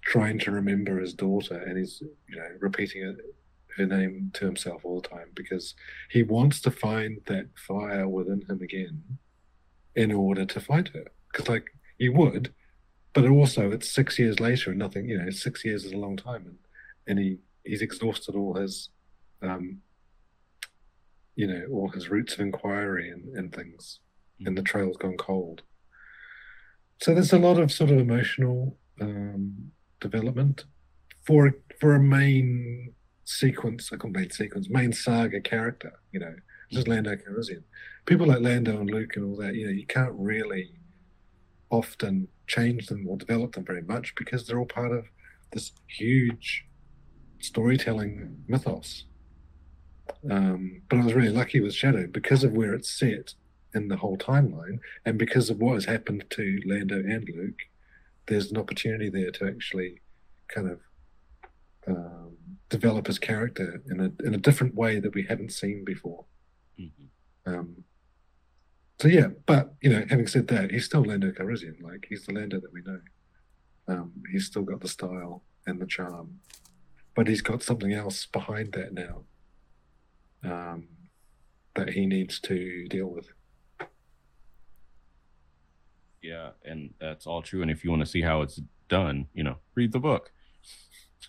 trying 0.00 0.38
to 0.38 0.50
remember 0.50 0.98
his 0.98 1.12
daughter 1.12 1.58
and 1.58 1.76
he's 1.76 2.00
you 2.28 2.36
know 2.36 2.48
repeating 2.58 3.02
it 3.02 3.16
her 3.76 3.84
name 3.84 4.30
to 4.32 4.46
himself 4.46 4.82
all 4.84 5.02
the 5.02 5.08
time 5.08 5.28
because 5.34 5.74
he 6.10 6.22
wants 6.22 6.62
to 6.62 6.70
find 6.70 7.20
that 7.26 7.48
fire 7.54 8.08
within 8.08 8.40
him 8.48 8.62
again 8.62 9.02
in 9.96 10.12
order 10.12 10.44
to 10.44 10.60
fight 10.60 10.90
her. 10.94 11.06
Because, 11.32 11.48
like, 11.48 11.64
you 11.98 12.12
would, 12.12 12.54
but 13.12 13.26
also 13.26 13.72
it's 13.72 13.90
six 13.90 14.18
years 14.18 14.38
later 14.38 14.70
and 14.70 14.78
nothing, 14.78 15.08
you 15.08 15.18
know, 15.18 15.30
six 15.30 15.64
years 15.64 15.84
is 15.84 15.92
a 15.92 15.96
long 15.96 16.16
time. 16.16 16.44
And, 16.46 16.58
and 17.08 17.18
he, 17.18 17.38
he's 17.64 17.82
exhausted 17.82 18.36
all 18.36 18.54
his, 18.54 18.90
um, 19.42 19.78
you 21.34 21.46
know, 21.46 21.66
all 21.72 21.88
his 21.88 22.08
routes 22.10 22.34
of 22.34 22.40
inquiry 22.40 23.10
and, 23.10 23.34
and 23.36 23.54
things, 23.54 24.00
mm-hmm. 24.34 24.48
and 24.48 24.58
the 24.58 24.62
trail's 24.62 24.96
gone 24.98 25.16
cold. 25.16 25.62
So 27.00 27.12
there's 27.12 27.32
a 27.32 27.38
lot 27.38 27.58
of 27.58 27.72
sort 27.72 27.90
of 27.90 27.98
emotional 27.98 28.76
um, 29.00 29.72
development 30.00 30.64
for 31.22 31.54
for 31.80 31.94
a 31.94 32.02
main 32.02 32.94
sequence, 33.24 33.92
a 33.92 33.98
complete 33.98 34.32
sequence, 34.32 34.70
main 34.70 34.92
saga 34.92 35.40
character, 35.40 35.92
you 36.12 36.20
know, 36.20 36.34
just 36.70 36.88
Lando 36.88 37.14
Calrissian. 37.16 37.64
People 38.06 38.26
like 38.26 38.40
Lando 38.40 38.78
and 38.80 38.90
Luke 38.90 39.16
and 39.16 39.24
all 39.24 39.36
that, 39.36 39.54
you 39.54 39.66
know, 39.66 39.72
you 39.72 39.86
can't 39.86 40.14
really 40.14 40.72
often 41.70 42.28
change 42.46 42.86
them 42.86 43.06
or 43.08 43.16
develop 43.16 43.54
them 43.54 43.64
very 43.64 43.82
much 43.82 44.14
because 44.14 44.46
they're 44.46 44.58
all 44.58 44.66
part 44.66 44.92
of 44.92 45.06
this 45.52 45.72
huge 45.88 46.64
storytelling 47.40 48.44
mythos. 48.48 49.04
Um, 50.30 50.82
but 50.88 51.00
I 51.00 51.04
was 51.04 51.14
really 51.14 51.30
lucky 51.30 51.60
with 51.60 51.74
Shadow 51.74 52.06
because 52.06 52.44
of 52.44 52.52
where 52.52 52.74
it's 52.74 52.90
set 52.90 53.34
in 53.74 53.88
the 53.88 53.96
whole 53.96 54.16
timeline 54.16 54.78
and 55.04 55.18
because 55.18 55.50
of 55.50 55.58
what 55.58 55.74
has 55.74 55.84
happened 55.84 56.24
to 56.30 56.60
Lando 56.64 56.96
and 56.96 57.28
Luke. 57.28 57.60
There's 58.26 58.50
an 58.50 58.56
opportunity 58.56 59.08
there 59.10 59.30
to 59.32 59.46
actually 59.46 60.00
kind 60.48 60.70
of 60.70 60.80
um, 61.86 62.36
develop 62.68 63.06
his 63.06 63.18
character 63.18 63.82
in 63.88 64.00
a 64.00 64.26
in 64.26 64.34
a 64.34 64.38
different 64.38 64.74
way 64.74 64.98
that 64.98 65.14
we 65.14 65.24
haven't 65.24 65.52
seen 65.52 65.84
before. 65.84 66.24
Mm-hmm. 66.80 67.54
Um, 67.54 67.84
so 68.98 69.08
yeah, 69.08 69.28
but 69.46 69.74
you 69.82 69.90
know, 69.90 70.04
having 70.08 70.26
said 70.26 70.48
that, 70.48 70.70
he's 70.70 70.86
still 70.86 71.02
Lando 71.04 71.30
Calrissian. 71.30 71.82
Like 71.82 72.06
he's 72.08 72.24
the 72.26 72.32
Lando 72.32 72.60
that 72.60 72.72
we 72.72 72.82
know. 72.82 73.00
Um, 73.88 74.12
he's 74.32 74.46
still 74.46 74.62
got 74.62 74.80
the 74.80 74.88
style 74.88 75.42
and 75.66 75.80
the 75.80 75.86
charm, 75.86 76.40
but 77.14 77.28
he's 77.28 77.42
got 77.42 77.62
something 77.62 77.92
else 77.92 78.26
behind 78.26 78.72
that 78.72 78.92
now 78.92 79.24
um, 80.44 80.88
that 81.74 81.90
he 81.90 82.06
needs 82.06 82.40
to 82.40 82.86
deal 82.88 83.06
with. 83.06 83.28
Yeah, 86.22 86.50
and 86.64 86.94
that's 87.00 87.26
all 87.26 87.42
true. 87.42 87.62
And 87.62 87.70
if 87.70 87.84
you 87.84 87.90
want 87.90 88.00
to 88.00 88.06
see 88.06 88.22
how 88.22 88.42
it's 88.42 88.60
done, 88.88 89.26
you 89.34 89.44
know, 89.44 89.58
read 89.74 89.92
the 89.92 90.00
book. 90.00 90.32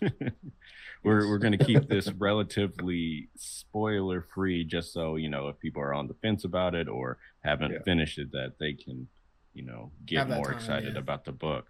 we're 1.02 1.28
we're 1.28 1.38
going 1.38 1.56
to 1.56 1.64
keep 1.64 1.88
this 1.88 2.10
relatively 2.18 3.28
spoiler 3.36 4.22
free, 4.34 4.64
just 4.64 4.92
so 4.92 5.16
you 5.16 5.28
know 5.28 5.48
if 5.48 5.58
people 5.58 5.82
are 5.82 5.94
on 5.94 6.08
the 6.08 6.14
fence 6.14 6.44
about 6.44 6.74
it 6.74 6.88
or 6.88 7.18
haven't 7.40 7.72
yeah. 7.72 7.82
finished 7.84 8.18
it, 8.18 8.32
that 8.32 8.54
they 8.58 8.72
can, 8.72 9.08
you 9.54 9.64
know, 9.64 9.90
get 10.06 10.28
more 10.28 10.46
time, 10.46 10.54
excited 10.54 10.94
yeah. 10.94 11.00
about 11.00 11.24
the 11.24 11.32
book. 11.32 11.66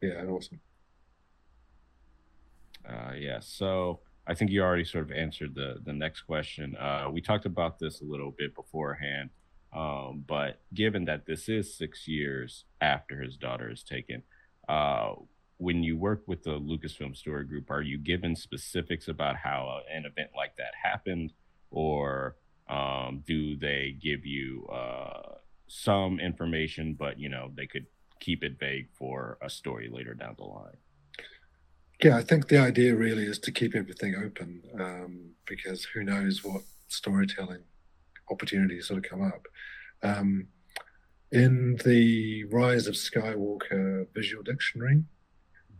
Yeah, 0.00 0.24
awesome. 0.24 0.60
Uh, 2.88 3.12
yeah, 3.16 3.40
so 3.40 4.00
I 4.26 4.34
think 4.34 4.50
you 4.50 4.62
already 4.62 4.84
sort 4.84 5.04
of 5.04 5.12
answered 5.12 5.54
the 5.54 5.80
the 5.84 5.92
next 5.92 6.22
question. 6.22 6.76
Uh, 6.76 7.08
we 7.10 7.20
talked 7.20 7.46
about 7.46 7.78
this 7.78 8.00
a 8.00 8.04
little 8.04 8.34
bit 8.36 8.54
beforehand, 8.54 9.30
um, 9.74 10.24
but 10.26 10.60
given 10.74 11.04
that 11.06 11.26
this 11.26 11.48
is 11.48 11.76
six 11.76 12.08
years 12.08 12.64
after 12.80 13.20
his 13.20 13.36
daughter 13.36 13.70
is 13.70 13.82
taken, 13.82 14.22
uh, 14.68 15.14
when 15.60 15.82
you 15.82 15.96
work 15.96 16.22
with 16.26 16.42
the 16.42 16.58
Lucasfilm 16.58 17.14
Story 17.14 17.44
Group, 17.44 17.70
are 17.70 17.82
you 17.82 17.98
given 17.98 18.34
specifics 18.34 19.08
about 19.08 19.36
how 19.36 19.80
an 19.94 20.06
event 20.06 20.30
like 20.34 20.56
that 20.56 20.72
happened, 20.82 21.34
or 21.70 22.36
um, 22.68 23.22
do 23.26 23.56
they 23.56 23.94
give 24.00 24.24
you 24.24 24.66
uh, 24.68 25.34
some 25.66 26.18
information, 26.18 26.94
but 26.94 27.18
you 27.18 27.28
know 27.28 27.50
they 27.54 27.66
could 27.66 27.84
keep 28.20 28.42
it 28.42 28.58
vague 28.58 28.88
for 28.94 29.36
a 29.42 29.50
story 29.50 29.90
later 29.92 30.14
down 30.14 30.34
the 30.38 30.44
line? 30.44 30.78
Yeah, 32.02 32.16
I 32.16 32.22
think 32.22 32.48
the 32.48 32.58
idea 32.58 32.96
really 32.96 33.24
is 33.24 33.38
to 33.40 33.52
keep 33.52 33.74
everything 33.74 34.14
open 34.14 34.62
um, 34.78 35.30
because 35.46 35.84
who 35.84 36.02
knows 36.02 36.42
what 36.42 36.62
storytelling 36.88 37.64
opportunities 38.30 38.88
sort 38.88 39.04
of 39.04 39.10
come 39.10 39.22
up. 39.22 39.46
Um, 40.02 40.46
in 41.32 41.76
the 41.84 42.44
Rise 42.44 42.86
of 42.86 42.94
Skywalker 42.94 44.06
visual 44.14 44.42
dictionary, 44.42 45.04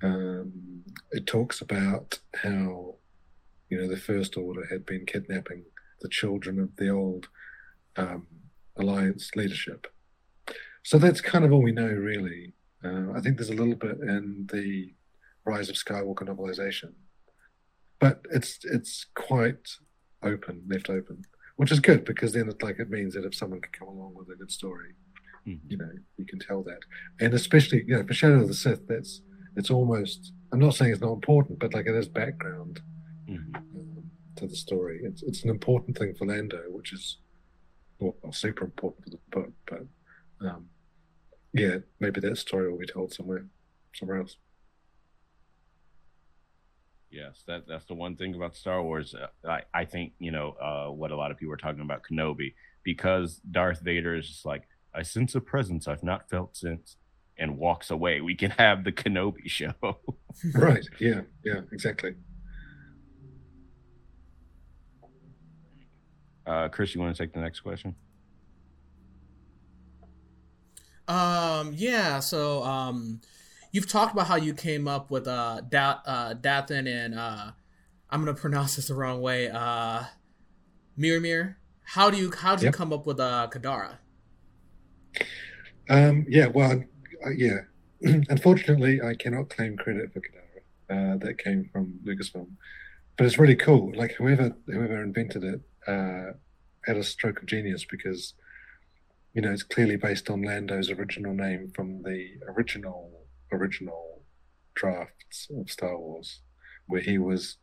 um, 0.02 0.82
it 1.10 1.26
talks 1.26 1.60
about 1.60 2.18
how, 2.42 2.96
you 3.68 3.78
know, 3.78 3.88
the 3.88 3.96
First 3.96 4.36
Order 4.36 4.66
had 4.70 4.86
been 4.86 5.06
kidnapping 5.06 5.64
the 6.00 6.08
children 6.08 6.58
of 6.58 6.76
the 6.76 6.88
old 6.88 7.28
um, 7.96 8.26
Alliance 8.76 9.30
leadership. 9.36 9.86
So 10.82 10.98
that's 10.98 11.20
kind 11.20 11.44
of 11.44 11.52
all 11.52 11.62
we 11.62 11.72
know, 11.72 11.88
really. 11.88 12.54
Uh, 12.84 13.12
I 13.14 13.20
think 13.20 13.36
there's 13.36 13.50
a 13.50 13.54
little 13.54 13.74
bit 13.74 13.98
in 14.00 14.48
the 14.50 14.94
Rise 15.44 15.68
of 15.68 15.76
Skywalker 15.76 16.26
novelization, 16.26 16.92
but 17.98 18.24
it's 18.30 18.60
it's 18.64 19.06
quite 19.14 19.68
open, 20.22 20.62
left 20.66 20.88
open, 20.88 21.22
which 21.56 21.72
is 21.72 21.80
good 21.80 22.04
because 22.04 22.32
then 22.32 22.48
it 22.48 22.62
like 22.62 22.78
it 22.78 22.90
means 22.90 23.14
that 23.14 23.24
if 23.24 23.34
someone 23.34 23.60
can 23.60 23.72
come 23.72 23.88
along 23.88 24.14
with 24.14 24.30
a 24.30 24.36
good 24.36 24.50
story, 24.50 24.94
mm-hmm. 25.46 25.66
you 25.68 25.76
know, 25.76 25.90
you 26.16 26.24
can 26.24 26.38
tell 26.38 26.62
that, 26.62 26.80
and 27.20 27.34
especially 27.34 27.84
you 27.86 27.96
know 27.96 28.06
for 28.06 28.14
Shadow 28.14 28.40
of 28.40 28.48
the 28.48 28.54
Sith, 28.54 28.86
that's 28.86 29.20
it's 29.60 29.70
almost 29.70 30.32
I'm 30.52 30.58
not 30.58 30.74
saying 30.74 30.92
it's 30.92 31.02
not 31.02 31.12
important, 31.12 31.58
but 31.58 31.74
like 31.74 31.86
it 31.86 31.94
is 31.94 32.08
background 32.08 32.80
mm-hmm. 33.28 33.54
um, 33.54 34.10
to 34.36 34.46
the 34.46 34.56
story. 34.56 35.00
It's 35.04 35.22
it's 35.22 35.44
an 35.44 35.50
important 35.50 35.96
thing 35.98 36.14
for 36.14 36.26
Lando, 36.26 36.62
which 36.68 36.92
is 36.92 37.18
well, 37.98 38.16
super 38.32 38.64
important 38.64 39.04
for 39.04 39.10
the 39.10 39.18
book, 39.30 39.52
but 39.66 40.48
um, 40.48 40.66
yeah, 41.52 41.76
maybe 42.00 42.20
that 42.20 42.38
story 42.38 42.70
will 42.70 42.78
be 42.78 42.86
told 42.86 43.12
somewhere 43.12 43.44
somewhere 43.94 44.18
else. 44.20 44.36
Yes, 47.10 47.42
that 47.46 47.68
that's 47.68 47.84
the 47.84 47.94
one 47.94 48.16
thing 48.16 48.34
about 48.34 48.56
Star 48.56 48.82
Wars. 48.82 49.14
Uh, 49.14 49.26
I 49.46 49.60
I 49.74 49.84
think 49.84 50.14
you 50.18 50.30
know 50.30 50.52
uh, 50.52 50.90
what 50.90 51.10
a 51.10 51.16
lot 51.16 51.30
of 51.30 51.36
people 51.36 51.52
are 51.52 51.58
talking 51.58 51.82
about 51.82 52.02
Kenobi 52.10 52.54
because 52.82 53.42
Darth 53.50 53.80
Vader 53.80 54.16
is 54.16 54.26
just 54.26 54.46
like 54.46 54.62
I 54.94 55.02
sense 55.02 55.34
a 55.34 55.40
presence 55.40 55.86
I've 55.86 56.02
not 56.02 56.30
felt 56.30 56.56
since 56.56 56.96
and 57.40 57.56
walks 57.56 57.90
away. 57.90 58.20
We 58.20 58.36
can 58.36 58.50
have 58.52 58.84
the 58.84 58.92
Kenobi 58.92 59.48
show. 59.48 59.72
right. 60.54 60.86
Yeah. 61.00 61.22
Yeah. 61.44 61.62
Exactly. 61.72 62.14
Uh, 66.46 66.68
Chris, 66.68 66.94
you 66.94 67.00
want 67.00 67.16
to 67.16 67.22
take 67.22 67.32
the 67.32 67.40
next 67.40 67.60
question? 67.60 67.94
Um. 71.08 71.72
Yeah. 71.74 72.20
So, 72.20 72.62
um, 72.62 73.20
you've 73.72 73.88
talked 73.88 74.12
about 74.12 74.26
how 74.26 74.36
you 74.36 74.54
came 74.54 74.86
up 74.86 75.10
with 75.10 75.26
uh, 75.26 75.62
da- 75.68 76.00
uh 76.04 76.34
Dathan 76.34 76.86
and 76.86 77.18
uh, 77.18 77.50
I'm 78.10 78.20
gonna 78.20 78.34
pronounce 78.46 78.76
this 78.76 78.88
the 78.88 78.94
wrong 78.94 79.20
way. 79.20 79.48
Uh, 79.48 80.04
Miramir. 80.98 81.56
How 81.82 82.10
do 82.10 82.16
you 82.16 82.30
how 82.30 82.54
did 82.54 82.64
yep. 82.64 82.74
you 82.74 82.76
come 82.76 82.92
up 82.92 83.06
with 83.06 83.18
uh 83.18 83.48
Kadara? 83.50 83.96
Um. 85.88 86.26
Yeah. 86.28 86.46
Well, 86.46 86.84
uh, 87.24 87.30
yeah, 87.30 87.60
unfortunately, 88.28 89.00
I 89.02 89.14
cannot 89.14 89.50
claim 89.50 89.76
credit 89.76 90.12
for 90.12 90.20
Kadara. 90.20 90.40
Uh, 90.90 91.16
that 91.18 91.38
came 91.38 91.70
from 91.72 92.00
Lucasfilm, 92.04 92.48
but 93.16 93.24
it's 93.24 93.38
really 93.38 93.54
cool. 93.54 93.92
Like 93.94 94.12
whoever 94.12 94.56
whoever 94.66 95.00
invented 95.02 95.44
it 95.44 95.60
uh, 95.86 96.32
had 96.84 96.96
a 96.96 97.04
stroke 97.04 97.40
of 97.40 97.46
genius 97.46 97.84
because 97.84 98.34
you 99.32 99.40
know 99.40 99.52
it's 99.52 99.62
clearly 99.62 99.94
based 99.94 100.28
on 100.28 100.42
Lando's 100.42 100.90
original 100.90 101.32
name 101.32 101.70
from 101.76 102.02
the 102.02 102.30
original 102.48 103.24
original 103.52 104.22
drafts 104.74 105.46
of 105.56 105.70
Star 105.70 105.96
Wars, 105.96 106.40
where 106.88 107.02
he 107.02 107.18
was. 107.18 107.56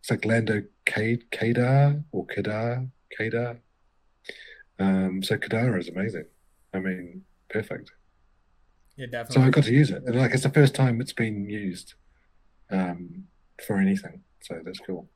It's 0.00 0.10
like 0.10 0.24
Lando 0.24 0.62
Kadar 0.86 2.02
or 2.10 2.26
Kadar 2.26 2.88
Kadar. 3.20 3.58
Um, 4.78 5.22
so 5.22 5.36
Kadara 5.36 5.78
is 5.78 5.88
amazing. 5.88 6.24
I 6.72 6.78
mean, 6.78 7.22
perfect. 7.50 7.92
Yeah, 8.96 9.06
definitely. 9.06 9.34
So 9.34 9.46
I 9.46 9.50
got 9.50 9.64
to 9.64 9.72
use 9.72 9.90
it, 9.90 10.02
and 10.04 10.16
like 10.16 10.32
it's 10.32 10.42
the 10.42 10.50
first 10.50 10.74
time 10.74 11.00
it's 11.00 11.12
been 11.12 11.48
used 11.48 11.94
um, 12.70 13.24
for 13.66 13.78
anything. 13.78 14.22
So 14.42 14.60
that's 14.64 14.80
cool. 14.80 15.08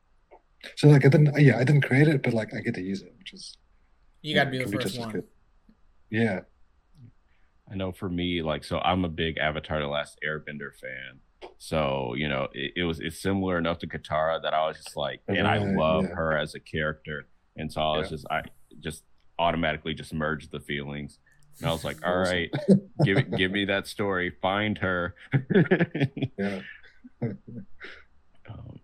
So 0.75 0.87
like 0.87 1.05
I 1.05 1.09
didn't, 1.09 1.39
yeah, 1.39 1.57
I 1.57 1.63
didn't 1.63 1.81
create 1.81 2.07
it, 2.07 2.23
but 2.23 2.33
like 2.33 2.53
I 2.53 2.61
get 2.61 2.75
to 2.75 2.81
use 2.81 3.01
it, 3.01 3.13
which 3.19 3.33
is 3.33 3.57
you 4.21 4.33
got 4.33 4.45
to 4.45 4.49
be 4.49 4.63
the 4.63 4.71
first 4.71 4.99
one. 4.99 5.23
Yeah, 6.09 6.41
I 7.71 7.75
know 7.75 7.91
for 7.91 8.09
me, 8.09 8.41
like, 8.41 8.63
so 8.63 8.79
I'm 8.79 9.05
a 9.05 9.09
big 9.09 9.37
Avatar: 9.37 9.79
The 9.79 9.87
Last 9.87 10.17
Airbender 10.25 10.73
fan. 10.75 11.19
So 11.59 12.13
you 12.15 12.27
know, 12.27 12.47
it, 12.53 12.73
it 12.77 12.83
was 12.83 12.99
it's 12.99 13.21
similar 13.21 13.57
enough 13.57 13.79
to 13.79 13.87
Katara 13.87 14.41
that 14.41 14.53
I 14.53 14.67
was 14.67 14.77
just 14.77 14.95
like, 14.95 15.21
and 15.27 15.47
I 15.47 15.57
love 15.57 16.05
yeah. 16.05 16.15
her 16.15 16.37
as 16.37 16.55
a 16.55 16.59
character, 16.59 17.27
and 17.57 17.71
so 17.71 17.81
I 17.81 17.97
was 17.97 18.07
yeah. 18.07 18.15
just 18.15 18.25
I 18.29 18.41
just 18.79 19.03
automatically 19.39 19.93
just 19.93 20.13
merged 20.13 20.51
the 20.51 20.59
feelings. 20.59 21.19
And 21.59 21.69
I 21.69 21.73
was 21.73 21.83
like, 21.83 22.05
all 22.05 22.17
right, 22.17 22.51
give 23.03 23.17
it, 23.17 23.31
give 23.31 23.51
me 23.51 23.65
that 23.65 23.87
story. 23.87 24.31
Find 24.41 24.77
her. 24.77 25.15
yeah. 26.37 26.61
um, 27.21 28.79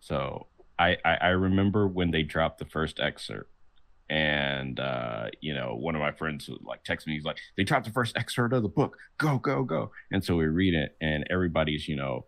so 0.00 0.46
I, 0.78 0.96
I, 1.04 1.14
I 1.14 1.28
remember 1.28 1.86
when 1.86 2.10
they 2.10 2.22
dropped 2.22 2.58
the 2.58 2.64
first 2.64 3.00
excerpt, 3.00 3.50
and 4.08 4.78
uh, 4.78 5.26
you 5.40 5.54
know, 5.54 5.74
one 5.74 5.94
of 5.94 6.00
my 6.00 6.12
friends 6.12 6.48
like 6.62 6.84
text 6.84 7.06
me. 7.06 7.14
He's 7.14 7.24
like, 7.24 7.38
they 7.56 7.64
dropped 7.64 7.86
the 7.86 7.92
first 7.92 8.16
excerpt 8.16 8.54
of 8.54 8.62
the 8.62 8.68
book. 8.68 8.96
Go, 9.18 9.38
go, 9.38 9.64
go! 9.64 9.90
And 10.10 10.24
so 10.24 10.36
we 10.36 10.46
read 10.46 10.74
it, 10.74 10.96
and 11.00 11.24
everybody's 11.30 11.88
you 11.88 11.96
know, 11.96 12.26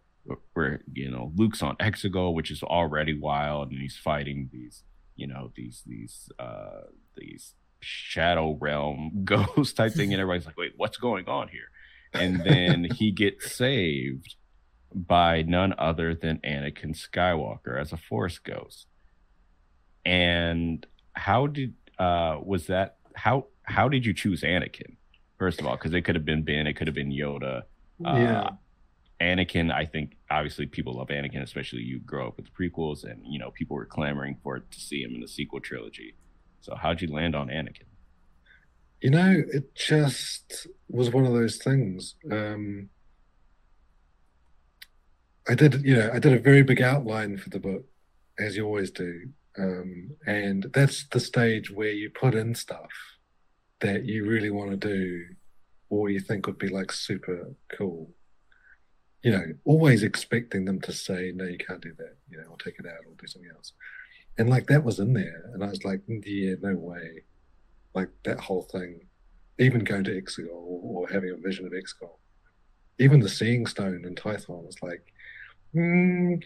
we're 0.54 0.80
you 0.92 1.11
know, 1.11 1.32
Luke's 1.37 1.62
on 1.62 1.76
Exegol, 1.76 2.34
which 2.34 2.50
is 2.50 2.62
already 2.62 3.18
wild, 3.18 3.70
and 3.70 3.80
he's 3.80 3.96
fighting 3.96 4.48
these 4.52 4.82
you 5.18 5.26
know 5.26 5.50
these 5.56 5.82
these 5.87 6.30
uh 6.38 6.82
these 7.16 7.54
shadow 7.80 8.56
realm 8.60 9.12
ghost 9.24 9.76
type 9.76 9.92
thing 9.92 10.12
and 10.12 10.20
everybody's 10.20 10.46
like 10.46 10.56
wait 10.56 10.72
what's 10.76 10.96
going 10.96 11.28
on 11.28 11.48
here? 11.48 11.70
And 12.14 12.42
then 12.42 12.84
he 12.84 13.10
gets 13.12 13.54
saved 13.54 14.36
by 14.94 15.42
none 15.42 15.74
other 15.76 16.14
than 16.14 16.38
Anakin 16.38 16.96
Skywalker 16.96 17.78
as 17.78 17.92
a 17.92 17.98
force 17.98 18.38
ghost. 18.38 18.86
And 20.04 20.86
how 21.12 21.46
did 21.46 21.74
uh 21.98 22.38
was 22.42 22.66
that 22.68 22.96
how 23.14 23.46
how 23.64 23.88
did 23.88 24.06
you 24.06 24.14
choose 24.14 24.42
Anakin 24.42 24.96
first 25.38 25.60
of 25.60 25.66
all? 25.66 25.76
Because 25.76 25.92
it 25.92 26.02
could 26.02 26.14
have 26.14 26.24
been 26.24 26.42
Ben 26.42 26.66
it 26.66 26.74
could 26.74 26.86
have 26.86 26.94
been 26.94 27.12
Yoda. 27.12 27.62
Uh, 28.04 28.14
yeah. 28.16 28.48
Anakin, 29.20 29.72
I 29.72 29.84
think 29.84 30.16
obviously 30.30 30.66
people 30.66 30.94
love 30.94 31.08
Anakin, 31.08 31.42
especially 31.42 31.82
you 31.82 31.98
grow 31.98 32.28
up 32.28 32.36
with 32.36 32.46
the 32.46 32.52
prequels, 32.52 33.04
and 33.04 33.20
you 33.26 33.38
know 33.38 33.50
people 33.50 33.76
were 33.76 33.84
clamoring 33.84 34.36
for 34.42 34.60
to 34.60 34.80
see 34.80 35.02
him 35.02 35.14
in 35.14 35.20
the 35.20 35.28
sequel 35.28 35.60
trilogy. 35.60 36.14
So 36.61 36.75
how'd 36.75 37.01
you 37.01 37.09
land 37.09 37.35
on 37.35 37.49
Anakin? 37.49 37.83
You 39.01 39.11
know, 39.11 39.42
it 39.53 39.75
just 39.75 40.66
was 40.88 41.11
one 41.11 41.25
of 41.25 41.33
those 41.33 41.57
things. 41.57 42.16
Um, 42.31 42.90
I 45.49 45.55
did, 45.55 45.83
you 45.85 45.97
know, 45.97 46.11
I 46.12 46.18
did 46.18 46.33
a 46.33 46.38
very 46.38 46.62
big 46.62 46.83
outline 46.83 47.38
for 47.38 47.49
the 47.49 47.61
book, 47.61 47.85
as 48.38 48.57
you 48.57 48.66
always 48.66 48.90
do, 48.90 49.29
um, 49.57 50.11
and 50.27 50.66
that's 50.75 51.07
the 51.09 51.21
stage 51.21 51.71
where 51.71 51.90
you 51.90 52.11
put 52.11 52.35
in 52.35 52.55
stuff 52.55 52.90
that 53.81 54.05
you 54.05 54.27
really 54.27 54.51
want 54.51 54.73
to 54.73 54.77
do, 54.77 55.25
or 55.88 56.11
you 56.11 56.21
think 56.21 56.47
would 56.47 56.59
be 56.59 56.68
like 56.68 56.92
super 56.92 57.55
cool. 57.73 58.11
You 59.23 59.33
know, 59.33 59.44
always 59.64 60.03
expecting 60.03 60.64
them 60.64 60.81
to 60.83 60.92
say, 60.92 61.33
"No, 61.35 61.44
you 61.44 61.59
can't 61.59 61.81
do 61.81 61.94
that." 61.99 62.16
You 62.29 62.38
know, 62.38 62.44
I'll 62.51 62.57
take 62.57 62.79
it 62.79 62.87
out 62.87 63.07
or 63.07 63.14
do 63.18 63.27
something 63.27 63.51
else 63.55 63.73
and 64.38 64.48
like 64.48 64.66
that 64.68 64.85
was 64.85 64.98
in 64.98 65.12
there, 65.12 65.51
and 65.53 65.62
I 65.62 65.68
was 65.68 65.85
like, 65.85 66.01
yeah, 66.09 66.55
no 66.62 66.74
way, 66.74 67.22
like 67.94 68.09
that 68.24 68.40
whole 68.40 68.62
thing, 68.62 69.01
even 69.59 69.85
going 69.85 70.05
to 70.05 70.22
Exegol 70.22 70.51
or, 70.51 71.03
or 71.03 71.09
having 71.09 71.31
a 71.31 71.37
vision 71.37 71.66
of 71.66 71.72
Exegol, 71.72 72.16
even 72.98 73.20
the 73.20 73.29
Seeing 73.29 73.66
Stone 73.66 74.05
in 74.05 74.14
Tython 74.14 74.64
was 74.64 74.77
like, 74.83 75.12
mm, 75.74 76.42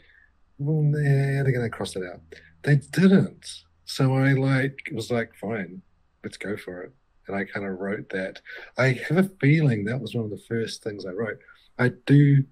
well, 0.58 0.92
they're 0.92 1.44
to 1.44 1.68
cross 1.70 1.96
it 1.96 2.04
out. 2.04 2.20
They 2.62 2.76
didn't. 2.76 3.46
So 3.84 4.14
I 4.14 4.32
like 4.32 4.90
was 4.92 5.10
like, 5.10 5.34
fine, 5.34 5.82
let's 6.22 6.36
go 6.36 6.56
for 6.56 6.82
it. 6.82 6.92
And 7.28 7.36
I 7.36 7.44
kind 7.44 7.66
of 7.66 7.78
wrote 7.78 8.08
that. 8.10 8.40
I 8.78 8.98
have 9.08 9.18
a 9.18 9.30
feeling 9.40 9.84
that 9.84 10.00
was 10.00 10.14
one 10.14 10.24
of 10.24 10.30
the 10.30 10.42
first 10.48 10.82
things 10.82 11.04
I 11.04 11.10
wrote. 11.10 11.38
I 11.78 11.90
do, 12.06 12.44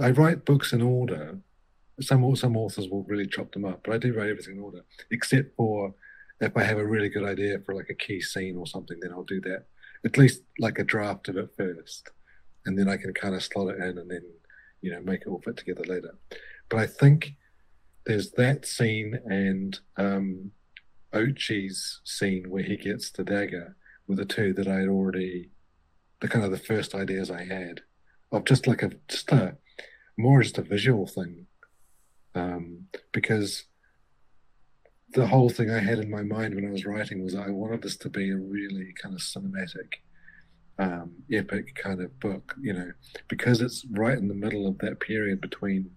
I 0.00 0.10
write 0.10 0.44
books 0.44 0.72
in 0.72 0.82
order. 0.82 1.38
Some 2.00 2.36
some 2.36 2.56
authors 2.56 2.88
will 2.88 3.02
really 3.04 3.26
chop 3.26 3.52
them 3.52 3.64
up, 3.64 3.80
but 3.84 3.94
I 3.94 3.98
do 3.98 4.14
write 4.14 4.30
everything 4.30 4.56
in 4.56 4.62
order, 4.62 4.84
except 5.10 5.56
for 5.56 5.94
if 6.40 6.56
I 6.56 6.62
have 6.62 6.78
a 6.78 6.86
really 6.86 7.08
good 7.08 7.24
idea 7.24 7.58
for 7.58 7.74
like 7.74 7.90
a 7.90 7.94
key 7.94 8.20
scene 8.20 8.56
or 8.56 8.66
something, 8.66 8.98
then 9.00 9.10
I'll 9.10 9.24
do 9.24 9.40
that. 9.42 9.66
At 10.04 10.16
least 10.16 10.42
like 10.58 10.78
a 10.78 10.84
draft 10.84 11.28
of 11.28 11.36
it 11.36 11.50
first, 11.56 12.10
and 12.66 12.78
then 12.78 12.88
I 12.88 12.96
can 12.96 13.12
kind 13.14 13.34
of 13.34 13.42
slot 13.42 13.74
it 13.74 13.82
in, 13.82 13.98
and 13.98 14.10
then 14.10 14.22
you 14.80 14.92
know 14.92 15.00
make 15.00 15.22
it 15.22 15.28
all 15.28 15.42
fit 15.44 15.56
together 15.56 15.84
later. 15.84 16.14
But 16.68 16.78
I 16.78 16.86
think 16.86 17.34
there's 18.06 18.30
that 18.32 18.66
scene 18.66 19.18
and 19.26 19.78
um, 19.96 20.52
Ochi's 21.12 22.00
scene 22.04 22.48
where 22.48 22.62
he 22.62 22.76
gets 22.76 23.10
the 23.10 23.24
dagger 23.24 23.76
were 24.06 24.16
the 24.16 24.24
two 24.24 24.52
that 24.54 24.66
I 24.66 24.80
had 24.80 24.88
already, 24.88 25.50
the 26.20 26.28
kind 26.28 26.44
of 26.44 26.50
the 26.50 26.58
first 26.58 26.94
ideas 26.94 27.30
I 27.30 27.44
had 27.44 27.82
of 28.32 28.44
just 28.44 28.66
like 28.66 28.82
a 28.82 28.92
just 29.08 29.30
a 29.32 29.56
more 30.16 30.42
just 30.42 30.58
a 30.58 30.62
visual 30.62 31.06
thing, 31.06 31.46
um, 32.38 32.86
because 33.12 33.64
the 35.12 35.26
whole 35.26 35.48
thing 35.48 35.70
I 35.70 35.78
had 35.78 35.98
in 35.98 36.10
my 36.10 36.22
mind 36.22 36.54
when 36.54 36.66
I 36.66 36.70
was 36.70 36.84
writing 36.84 37.24
was 37.24 37.34
I 37.34 37.48
wanted 37.48 37.82
this 37.82 37.96
to 37.98 38.10
be 38.10 38.30
a 38.30 38.36
really 38.36 38.92
kind 39.00 39.14
of 39.14 39.20
cinematic, 39.20 39.94
um, 40.78 41.12
epic 41.32 41.74
kind 41.74 42.00
of 42.00 42.18
book, 42.20 42.54
you 42.60 42.72
know, 42.72 42.92
because 43.26 43.60
it's 43.60 43.86
right 43.90 44.18
in 44.18 44.28
the 44.28 44.34
middle 44.34 44.66
of 44.66 44.78
that 44.78 45.00
period 45.00 45.40
between 45.40 45.90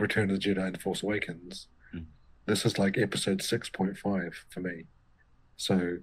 Return 0.00 0.30
of 0.30 0.40
the 0.40 0.54
Jedi 0.54 0.66
and 0.66 0.80
Force 0.80 1.02
Awakens. 1.02 1.68
Mm. 1.94 2.06
This 2.46 2.66
is 2.66 2.78
like 2.78 2.98
episode 2.98 3.38
6.5 3.38 4.34
for 4.50 4.60
me. 4.60 4.84
So 5.56 5.98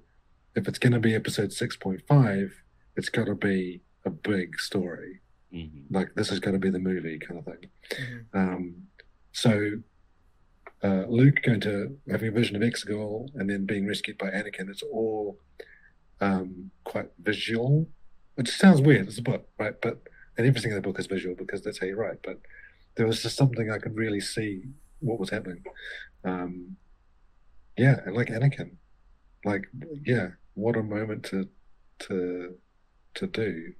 if 0.55 0.67
it's 0.67 0.79
going 0.79 0.93
to 0.93 0.99
be 0.99 1.13
episode 1.13 1.49
6.5, 1.49 2.51
it's 2.95 3.09
got 3.09 3.25
to 3.25 3.35
be 3.35 3.81
a 4.05 4.09
big 4.09 4.57
story. 4.59 5.19
Mm-hmm. 5.53 5.93
Like 5.93 6.13
this 6.15 6.31
is 6.31 6.39
going 6.39 6.53
to 6.53 6.59
be 6.59 6.69
the 6.69 6.79
movie 6.79 7.19
kind 7.19 7.39
of 7.39 7.45
thing. 7.45 7.69
Mm-hmm. 7.91 8.37
Um, 8.37 8.75
so 9.31 9.71
uh, 10.83 11.03
Luke 11.07 11.41
going 11.43 11.61
to 11.61 11.97
having 12.09 12.29
a 12.29 12.31
vision 12.31 12.55
of 12.55 12.61
Exegol 12.61 13.29
and 13.35 13.49
then 13.49 13.65
being 13.65 13.87
rescued 13.87 14.17
by 14.17 14.27
Anakin, 14.27 14.69
it's 14.69 14.83
all 14.83 15.37
um, 16.21 16.71
quite 16.83 17.09
visual. 17.19 17.87
It 18.37 18.47
sounds 18.47 18.81
weird. 18.81 19.07
It's 19.07 19.17
a 19.17 19.23
book, 19.23 19.47
right? 19.57 19.75
But 19.81 20.01
and 20.37 20.47
everything 20.47 20.71
in 20.71 20.75
the 20.75 20.81
book 20.81 20.99
is 20.99 21.07
visual 21.07 21.35
because 21.35 21.61
that's 21.61 21.79
how 21.79 21.87
you 21.87 21.97
write. 21.97 22.19
But 22.23 22.39
there 22.95 23.05
was 23.05 23.21
just 23.21 23.35
something 23.35 23.69
I 23.69 23.77
could 23.77 23.95
really 23.95 24.21
see 24.21 24.63
what 24.99 25.19
was 25.19 25.29
happening. 25.29 25.63
Um, 26.23 26.77
yeah, 27.77 27.99
and 28.05 28.15
like 28.15 28.27
Anakin, 28.27 28.71
like 29.43 29.67
yeah, 30.05 30.29
what 30.53 30.77
a 30.77 30.83
moment 30.83 31.23
to 31.25 31.47
to 31.99 32.55
to 33.15 33.27
do, 33.27 33.73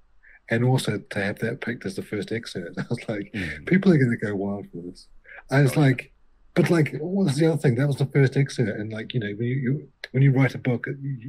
and 0.50 0.66
also 0.66 0.98
to 0.98 1.24
have 1.24 1.40
that 1.40 1.62
picked 1.62 1.86
as 1.86 1.96
the 1.96 2.04
first 2.04 2.32
excerpt. 2.32 2.78
I 2.80 2.86
was 2.90 3.08
like, 3.08 3.32
mm. 3.34 3.66
people 3.66 3.92
are 3.92 3.98
going 3.98 4.18
to 4.18 4.26
go 4.26 4.36
wild 4.36 4.68
for 4.72 4.82
this. 4.82 5.08
I 5.52 5.62
was 5.62 5.76
oh, 5.76 5.82
like, 5.82 6.12
but 6.54 6.70
like, 6.70 6.94
what 7.00 7.26
was 7.26 7.38
the 7.38 7.48
other 7.48 7.58
thing? 7.58 7.76
That 7.76 7.88
was 7.88 7.98
the 7.98 8.06
first 8.06 8.38
excerpt, 8.38 8.80
and 8.80 8.92
like 8.92 9.14
you 9.14 9.20
know, 9.20 9.32
when 9.38 9.48
you, 9.48 9.56
you 9.56 9.88
when 10.12 10.24
you 10.24 10.32
write 10.32 10.56
a 10.56 10.60
book, 10.60 10.88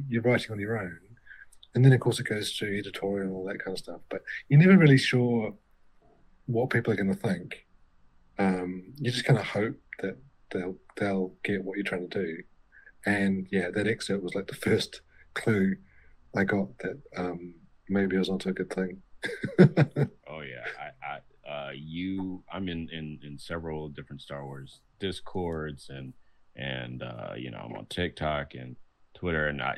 you're 0.09 0.21
writing 0.21 0.51
on 0.51 0.59
your 0.59 0.77
own, 0.77 0.99
and 1.73 1.83
then 1.83 1.93
of 1.93 1.99
course 1.99 2.19
it 2.19 2.27
goes 2.27 2.55
to 2.57 2.77
editorial 2.77 3.27
and 3.27 3.35
all 3.35 3.45
that 3.45 3.63
kind 3.63 3.75
of 3.75 3.79
stuff. 3.79 4.01
But 4.09 4.21
you're 4.49 4.59
never 4.59 4.77
really 4.77 4.97
sure 4.97 5.53
what 6.45 6.69
people 6.69 6.91
are 6.93 6.97
going 6.97 7.13
to 7.13 7.27
think. 7.27 7.65
Um, 8.37 8.93
you 8.97 9.11
just 9.11 9.25
kind 9.25 9.39
of 9.39 9.45
hope 9.45 9.77
that 10.01 10.17
they'll 10.51 10.75
they'll 10.97 11.33
get 11.43 11.63
what 11.63 11.77
you're 11.77 11.85
trying 11.85 12.09
to 12.09 12.23
do. 12.23 12.37
And 13.05 13.47
yeah, 13.51 13.69
that 13.73 13.87
excerpt 13.87 14.23
was 14.23 14.35
like 14.35 14.47
the 14.47 14.55
first 14.55 15.01
clue 15.33 15.75
I 16.35 16.43
got 16.43 16.77
that 16.79 16.99
um, 17.17 17.55
maybe 17.89 18.15
I 18.15 18.19
was 18.19 18.29
onto 18.29 18.49
a 18.49 18.53
good 18.53 18.71
thing. 18.73 19.01
oh 19.59 20.41
yeah, 20.41 20.65
I, 20.79 21.05
I 21.05 21.19
uh, 21.47 21.71
you, 21.73 22.43
I'm 22.51 22.69
in, 22.69 22.89
in 22.89 23.19
in 23.23 23.37
several 23.37 23.89
different 23.89 24.21
Star 24.21 24.45
Wars 24.45 24.81
discords 24.99 25.89
and 25.89 26.13
and 26.55 27.01
uh, 27.01 27.33
you 27.35 27.51
know 27.51 27.59
I'm 27.59 27.73
on 27.73 27.85
TikTok 27.87 28.53
and 28.53 28.75
Twitter 29.13 29.47
and 29.47 29.61
I, 29.61 29.77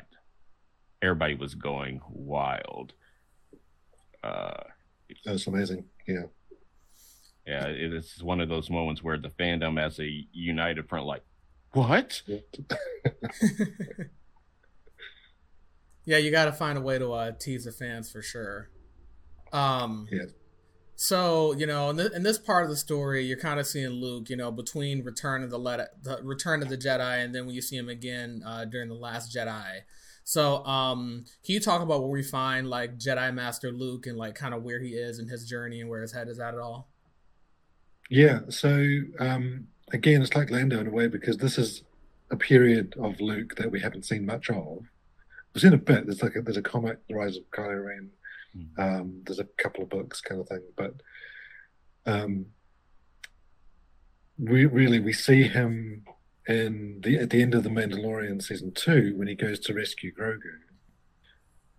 everybody 1.02 1.34
was 1.34 1.54
going 1.54 2.00
wild. 2.08 2.92
Uh, 4.22 4.62
That's 5.24 5.46
amazing. 5.46 5.84
Yeah. 6.06 6.24
Yeah, 7.46 7.66
it's 7.66 8.22
one 8.22 8.40
of 8.40 8.48
those 8.48 8.70
moments 8.70 9.02
where 9.02 9.18
the 9.18 9.28
fandom 9.28 9.78
as 9.78 10.00
a 10.00 10.26
united 10.32 10.88
front, 10.88 11.04
like, 11.04 11.22
what? 11.72 12.22
yeah, 16.06 16.16
you 16.16 16.30
got 16.30 16.46
to 16.46 16.52
find 16.52 16.78
a 16.78 16.80
way 16.80 16.98
to 16.98 17.12
uh, 17.12 17.32
tease 17.38 17.64
the 17.64 17.72
fans 17.72 18.10
for 18.10 18.22
sure. 18.22 18.70
Um, 19.52 20.08
yeah. 20.10 20.22
So 20.96 21.54
you 21.54 21.66
know, 21.66 21.90
in, 21.90 21.98
in, 22.00 22.22
this 22.22 22.38
part 22.38 22.64
of 22.64 22.70
the 22.70 22.76
story, 22.76 23.24
you're 23.24 23.38
kind 23.38 23.58
of 23.58 23.66
seeing 23.66 23.88
Luke, 23.88 24.30
you 24.30 24.36
know, 24.36 24.52
between 24.52 25.02
Return 25.02 25.42
of 25.42 25.50
the, 25.50 25.88
the 26.02 26.20
Return 26.22 26.62
of 26.62 26.68
the 26.68 26.78
Jedi, 26.78 27.24
and 27.24 27.34
then 27.34 27.46
when 27.46 27.54
you 27.54 27.62
see 27.62 27.76
him 27.76 27.88
again 27.88 28.42
uh, 28.46 28.64
during 28.64 28.88
the 28.88 28.94
Last 28.94 29.34
Jedi. 29.34 29.80
So, 30.26 30.64
um, 30.64 31.26
can 31.44 31.54
you 31.54 31.60
talk 31.60 31.82
about 31.82 32.00
where 32.00 32.10
we 32.10 32.22
find 32.22 32.70
like 32.70 32.98
Jedi 32.98 33.32
Master 33.34 33.70
Luke 33.70 34.06
and 34.06 34.16
like 34.16 34.34
kind 34.34 34.54
of 34.54 34.62
where 34.62 34.80
he 34.80 34.90
is 34.90 35.18
in 35.18 35.28
his 35.28 35.46
journey 35.46 35.80
and 35.80 35.90
where 35.90 36.00
his 36.00 36.12
head 36.12 36.28
is 36.28 36.40
at 36.40 36.54
at 36.54 36.60
all? 36.60 36.88
Yeah. 38.08 38.40
So 38.48 38.86
um, 39.18 39.68
again, 39.92 40.22
it's 40.22 40.34
like 40.34 40.50
Lando 40.50 40.80
in 40.80 40.86
a 40.86 40.90
way 40.90 41.08
because 41.08 41.38
this 41.38 41.58
is 41.58 41.82
a 42.30 42.36
period 42.36 42.94
of 42.98 43.20
Luke 43.20 43.56
that 43.56 43.70
we 43.70 43.80
haven't 43.80 44.04
seen 44.04 44.26
much 44.26 44.50
of. 44.50 44.84
We've 45.52 45.62
seen 45.62 45.72
a 45.72 45.78
bit. 45.78 46.06
There's 46.06 46.22
like 46.22 46.36
a, 46.36 46.42
there's 46.42 46.56
a 46.56 46.62
comic, 46.62 47.06
The 47.08 47.14
Rise 47.14 47.36
of 47.36 47.50
Kylo 47.50 47.84
Ren. 47.84 48.10
Mm. 48.56 48.78
Um, 48.78 49.22
there's 49.24 49.38
a 49.38 49.48
couple 49.58 49.82
of 49.82 49.90
books, 49.90 50.20
kind 50.20 50.40
of 50.40 50.48
thing. 50.48 50.62
But 50.76 50.94
um, 52.06 52.46
we 54.38 54.66
really 54.66 55.00
we 55.00 55.12
see 55.12 55.44
him 55.44 56.04
in 56.46 57.00
the 57.02 57.18
at 57.18 57.30
the 57.30 57.42
end 57.42 57.54
of 57.54 57.62
the 57.62 57.70
Mandalorian 57.70 58.42
season 58.42 58.72
two 58.72 59.14
when 59.16 59.28
he 59.28 59.34
goes 59.34 59.58
to 59.60 59.74
rescue 59.74 60.12
Grogu. 60.14 60.58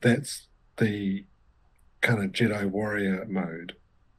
That's 0.01 0.47
the 0.77 1.25
kind 2.01 2.23
of 2.23 2.31
Jedi 2.31 2.69
warrior 2.69 3.25
mode, 3.27 3.73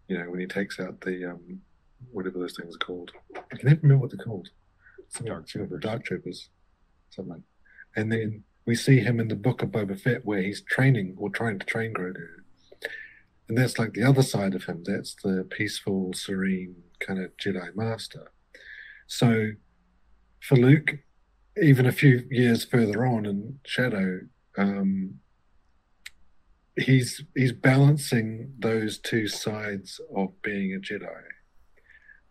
you 0.09 0.19
know, 0.19 0.31
when 0.31 0.41
he 0.41 0.47
takes 0.47 0.81
out 0.81 1.01
the 1.03 1.33
um, 1.33 1.61
whatever 2.13 2.39
those 2.39 2.57
things 2.57 2.75
are 2.75 2.79
called. 2.79 3.13
I 3.35 3.57
can 3.57 3.69
never 3.69 3.81
remember 3.83 4.03
what 4.03 4.11
they're 4.11 4.25
called. 4.25 4.49
Something 5.09 5.33
dark 5.33 5.47
troopers. 5.47 5.83
Dark 5.83 6.05
troopers, 6.05 6.49
something. 7.11 7.43
And 7.95 8.11
then 8.11 8.45
we 8.67 8.75
see 8.75 9.01
him 9.01 9.21
in 9.21 9.29
the 9.29 9.37
book 9.37 9.63
of 9.63 9.71
Boba 9.71 9.99
Fett 9.99 10.25
where 10.25 10.43
he's 10.43 10.61
training 10.63 11.15
or 11.17 11.31
trying 11.31 11.59
to 11.59 11.67
train 11.67 11.95
Grogu. 11.95 12.27
And 13.49 13.57
that's 13.57 13.79
like 13.79 13.93
the 13.93 14.03
other 14.03 14.23
side 14.23 14.55
of 14.55 14.65
him. 14.65 14.83
That's 14.85 15.15
the 15.23 15.47
peaceful, 15.49 16.13
serene 16.15 16.77
kind 16.99 17.21
of 17.23 17.37
Jedi 17.37 17.75
master. 17.77 18.33
So 19.07 19.51
for 20.41 20.57
Luke, 20.57 20.99
even 21.63 21.87
a 21.87 21.93
few 21.93 22.27
years 22.31 22.65
further 22.65 23.07
on 23.07 23.25
in 23.27 23.59
Shadow, 23.65 24.21
um, 24.59 25.21
he's 26.77 27.23
he's 27.35 27.53
balancing 27.53 28.53
those 28.59 28.99
two 28.99 29.29
sides 29.29 30.01
of 30.15 30.31
being 30.43 30.75
a 30.75 30.79
Jedi. 30.79 31.23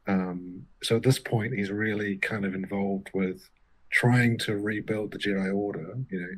Um, 0.08 0.64
so 0.84 0.98
at 0.98 1.04
this 1.04 1.20
point, 1.20 1.54
he's 1.56 1.72
really 1.72 2.18
kind 2.18 2.46
of 2.46 2.54
involved 2.54 3.10
with 3.14 3.50
trying 3.92 4.38
to 4.40 4.58
rebuild 4.58 5.12
the 5.12 5.18
Jedi 5.18 5.54
Order. 5.56 5.96
You 6.10 6.20
know, 6.20 6.34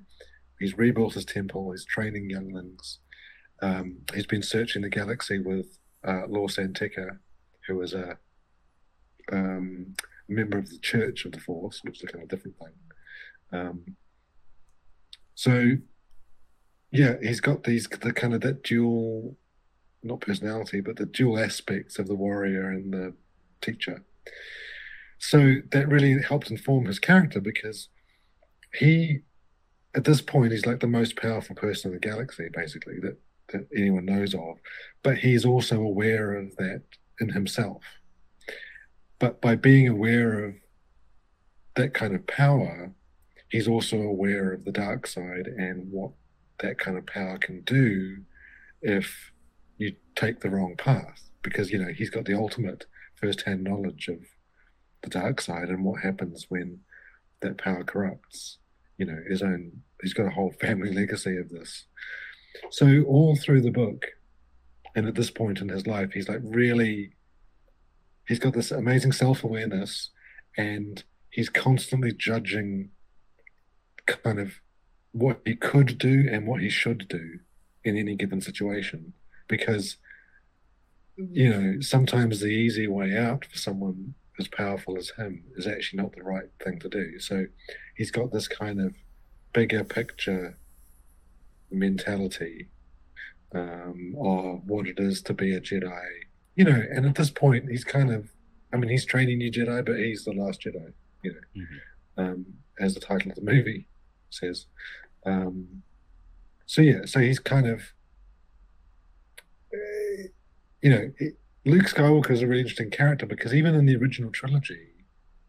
he's 0.60 0.78
rebuilt 0.78 1.16
his 1.16 1.26
temple. 1.26 1.72
He's 1.72 1.86
training 1.86 2.30
younglings. 2.30 3.00
Um, 3.62 3.98
he's 4.14 4.28
been 4.28 4.44
searching 4.44 4.82
the 4.82 4.90
galaxy 4.90 5.40
with 5.40 5.80
uh, 6.08 6.28
Lor 6.28 6.50
San 6.50 6.74
Tekka, 6.74 7.18
who 7.68 7.82
is 7.82 7.94
a 7.94 8.18
um, 9.32 9.96
member 10.28 10.58
of 10.58 10.70
the 10.70 10.78
Church 10.80 11.26
of 11.26 11.32
the 11.32 11.40
Force, 11.40 11.82
which 11.84 11.98
is 11.98 12.04
a 12.04 12.08
kind 12.08 12.24
of 12.24 12.30
different 12.30 12.58
thing. 12.58 13.60
Um, 13.60 13.96
so, 15.36 15.74
yeah, 16.92 17.16
he's 17.22 17.42
got 17.42 17.64
these 17.64 17.88
the 17.88 18.14
kind 18.14 18.34
of 18.34 18.42
that 18.42 18.64
dual, 18.64 19.36
not 20.04 20.22
personality, 20.22 20.82
but 20.82 20.96
the 20.96 21.06
dual 21.06 21.40
aspects 21.40 22.00
of 22.00 22.08
the 22.08 22.16
warrior 22.16 22.70
and 22.70 22.94
the 22.94 23.14
teacher. 23.62 24.04
So 25.20 25.56
that 25.72 25.90
really 25.90 26.22
helped 26.22 26.52
inform 26.52 26.86
his 26.86 27.00
character 27.00 27.42
because 27.42 27.90
he, 28.74 29.22
at 29.96 30.04
this 30.04 30.22
point, 30.22 30.52
he's 30.52 30.66
like 30.66 30.80
the 30.80 30.88
most 30.88 31.16
powerful 31.18 31.56
person 31.56 31.92
in 31.92 31.96
the 31.96 32.08
galaxy, 32.08 32.50
basically, 32.54 33.00
that, 33.00 33.18
that 33.50 33.68
anyone 33.76 34.06
knows 34.06 34.34
of. 34.34 34.58
But 35.04 35.18
he's 35.18 35.46
also 35.46 35.82
aware 35.82 36.36
of 36.36 36.56
that 36.58 36.84
in 37.20 37.30
himself. 37.30 37.84
But 39.20 39.42
by 39.42 39.56
being 39.56 39.88
aware 39.88 40.46
of 40.46 40.56
that 41.76 41.94
kind 41.94 42.14
of 42.16 42.28
power, 42.28 42.92
he's 43.50 43.68
also 43.68 43.98
aware 44.02 44.54
of 44.54 44.66
the 44.66 44.72
dark 44.72 45.08
side 45.08 45.48
and 45.48 45.92
what 45.92 46.12
that 46.60 46.78
kind 46.78 46.98
of 46.98 47.06
power 47.06 47.38
can 47.38 47.62
do 47.62 48.18
if 48.82 49.32
you 49.78 49.96
take 50.16 50.40
the 50.40 50.50
wrong 50.50 50.76
path. 50.78 51.30
Because, 51.42 51.72
you 51.72 51.80
know, 51.80 51.94
he's 51.94 52.10
got 52.10 52.26
the 52.26 52.34
ultimate 52.34 52.86
first-hand 53.16 53.64
knowledge 53.64 54.08
of 54.08 54.20
the 55.02 55.10
dark 55.10 55.40
side 55.42 55.70
and 55.70 55.84
what 55.84 56.02
happens 56.02 56.46
when 56.50 56.80
that 57.42 57.58
power 57.58 57.84
corrupts. 57.84 58.58
You 58.98 59.06
know, 59.06 59.20
his 59.30 59.42
own. 59.42 59.84
He's 60.02 60.14
got 60.14 60.28
a 60.28 60.32
whole 60.32 60.54
family 60.62 60.92
legacy 60.92 61.38
of 61.38 61.50
this. 61.50 61.86
So 62.70 63.04
all 63.04 63.36
through 63.36 63.62
the 63.62 63.72
book, 63.72 64.06
and 64.96 65.08
at 65.08 65.16
this 65.16 65.30
point 65.30 65.60
in 65.60 65.70
his 65.70 65.88
life, 65.88 66.12
he's 66.14 66.30
like 66.30 66.42
really. 66.44 67.14
He's 68.28 68.40
got 68.40 68.54
this 68.54 68.72
amazing 68.72 69.14
self 69.14 69.44
awareness, 69.44 70.10
and 70.58 71.04
he's 71.30 71.50
constantly 71.50 72.12
judging 72.12 72.90
kind 74.06 74.40
of 74.40 74.60
what 75.12 75.42
he 75.46 75.56
could 75.56 75.98
do 75.98 76.28
and 76.32 76.48
what 76.48 76.62
he 76.62 76.70
should 76.70 77.08
do 77.08 77.40
in 77.84 77.98
any 77.98 78.16
given 78.16 78.42
situation 78.42 79.14
because 79.48 79.98
you 81.18 81.50
know 81.50 81.80
sometimes 81.80 82.40
the 82.40 82.48
easy 82.48 82.88
way 82.88 83.16
out 83.16 83.46
for 83.46 83.58
someone 83.58 84.14
as 84.40 84.48
powerful 84.48 84.98
as 84.98 85.12
him 85.12 85.44
is 85.56 85.66
actually 85.66 86.02
not 86.02 86.16
the 86.16 86.24
right 86.24 86.50
thing 86.64 86.78
to 86.80 86.90
do 86.90 87.20
so 87.20 87.46
he's 87.96 88.12
got 88.12 88.32
this 88.32 88.48
kind 88.48 88.80
of 88.80 88.94
bigger 89.54 89.84
picture 89.84 90.58
mentality 91.72 92.70
um, 93.54 94.16
of 94.20 94.62
what 94.66 94.88
it 94.88 95.00
is 95.00 95.22
to 95.22 95.34
be 95.34 95.54
a 95.56 95.62
jedi 95.62 96.08
you 96.56 96.66
know 96.66 96.82
and 96.92 97.06
at 97.06 97.16
this 97.16 97.30
point 97.30 97.70
he's 97.70 97.84
kind 97.84 98.12
of 98.12 98.30
i 98.74 98.78
mean 98.78 98.90
he's 98.90 99.06
training 99.06 99.38
new 99.38 99.52
jedi 99.52 99.86
but 99.86 99.98
he's 99.98 100.26
the 100.26 100.34
last 100.34 100.62
jedi 100.62 100.92
you 101.24 101.32
know 101.34 101.62
mm-hmm. 101.62 102.24
um, 102.24 102.46
as 102.80 102.94
the 102.94 103.00
title 103.00 103.32
of 103.32 103.36
the 103.36 103.42
movie 103.42 103.88
says 104.30 104.66
um, 105.26 105.84
so 106.68 106.82
yeah, 106.82 107.06
so 107.06 107.20
he's 107.20 107.40
kind 107.40 107.66
of, 107.66 107.82
uh, 109.74 110.24
you 110.82 110.90
know, 110.90 111.12
it, 111.18 111.38
Luke 111.66 111.86
Skywalker 111.86 112.32
is 112.32 112.42
a 112.42 112.48
really 112.48 112.62
interesting 112.62 112.92
character 112.92 113.26
because 113.26 113.54
even 113.54 113.74
in 113.74 113.86
the 113.86 113.96
original 113.96 114.32
trilogy, 114.32 114.88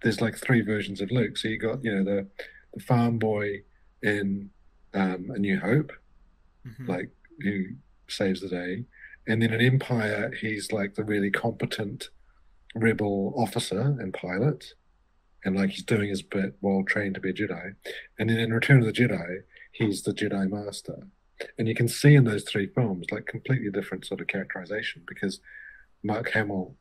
there's 0.02 0.20
like 0.20 0.36
three 0.36 0.60
versions 0.62 1.00
of 1.00 1.10
Luke. 1.10 1.36
So 1.36 1.48
you 1.48 1.58
got 1.58 1.82
you 1.84 1.94
know 1.94 2.04
the 2.04 2.26
the 2.74 2.80
farm 2.80 3.18
boy 3.18 3.62
in 4.02 4.50
um, 4.94 5.30
A 5.34 5.38
New 5.38 5.58
Hope, 5.58 5.92
mm-hmm. 6.66 6.86
like 6.86 7.10
who 7.40 7.64
saves 8.08 8.40
the 8.40 8.48
day, 8.48 8.84
and 9.26 9.42
then 9.42 9.52
in 9.52 9.60
Empire 9.60 10.32
he's 10.40 10.72
like 10.72 10.94
the 10.94 11.04
really 11.04 11.30
competent 11.30 12.08
rebel 12.74 13.34
officer 13.36 13.80
and 13.80 14.12
pilot, 14.14 14.74
and 15.44 15.56
like 15.56 15.70
he's 15.70 15.84
doing 15.84 16.08
his 16.08 16.22
bit 16.22 16.56
while 16.60 16.84
trained 16.84 17.14
to 17.14 17.20
be 17.20 17.30
a 17.30 17.34
Jedi, 17.34 17.74
and 18.18 18.30
then 18.30 18.38
in 18.38 18.52
Return 18.52 18.80
of 18.80 18.86
the 18.86 18.92
Jedi 18.92 19.42
he's 19.72 20.02
the 20.02 20.12
Jedi 20.12 20.50
Master. 20.50 21.06
And 21.56 21.68
you 21.68 21.74
can 21.74 21.88
see 21.88 22.14
in 22.14 22.24
those 22.24 22.44
three 22.44 22.66
films 22.66 23.06
like 23.12 23.26
completely 23.26 23.70
different 23.70 24.04
sort 24.04 24.20
of 24.20 24.26
characterization 24.26 25.02
because 25.06 25.40
Mark 26.02 26.30
Hamill 26.30 26.74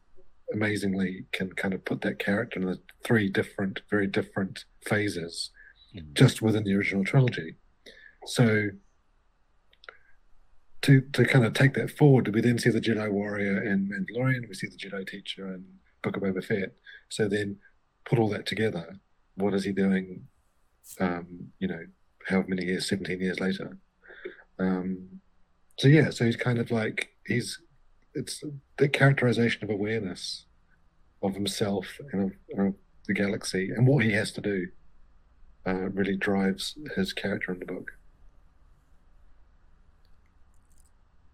amazingly 0.53 1.25
can 1.31 1.51
kind 1.53 1.73
of 1.73 1.85
put 1.85 2.01
that 2.01 2.19
character 2.19 2.59
in 2.59 2.65
the 2.65 2.79
three 3.03 3.29
different, 3.29 3.81
very 3.89 4.07
different 4.07 4.65
phases 4.85 5.51
mm-hmm. 5.95 6.13
just 6.13 6.41
within 6.41 6.63
the 6.63 6.73
original 6.73 7.03
trilogy. 7.03 7.55
So 8.25 8.69
to 10.87 11.01
to 11.01 11.25
kind 11.25 11.45
of 11.45 11.53
take 11.53 11.73
that 11.73 11.91
forward, 11.91 12.25
do 12.25 12.31
we 12.31 12.41
then 12.41 12.57
see 12.57 12.69
the 12.69 12.81
Jedi 12.81 13.11
warrior 13.11 13.61
in 13.61 13.89
Mandalorian, 13.89 14.47
we 14.47 14.55
see 14.55 14.67
the 14.67 14.77
Jedi 14.77 15.05
teacher 15.07 15.53
in 15.53 15.65
Book 16.01 16.15
of 16.15 16.23
Boba 16.23 16.43
Fett. 16.43 16.75
So 17.09 17.27
then 17.27 17.57
put 18.05 18.19
all 18.19 18.29
that 18.29 18.45
together, 18.45 18.97
what 19.35 19.53
is 19.53 19.65
he 19.65 19.73
doing? 19.73 20.27
Um, 20.99 21.51
you 21.59 21.67
know, 21.67 21.85
how 22.27 22.43
many 22.47 22.65
years, 22.65 22.87
17 22.87 23.19
years 23.19 23.39
later. 23.41 23.77
Um, 24.59 25.19
so 25.77 25.89
yeah, 25.89 26.09
so 26.09 26.25
he's 26.25 26.37
kind 26.37 26.57
of 26.57 26.71
like, 26.71 27.09
he's, 27.25 27.59
it's 28.15 28.43
the 28.77 28.87
characterization 28.87 29.63
of 29.63 29.69
awareness 29.69 30.45
of 31.21 31.33
himself 31.33 31.99
and 32.13 32.31
of, 32.31 32.59
of 32.59 32.73
the 33.07 33.13
galaxy 33.13 33.71
and 33.75 33.85
what 33.85 34.03
he 34.05 34.11
has 34.13 34.31
to 34.31 34.41
do 34.41 34.67
uh, 35.65 35.89
really 35.89 36.15
drives 36.15 36.77
his 36.95 37.11
character 37.11 37.51
in 37.51 37.59
the 37.59 37.65
book. 37.65 37.91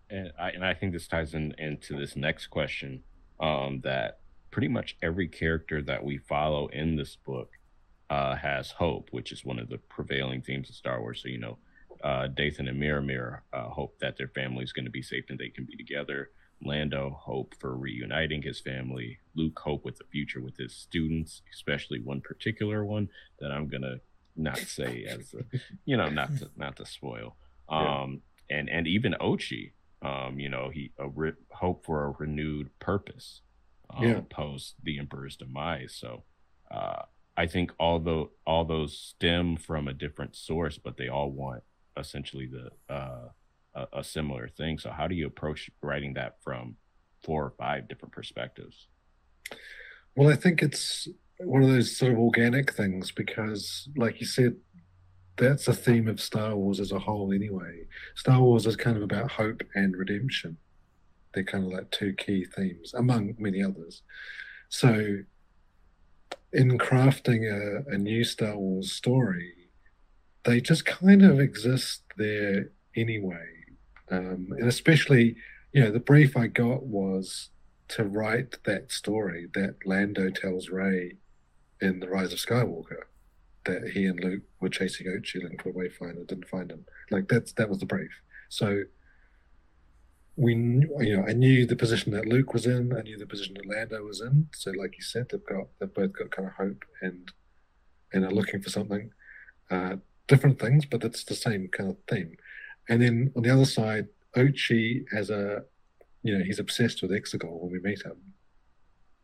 And 0.10 0.32
I, 0.40 0.50
and 0.50 0.66
I 0.66 0.74
think 0.74 0.94
this 0.94 1.08
ties 1.08 1.34
in 1.34 1.54
into 1.58 1.98
this 1.98 2.16
next 2.16 2.48
question 2.48 3.04
um, 3.40 3.82
that 3.84 4.20
pretty 4.52 4.68
much 4.68 4.98
every 5.02 5.28
character 5.28 5.82
that 5.82 6.04
we 6.04 6.18
follow 6.18 6.68
in 6.68 6.96
this 6.96 7.16
book 7.16 7.52
uh, 8.10 8.36
has 8.36 8.72
hope, 8.72 9.10
which 9.12 9.32
is 9.32 9.44
one 9.44 9.60
of 9.60 9.70
the 9.70 9.78
prevailing 9.78 10.42
themes 10.42 10.70
of 10.70 10.76
Star 10.76 11.02
Wars. 11.02 11.22
So, 11.24 11.30
you 11.30 11.40
know, 11.40 11.58
uh, 12.04 12.28
Dathan 12.28 12.68
and 12.68 12.80
Miramir 12.80 13.40
uh, 13.54 13.70
hope 13.70 13.98
that 14.00 14.18
their 14.18 14.28
family 14.28 14.64
is 14.64 14.74
going 14.74 14.86
to 14.86 14.92
be 14.92 15.02
safe 15.02 15.26
and 15.30 15.40
they 15.40 15.50
can 15.50 15.66
be 15.66 15.76
together. 15.76 16.30
Lando 16.66 17.18
hope 17.20 17.56
for 17.60 17.76
reuniting 17.76 18.42
his 18.42 18.60
family. 18.60 19.20
Luke 19.36 19.60
hope 19.60 19.84
with 19.84 19.98
the 19.98 20.06
future 20.12 20.42
with 20.42 20.58
his 20.58 20.74
students, 20.74 21.42
especially 21.52 22.00
one 22.00 22.22
particular 22.22 22.86
one 22.86 23.10
that 23.40 23.52
I'm 23.52 23.68
gonna 23.68 23.98
not 24.36 24.58
say 24.58 25.06
as 25.06 25.34
a, 25.34 25.44
you 25.86 25.98
know, 25.98 26.10
not 26.10 26.38
to 26.38 26.50
not 26.56 26.76
to 26.78 26.86
spoil. 26.86 27.36
Um, 27.70 28.22
yeah. 28.50 28.58
and 28.60 28.70
and 28.70 28.88
even 28.88 29.16
Ochi, 29.20 29.72
um, 30.04 30.40
you 30.40 30.50
know, 30.50 30.70
he 30.70 30.92
a 31.00 31.08
re- 31.08 31.34
hope 31.52 31.86
for 31.86 32.06
a 32.06 32.16
renewed 32.20 32.70
purpose 32.80 33.42
um, 33.96 34.04
yeah. 34.04 34.22
post 34.30 34.76
the 34.84 35.00
Emperor's 35.00 35.38
demise. 35.38 35.96
So 35.96 36.24
uh, 36.70 37.04
I 37.38 37.48
think 37.48 37.72
all 37.80 38.00
the 38.00 38.26
all 38.46 38.66
those 38.66 38.98
stem 38.98 39.56
from 39.56 39.88
a 39.88 39.94
different 39.94 40.36
source, 40.36 40.78
but 40.78 40.98
they 40.98 41.08
all 41.08 41.32
want 41.32 41.64
essentially 41.98 42.48
the 42.48 42.94
uh, 42.94 43.30
a, 43.76 44.00
a, 44.00 44.04
similar 44.04 44.48
thing. 44.48 44.78
So 44.78 44.92
how 44.92 45.08
do 45.08 45.16
you 45.16 45.28
approach 45.28 45.70
writing 45.82 46.14
that 46.14 46.38
from 46.44 46.76
four 47.24 47.44
or 47.44 47.54
five 47.58 47.88
different 47.88 48.14
perspectives? 48.14 48.88
Well, 50.16 50.30
I 50.30 50.36
think 50.36 50.62
it's 50.62 51.08
one 51.40 51.64
of 51.64 51.70
those 51.70 51.96
sort 51.96 52.12
of 52.12 52.20
organic 52.20 52.74
things 52.74 53.12
because, 53.12 53.90
like 53.96 54.20
you 54.20 54.28
said, 54.28 54.56
that's 55.38 55.68
a 55.68 55.74
theme 55.74 56.08
of 56.08 56.22
Star 56.22 56.56
Wars 56.56 56.80
as 56.80 56.92
a 56.92 57.00
whole. 57.00 57.32
Anyway, 57.34 57.86
Star 58.16 58.42
Wars 58.42 58.66
is 58.66 58.76
kind 58.76 58.98
of 58.98 59.04
about 59.04 59.32
hope 59.32 59.64
and 59.76 59.96
redemption. 59.96 60.58
They're 61.34 61.44
kind 61.44 61.66
of 61.66 61.72
like 61.72 61.90
two 61.92 62.14
key 62.14 62.46
themes 62.46 62.94
among 62.94 63.36
many 63.40 63.64
others. 63.64 64.04
So 64.70 65.20
in 66.52 66.78
crafting 66.78 67.50
a, 67.52 67.90
a 67.92 67.98
new 67.98 68.24
Star 68.24 68.56
Wars 68.56 68.92
story, 68.92 69.54
they 70.44 70.62
just 70.62 70.86
kind 70.86 71.24
of 71.24 71.40
exist 71.40 72.04
there 72.18 72.70
anyway. 72.96 73.48
Um, 74.12 74.50
and 74.52 74.68
especially, 74.68 75.36
you 75.72 75.84
know, 75.84 75.92
the 75.92 76.00
brief 76.00 76.38
I 76.38 76.48
got 76.48 76.84
was 76.84 77.50
to 77.90 78.04
write 78.04 78.64
that 78.66 78.92
story 78.92 79.48
that 79.56 79.78
Lando 79.86 80.30
tells 80.30 80.70
Rey 80.70 81.18
in 81.82 82.00
The 82.00 82.10
Rise 82.10 82.34
of 82.34 82.40
Skywalker 82.40 83.06
that 83.66 83.90
he 83.90 84.06
and 84.06 84.20
Luke 84.20 84.44
were 84.60 84.70
chasing 84.70 85.08
Ochi 85.08 85.62
for 85.62 85.70
a 85.70 85.74
wayfinder, 85.74 86.28
didn't 86.28 86.48
find 86.48 86.72
him. 86.72 86.86
Like 87.12 87.28
that's 87.28 87.54
that 87.54 87.70
was 87.70 87.80
the 87.80 87.86
brief. 87.86 88.12
So 88.50 88.84
we 90.36 90.54
you 90.54 91.18
know 91.18 91.26
I 91.28 91.34
knew 91.34 91.66
the 91.66 91.76
position 91.76 92.12
that 92.14 92.28
Luke 92.28 92.54
was 92.54 92.66
in, 92.66 92.96
I 92.98 93.02
knew 93.02 93.18
the 93.18 93.28
position 93.28 93.56
that 93.56 93.68
Lando 93.68 94.04
was 94.04 94.22
in. 94.22 94.48
So 94.54 94.72
like 94.72 94.96
you 94.98 95.04
said, 95.04 95.28
they've 95.30 95.46
got 95.46 95.68
they've 95.80 95.94
both 95.94 96.14
got 96.14 96.32
kind 96.32 96.48
of 96.48 96.56
hope 96.56 96.84
and 97.02 97.32
and 98.12 98.26
are 98.26 98.32
looking 98.32 98.62
for 98.62 98.70
something. 98.70 99.12
Uh, 99.72 99.96
different 100.28 100.60
things, 100.60 100.86
but 100.86 101.04
it's 101.04 101.24
the 101.24 101.36
same 101.36 101.68
kind 101.68 101.90
of 101.90 101.98
theme. 102.08 102.36
And 102.90 103.02
then 103.02 103.32
on 103.36 103.44
the 103.44 103.50
other 103.50 103.66
side, 103.66 104.08
Ochi 104.36 105.06
has 105.12 105.30
a 105.30 105.64
you 106.24 106.38
know, 106.38 106.44
he's 106.44 106.60
obsessed 106.60 107.02
with 107.02 107.12
Exegol 107.12 107.60
when 107.62 107.72
we 107.72 107.80
meet 107.80 108.02
him. 108.02 108.18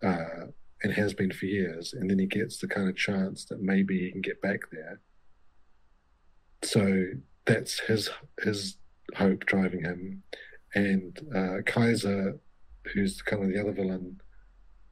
Uh, 0.03 0.51
and 0.81 0.93
has 0.93 1.13
been 1.13 1.31
for 1.31 1.45
years, 1.45 1.93
and 1.93 2.09
then 2.09 2.19
he 2.19 2.25
gets 2.25 2.57
the 2.57 2.67
kind 2.67 2.89
of 2.89 2.95
chance 2.95 3.45
that 3.45 3.61
maybe 3.61 3.99
he 3.99 4.11
can 4.11 4.21
get 4.21 4.41
back 4.41 4.61
there. 4.71 5.01
So 6.61 7.05
that's 7.45 7.79
his 7.79 8.09
his 8.41 8.77
hope 9.15 9.45
driving 9.45 9.83
him 9.83 10.23
and 10.75 11.19
uh, 11.35 11.61
Kaiser, 11.65 12.37
who's 12.93 13.21
kind 13.21 13.43
of 13.43 13.49
the 13.49 13.59
other 13.59 13.71
villain, 13.71 14.21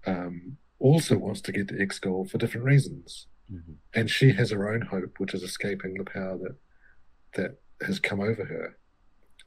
um, 0.05 0.57
also 0.79 1.17
wants 1.17 1.41
to 1.41 1.51
get 1.51 1.67
to 1.67 1.75
Exegol 1.75 2.29
for 2.29 2.37
different 2.37 2.65
reasons, 2.65 3.27
mm-hmm. 3.51 3.73
and 3.93 4.09
she 4.09 4.31
has 4.33 4.51
her 4.51 4.73
own 4.73 4.81
hope, 4.81 5.19
which 5.19 5.33
is 5.33 5.43
escaping 5.43 5.93
the 5.95 6.03
power 6.03 6.37
that 6.37 6.55
that 7.33 7.85
has 7.85 7.99
come 7.99 8.19
over 8.19 8.45
her, 8.45 8.77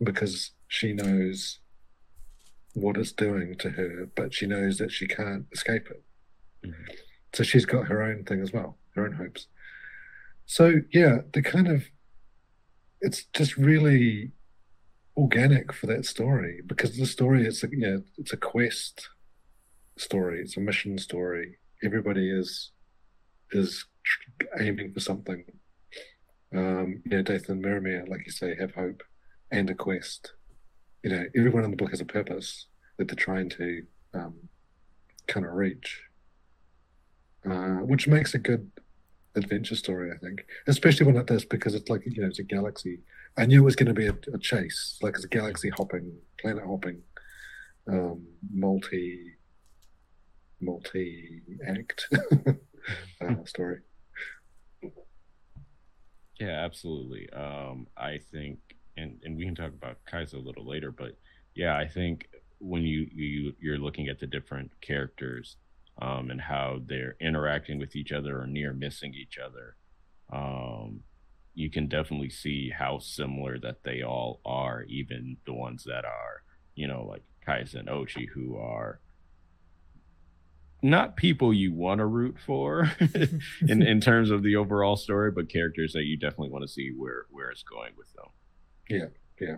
because 0.02 0.52
she 0.68 0.92
knows 0.92 1.58
what 2.74 2.96
it's 2.96 3.12
doing 3.12 3.56
to 3.56 3.70
her, 3.70 4.08
but 4.14 4.32
she 4.32 4.46
knows 4.46 4.78
that 4.78 4.92
she 4.92 5.06
can't 5.06 5.46
escape 5.52 5.88
it. 5.90 6.02
So 7.34 7.42
she's 7.44 7.66
got 7.66 7.86
her 7.86 8.02
own 8.02 8.24
thing 8.24 8.40
as 8.40 8.52
well, 8.52 8.76
her 8.94 9.06
own 9.06 9.12
hopes. 9.12 9.46
So 10.46 10.80
yeah, 10.92 11.18
the 11.32 11.42
kind 11.42 11.68
of 11.68 11.84
it's 13.00 13.24
just 13.32 13.56
really 13.56 14.32
organic 15.16 15.72
for 15.72 15.86
that 15.86 16.04
story 16.04 16.60
because 16.66 16.96
the 16.96 17.06
story 17.06 17.46
is 17.46 17.62
a, 17.62 17.68
it's 18.18 18.32
a 18.32 18.36
quest 18.36 19.08
story, 19.96 20.40
it's 20.40 20.56
a 20.56 20.60
mission 20.60 20.98
story. 20.98 21.58
Everybody 21.82 22.30
is 22.30 22.72
is 23.52 23.84
aiming 24.58 24.92
for 24.92 25.00
something. 25.00 25.44
Um, 26.54 27.02
you 27.04 27.16
know, 27.16 27.22
Dathan 27.22 27.52
and 27.52 27.64
Miramir, 27.64 28.08
like 28.08 28.26
you 28.26 28.32
say, 28.32 28.56
have 28.58 28.74
hope 28.74 29.02
and 29.50 29.70
a 29.70 29.74
quest. 29.74 30.32
You 31.02 31.10
know, 31.10 31.24
everyone 31.36 31.64
in 31.64 31.70
the 31.70 31.76
book 31.76 31.90
has 31.90 32.00
a 32.00 32.04
purpose 32.04 32.66
that 32.98 33.08
they're 33.08 33.16
trying 33.16 33.48
to 33.50 33.82
um, 34.14 34.34
kind 35.26 35.46
of 35.46 35.52
reach. 35.52 36.02
Uh, 37.48 37.84
which 37.84 38.08
makes 38.08 38.34
a 38.34 38.38
good 38.38 38.70
adventure 39.36 39.76
story, 39.76 40.10
I 40.12 40.18
think, 40.18 40.44
especially 40.66 41.06
one 41.06 41.14
like 41.14 41.26
this 41.26 41.44
because 41.44 41.74
it's 41.74 41.88
like 41.88 42.02
you 42.04 42.20
know 42.20 42.28
it's 42.28 42.38
a 42.38 42.44
galaxy. 42.44 43.00
I 43.36 43.46
knew 43.46 43.62
it 43.62 43.64
was 43.64 43.76
going 43.76 43.86
to 43.86 43.94
be 43.94 44.08
a, 44.08 44.16
a 44.34 44.38
chase, 44.38 44.98
like 45.02 45.14
it's 45.14 45.24
a 45.24 45.28
galaxy 45.28 45.70
hopping, 45.70 46.12
planet 46.40 46.64
hopping, 46.66 47.02
um, 47.88 48.26
multi 48.52 49.36
multi 50.60 51.42
act 51.66 52.08
uh, 53.20 53.44
story. 53.44 53.78
Yeah, 56.38 56.64
absolutely. 56.64 57.28
Um, 57.30 57.86
I 57.96 58.18
think, 58.32 58.58
and 58.96 59.20
and 59.24 59.36
we 59.36 59.44
can 59.44 59.54
talk 59.54 59.68
about 59.72 59.98
Kaiser 60.06 60.38
a 60.38 60.40
little 60.40 60.66
later, 60.66 60.90
but 60.90 61.16
yeah, 61.54 61.76
I 61.76 61.86
think 61.86 62.28
when 62.58 62.82
you 62.82 63.08
you 63.12 63.54
you're 63.60 63.78
looking 63.78 64.08
at 64.08 64.18
the 64.18 64.26
different 64.26 64.70
characters 64.80 65.56
um, 66.00 66.30
and 66.30 66.40
how 66.40 66.80
they're 66.86 67.16
interacting 67.20 67.78
with 67.78 67.94
each 67.94 68.12
other 68.12 68.40
or 68.40 68.46
near 68.46 68.72
missing 68.72 69.14
each 69.14 69.38
other, 69.38 69.76
um, 70.32 71.00
you 71.54 71.70
can 71.70 71.88
definitely 71.88 72.30
see 72.30 72.70
how 72.70 72.98
similar 72.98 73.58
that 73.58 73.82
they 73.84 74.02
all 74.02 74.40
are, 74.44 74.84
even 74.84 75.36
the 75.46 75.52
ones 75.52 75.84
that 75.84 76.04
are, 76.04 76.42
you 76.74 76.86
know, 76.86 77.04
like 77.04 77.22
Kaiser 77.44 77.78
and 77.78 77.88
Ochi, 77.88 78.28
who 78.32 78.56
are 78.56 79.00
not 80.82 81.16
people 81.16 81.52
you 81.52 81.74
want 81.74 81.98
to 81.98 82.06
root 82.06 82.36
for 82.44 82.90
in, 83.68 83.82
in 83.82 84.00
terms 84.00 84.30
of 84.30 84.42
the 84.42 84.56
overall 84.56 84.96
story, 84.96 85.30
but 85.30 85.50
characters 85.50 85.92
that 85.92 86.04
you 86.04 86.16
definitely 86.16 86.50
want 86.50 86.62
to 86.62 86.68
see 86.68 86.92
where, 86.96 87.26
where 87.30 87.50
it's 87.50 87.62
going 87.62 87.92
with 87.98 88.12
them. 88.14 88.26
Yeah, 88.88 89.46
yeah. 89.46 89.56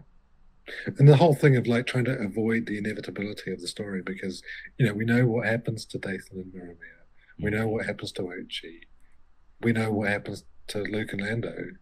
And 0.98 1.08
the 1.08 1.16
whole 1.16 1.34
thing 1.34 1.56
of 1.56 1.66
like 1.66 1.86
trying 1.86 2.04
to 2.04 2.18
avoid 2.18 2.66
the 2.66 2.78
inevitability 2.78 3.52
of 3.52 3.60
the 3.60 3.68
story 3.68 4.02
because, 4.02 4.42
you 4.78 4.86
know, 4.86 4.94
we 4.94 5.04
know 5.04 5.26
what 5.26 5.46
happens 5.46 5.84
to 5.86 5.98
Dathan 5.98 6.38
and 6.38 6.52
Miramir. 6.52 7.02
We 7.40 7.50
know 7.50 7.66
what 7.66 7.86
happens 7.86 8.12
to 8.12 8.22
Ochi. 8.22 8.80
We 9.60 9.72
know 9.72 9.90
what 9.90 10.08
happens 10.08 10.44
to 10.68 10.82
Luke 10.82 11.12
and 11.12 11.22
Lando. 11.22 11.72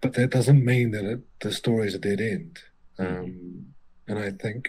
But 0.00 0.14
that 0.14 0.30
doesn't 0.30 0.64
mean 0.64 0.90
that 0.90 1.04
it, 1.04 1.20
the 1.40 1.52
story 1.52 1.86
is 1.86 1.94
a 1.94 1.98
dead 1.98 2.20
end. 2.20 2.58
Um, 2.98 3.74
and 4.06 4.18
I 4.18 4.30
think, 4.30 4.68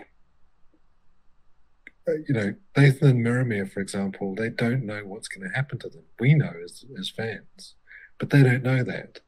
uh, 2.07 2.13
you 2.27 2.33
know, 2.33 2.55
Dathan 2.73 3.09
and 3.09 3.25
Miramir, 3.25 3.69
for 3.69 3.81
example, 3.81 4.35
they 4.35 4.49
don't 4.49 4.85
know 4.85 5.01
what's 5.05 5.27
going 5.27 5.49
to 5.49 5.55
happen 5.55 5.79
to 5.79 5.89
them. 5.89 6.03
We 6.19 6.33
know 6.35 6.53
as, 6.63 6.85
as 6.97 7.09
fans, 7.09 7.75
but 8.17 8.29
they 8.29 8.43
don't 8.43 8.63
know 8.63 8.83
that. 8.83 9.19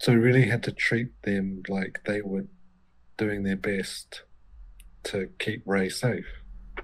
So 0.00 0.12
we 0.12 0.18
really 0.18 0.48
had 0.48 0.62
to 0.64 0.72
treat 0.72 1.22
them 1.22 1.62
like 1.68 2.00
they 2.04 2.20
were 2.20 2.46
doing 3.16 3.42
their 3.42 3.56
best 3.56 4.22
to 5.04 5.28
keep 5.38 5.62
Rey 5.66 5.88
safe. 5.88 6.26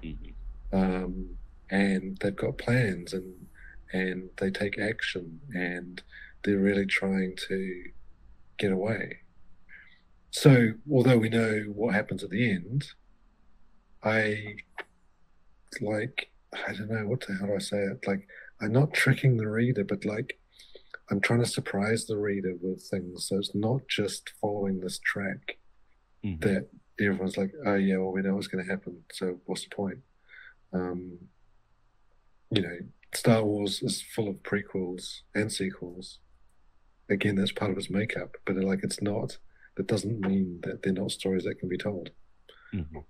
Mm-hmm. 0.03 0.75
Um, 0.75 1.37
and 1.69 2.17
they've 2.21 2.35
got 2.35 2.57
plans 2.57 3.13
and 3.13 3.47
and 3.93 4.29
they 4.37 4.49
take 4.49 4.79
action 4.79 5.41
and 5.53 6.01
they're 6.43 6.57
really 6.57 6.85
trying 6.85 7.35
to 7.47 7.83
get 8.57 8.71
away. 8.71 9.17
So 10.31 10.73
although 10.89 11.17
we 11.17 11.29
know 11.29 11.65
what 11.73 11.93
happens 11.93 12.23
at 12.23 12.29
the 12.29 12.49
end, 12.49 12.85
I 14.03 14.55
like 15.81 16.31
I 16.67 16.73
don't 16.73 16.89
know 16.89 17.07
what 17.07 17.25
the 17.25 17.35
hell 17.35 17.47
do 17.47 17.55
I 17.55 17.59
say 17.59 17.77
it? 17.77 18.07
Like 18.07 18.27
I'm 18.61 18.71
not 18.71 18.93
tricking 18.93 19.37
the 19.37 19.49
reader, 19.49 19.83
but 19.83 20.05
like 20.05 20.39
I'm 21.09 21.19
trying 21.19 21.43
to 21.43 21.49
surprise 21.49 22.05
the 22.05 22.17
reader 22.17 22.53
with 22.61 22.81
things. 22.83 23.27
So 23.27 23.37
it's 23.37 23.53
not 23.53 23.81
just 23.89 24.31
following 24.39 24.79
this 24.79 24.99
track 24.99 25.57
Mhm. 26.23 26.41
that 26.41 26.69
everyone's 26.99 27.37
like, 27.37 27.51
oh 27.65 27.75
yeah, 27.75 27.97
well 27.97 28.11
we 28.11 28.21
know 28.21 28.35
what's 28.35 28.47
going 28.47 28.63
to 28.63 28.69
happen. 28.71 29.03
So 29.11 29.39
what's 29.45 29.63
the 29.63 29.75
point? 29.75 29.99
Um, 30.73 31.17
you 32.51 32.61
know, 32.61 32.77
Star 33.13 33.43
Wars 33.43 33.81
is 33.81 34.01
full 34.01 34.27
of 34.29 34.35
prequels 34.43 35.21
and 35.33 35.51
sequels. 35.51 36.19
Again, 37.09 37.35
that's 37.35 37.51
part 37.51 37.71
of 37.71 37.77
its 37.77 37.89
makeup, 37.89 38.35
but 38.45 38.55
like 38.55 38.79
it's 38.83 39.01
not. 39.01 39.37
That 39.77 39.87
doesn't 39.87 40.19
mean 40.19 40.59
that 40.63 40.83
they're 40.83 40.93
not 40.93 41.11
stories 41.11 41.45
that 41.45 41.55
can 41.59 41.69
be 41.69 41.77
told. 41.77 42.11
Mhm. 42.73 43.05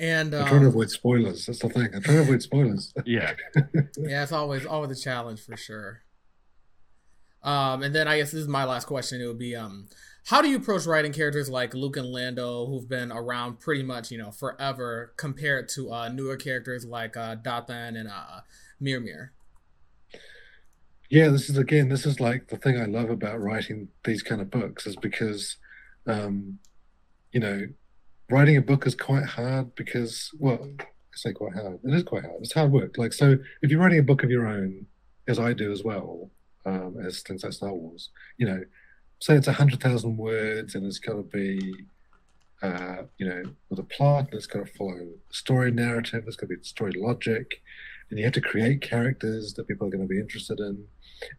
And 0.00 0.34
I'm 0.34 0.46
trying 0.48 0.60
to 0.62 0.66
um, 0.66 0.72
avoid 0.72 0.90
spoilers. 0.90 1.46
That's 1.46 1.60
the 1.60 1.68
thing. 1.68 1.88
I'm 1.94 2.02
trying 2.02 2.16
to 2.16 2.22
avoid 2.22 2.42
spoilers. 2.42 2.92
Yeah. 3.04 3.34
yeah, 3.98 4.22
it's 4.22 4.32
always 4.32 4.66
always 4.66 4.98
a 4.98 5.00
challenge 5.00 5.40
for 5.44 5.56
sure. 5.56 6.02
Um, 7.44 7.82
and 7.82 7.94
then 7.94 8.08
I 8.08 8.18
guess 8.18 8.32
this 8.32 8.40
is 8.40 8.48
my 8.48 8.64
last 8.64 8.86
question. 8.86 9.20
It 9.20 9.26
would 9.26 9.38
be, 9.38 9.54
um, 9.54 9.88
how 10.26 10.40
do 10.42 10.48
you 10.48 10.56
approach 10.56 10.86
writing 10.86 11.12
characters 11.12 11.48
like 11.48 11.74
Luke 11.74 11.96
and 11.96 12.06
Lando, 12.06 12.66
who've 12.66 12.88
been 12.88 13.12
around 13.12 13.60
pretty 13.60 13.82
much, 13.82 14.10
you 14.10 14.18
know, 14.18 14.30
forever, 14.30 15.12
compared 15.16 15.68
to 15.70 15.92
uh, 15.92 16.08
newer 16.08 16.36
characters 16.36 16.84
like 16.84 17.16
uh, 17.16 17.34
Dathan 17.34 17.96
and 17.96 18.08
uh, 18.08 18.40
Miramir? 18.82 19.30
yeah, 21.10 21.28
this 21.28 21.48
is 21.48 21.58
again, 21.58 21.88
this 21.88 22.06
is 22.06 22.18
like 22.18 22.48
the 22.48 22.56
thing 22.56 22.80
I 22.80 22.86
love 22.86 23.08
about 23.08 23.40
writing 23.40 23.88
these 24.04 24.22
kind 24.22 24.40
of 24.40 24.50
books 24.50 24.86
is 24.86 24.96
because, 24.96 25.56
um, 26.06 26.58
you 27.32 27.40
know, 27.40 27.62
writing 28.30 28.56
a 28.56 28.62
book 28.62 28.86
is 28.86 28.94
quite 28.94 29.24
hard 29.24 29.74
because, 29.76 30.30
well, 30.40 30.68
I 30.80 30.84
say 31.14 31.32
quite 31.32 31.54
hard. 31.54 31.78
It 31.84 31.94
is 31.94 32.02
quite 32.02 32.24
hard. 32.24 32.38
It's 32.40 32.54
hard 32.54 32.72
work. 32.72 32.98
Like, 32.98 33.12
so 33.12 33.36
if 33.62 33.70
you're 33.70 33.80
writing 33.80 34.00
a 34.00 34.02
book 34.02 34.24
of 34.24 34.30
your 34.30 34.46
own, 34.46 34.86
as 35.28 35.38
I 35.38 35.52
do 35.52 35.70
as 35.70 35.84
well, 35.84 36.30
um, 36.66 36.96
as 37.04 37.22
things 37.22 37.44
like 37.44 37.52
Star 37.52 37.72
Wars, 37.72 38.10
you 38.38 38.46
know, 38.46 38.62
say 39.20 39.34
it's 39.36 39.46
hundred 39.46 39.80
thousand 39.80 40.16
words 40.16 40.74
and 40.74 40.84
it's 40.86 40.98
got 40.98 41.14
to 41.14 41.22
be, 41.22 41.74
uh, 42.62 43.02
you 43.18 43.26
know, 43.28 43.42
with 43.68 43.78
a 43.78 43.84
plot 43.84 44.26
and 44.26 44.34
it's 44.34 44.46
got 44.46 44.66
to 44.66 44.72
follow 44.72 45.08
story 45.30 45.70
narrative. 45.70 46.24
It's 46.26 46.36
got 46.36 46.48
to 46.48 46.56
be 46.56 46.62
story 46.62 46.92
logic, 46.96 47.62
and 48.10 48.18
you 48.18 48.24
have 48.24 48.34
to 48.34 48.40
create 48.40 48.82
characters 48.82 49.54
that 49.54 49.68
people 49.68 49.86
are 49.86 49.90
going 49.90 50.06
to 50.06 50.08
be 50.08 50.20
interested 50.20 50.60
in, 50.60 50.84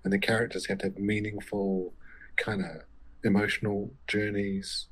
and 0.03 0.13
the 0.13 0.19
characters 0.19 0.65
have 0.67 0.79
to 0.79 0.85
have 0.85 0.97
meaningful, 0.97 1.93
kind 2.37 2.61
of 2.61 2.81
emotional 3.23 3.91
journeys, 4.07 4.87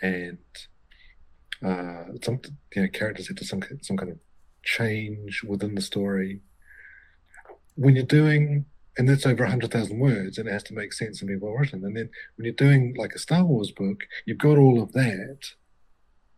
and 0.00 0.38
uh, 1.64 2.04
some 2.22 2.40
you 2.74 2.82
know 2.82 2.88
characters 2.88 3.28
have 3.28 3.36
to 3.36 3.44
some 3.44 3.62
some 3.82 3.96
kind 3.96 4.10
of 4.10 4.18
change 4.64 5.42
within 5.44 5.74
the 5.74 5.80
story. 5.80 6.40
When 7.74 7.96
you're 7.96 8.04
doing 8.04 8.66
and 8.98 9.08
that's 9.08 9.26
over 9.26 9.44
100,000 9.44 9.98
words 9.98 10.38
and 10.38 10.48
it 10.48 10.52
has 10.52 10.62
to 10.64 10.74
make 10.74 10.92
sense 10.92 11.20
and 11.20 11.28
be 11.28 11.36
well 11.36 11.54
written. 11.54 11.84
And 11.84 11.96
then 11.96 12.10
when 12.36 12.44
you're 12.44 12.54
doing 12.54 12.94
like 12.96 13.14
a 13.14 13.18
Star 13.18 13.44
Wars 13.44 13.70
book, 13.70 14.04
you've 14.26 14.38
got 14.38 14.58
all 14.58 14.82
of 14.82 14.92
that 14.92 15.38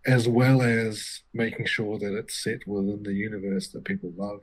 as 0.07 0.29
well 0.29 0.63
as 0.63 1.23
making 1.33 1.67
sure 1.67 1.99
that 1.99 2.17
it's 2.17 2.43
set 2.43 2.67
within 2.67 3.03
the 3.03 3.15
universe 3.15 3.69
that 3.69 3.85
people 3.85 4.13
love, 4.17 4.41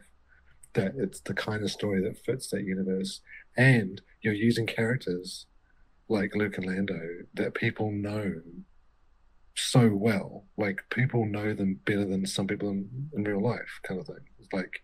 that 0.73 0.93
it's 0.97 1.21
the 1.21 1.33
kind 1.33 1.63
of 1.63 1.71
story 1.71 2.01
that 2.01 2.17
fits 2.25 2.47
that 2.49 2.63
universe, 2.63 3.21
and 3.55 4.01
you're 4.21 4.33
using 4.33 4.65
characters 4.65 5.45
like 6.09 6.35
Luke 6.35 6.57
and 6.57 6.65
Lando 6.65 6.99
that 7.35 7.53
people 7.53 7.91
know 7.91 8.41
so 9.55 9.89
well. 9.89 10.45
Like 10.57 10.81
people 10.89 11.25
know 11.25 11.53
them 11.53 11.79
better 11.85 12.05
than 12.05 12.25
some 12.25 12.47
people 12.47 12.69
in, 12.69 13.09
in 13.15 13.23
real 13.23 13.41
life, 13.41 13.79
kind 13.83 13.99
of 13.99 14.07
thing. 14.07 14.25
It's 14.39 14.51
like 14.51 14.81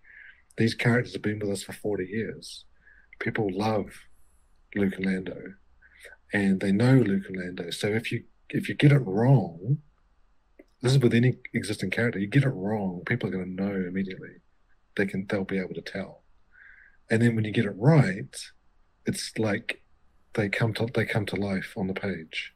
these 0.57 0.75
characters 0.75 1.13
have 1.13 1.23
been 1.23 1.39
with 1.39 1.49
us 1.49 1.63
for 1.63 1.73
40 1.73 2.05
years 2.05 2.65
people 3.19 3.49
love 3.51 3.87
Luke 4.75 4.95
and 4.97 5.05
Lando, 5.05 5.37
and 6.33 6.59
they 6.59 6.71
know 6.71 6.95
Luke 6.95 7.25
and 7.27 7.37
Lando. 7.37 7.71
So 7.71 7.87
if 7.87 8.11
you 8.11 8.23
if 8.49 8.69
you 8.69 8.75
get 8.75 8.91
it 8.91 8.99
wrong, 8.99 9.79
this 10.81 10.93
is 10.93 10.99
with 10.99 11.13
any 11.13 11.35
existing 11.53 11.91
character. 11.91 12.19
You 12.19 12.27
get 12.27 12.43
it 12.43 12.49
wrong, 12.49 13.03
people 13.05 13.29
are 13.29 13.31
going 13.31 13.57
to 13.57 13.63
know 13.63 13.75
immediately. 13.75 14.41
They 14.95 15.05
can 15.05 15.25
they'll 15.27 15.43
be 15.43 15.59
able 15.59 15.75
to 15.75 15.81
tell, 15.81 16.23
and 17.09 17.21
then 17.21 17.35
when 17.35 17.45
you 17.45 17.51
get 17.51 17.65
it 17.65 17.75
right, 17.77 18.35
it's 19.05 19.37
like 19.37 19.81
they 20.33 20.49
come 20.49 20.73
to 20.75 20.87
they 20.93 21.05
come 21.05 21.25
to 21.27 21.35
life 21.35 21.73
on 21.77 21.87
the 21.87 21.93
page. 21.93 22.53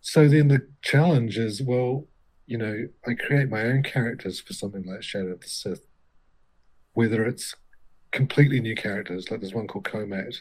So 0.00 0.28
then 0.28 0.48
the 0.48 0.66
challenge 0.82 1.36
is 1.36 1.62
well, 1.62 2.06
you 2.46 2.58
know, 2.58 2.88
I 3.06 3.14
create 3.14 3.48
my 3.48 3.62
own 3.62 3.82
characters 3.82 4.40
for 4.40 4.52
something 4.54 4.84
like 4.84 5.02
Shadow 5.02 5.32
of 5.32 5.40
the 5.40 5.48
Sith, 5.48 5.86
whether 6.94 7.24
it's 7.24 7.54
completely 8.12 8.60
new 8.60 8.74
characters. 8.74 9.30
Like 9.30 9.40
there's 9.40 9.54
one 9.54 9.66
called 9.66 9.84
Comat, 9.84 10.34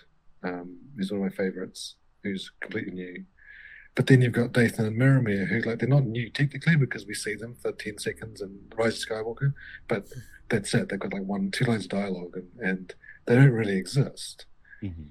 um, 0.43 0.77
who's 0.95 1.11
one 1.11 1.21
of 1.21 1.31
my 1.31 1.35
favorites, 1.35 1.95
who's 2.23 2.51
completely 2.61 2.93
new. 2.93 3.23
But 3.95 4.07
then 4.07 4.21
you've 4.21 4.33
got 4.33 4.53
Dathan 4.53 4.85
and 4.85 4.97
Miramir, 4.97 5.47
who 5.47 5.61
like 5.61 5.79
they're 5.79 5.89
not 5.89 6.05
new 6.05 6.29
technically 6.29 6.75
because 6.75 7.05
we 7.05 7.13
see 7.13 7.35
them 7.35 7.55
for 7.55 7.71
ten 7.71 7.97
seconds 7.97 8.41
in 8.41 8.59
Rise 8.75 9.03
of 9.03 9.09
Skywalker, 9.09 9.53
but 9.87 10.07
that's 10.47 10.73
it. 10.73 10.89
They've 10.89 10.99
got 10.99 11.13
like 11.13 11.23
one, 11.23 11.51
two 11.51 11.65
lines 11.65 11.85
of 11.85 11.89
dialogue, 11.91 12.35
and, 12.35 12.49
and 12.61 12.95
they 13.25 13.35
don't 13.35 13.51
really 13.51 13.77
exist. 13.77 14.45
Mhm. 14.81 15.09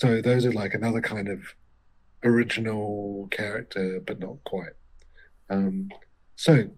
So 0.00 0.20
those 0.20 0.44
are 0.44 0.52
like 0.52 0.74
another 0.74 1.00
kind 1.00 1.28
of 1.28 1.54
original 2.22 3.28
character, 3.30 4.00
but 4.04 4.18
not 4.18 4.42
quite. 4.44 4.72
Um, 5.48 5.90
so 6.34 6.68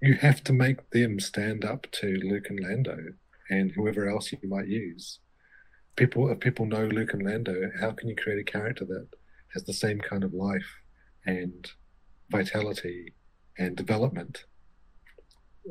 you 0.00 0.14
have 0.14 0.44
to 0.44 0.52
make 0.52 0.90
them 0.90 1.18
stand 1.18 1.64
up 1.64 1.88
to 1.92 2.06
Luke 2.22 2.50
and 2.50 2.60
Lando 2.60 2.98
and 3.50 3.70
whoever 3.70 4.08
else 4.08 4.32
you 4.32 4.38
might 4.48 4.68
use. 4.68 5.20
People, 5.96 6.30
if 6.30 6.40
people 6.40 6.66
know 6.66 6.86
Luke 6.86 7.12
and 7.12 7.22
Lando, 7.22 7.70
how 7.80 7.90
can 7.90 8.08
you 8.08 8.14
create 8.14 8.38
a 8.38 8.50
character 8.50 8.84
that 8.84 9.08
has 9.54 9.64
the 9.64 9.72
same 9.72 9.98
kind 9.98 10.22
of 10.24 10.32
life 10.32 10.80
and 11.26 11.70
vitality 12.30 13.14
and 13.58 13.76
development 13.76 14.44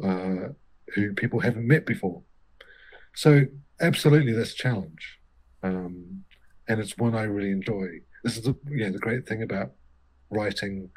uh, 0.04 0.50
who 0.94 1.14
people 1.14 1.40
haven't 1.40 1.68
met 1.68 1.86
before. 1.86 2.22
So 3.16 3.46
absolutely, 3.82 4.34
that's 4.34 4.54
challenge, 4.54 5.20
um, 5.64 6.24
and 6.68 6.80
it's 6.80 6.98
one 6.98 7.16
I 7.16 7.24
really 7.24 7.52
enjoy. 7.52 7.88
This 8.24 8.38
is 8.38 8.44
the 8.44 8.56
yeah 8.70 8.90
the 8.90 9.00
great 9.00 9.28
thing 9.28 9.44
about 9.44 9.72
writing 10.30 10.90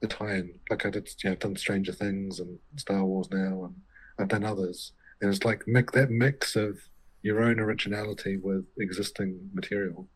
the 0.00 0.08
tie-in. 0.08 0.58
Like 0.70 0.86
I 0.86 0.90
did, 0.90 1.08
you 1.22 1.30
know, 1.30 1.32
I've 1.32 1.38
done 1.38 1.56
Stranger 1.56 1.92
Things 1.92 2.40
and 2.40 2.58
Star 2.76 3.04
Wars 3.04 3.28
now, 3.30 3.64
and 3.64 3.74
I've 4.18 4.28
done 4.28 4.44
others, 4.44 4.92
and 5.20 5.32
it's 5.32 5.44
like 5.44 5.66
mix 5.66 5.92
that 5.94 6.10
mix 6.10 6.56
of 6.56 6.78
your 7.22 7.42
own 7.42 7.58
originality 7.58 8.36
with 8.36 8.64
existing 8.78 9.50
material 9.52 10.08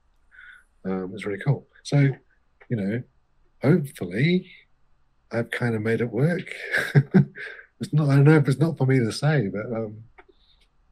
um, 0.84 1.12
is 1.14 1.26
really 1.26 1.42
cool. 1.44 1.66
So, 1.82 1.98
you 2.68 2.76
know, 2.76 3.02
hopefully, 3.60 4.50
I've 5.30 5.50
kind 5.50 5.74
of 5.74 5.82
made 5.82 6.00
it 6.00 6.10
work. 6.10 6.54
it's 7.80 7.92
not. 7.92 8.08
I 8.08 8.16
don't 8.16 8.24
know 8.24 8.36
if 8.36 8.48
it's 8.48 8.60
not 8.60 8.78
for 8.78 8.86
me 8.86 8.98
to 8.98 9.12
say, 9.12 9.48
but 9.48 9.66
um, 9.66 10.04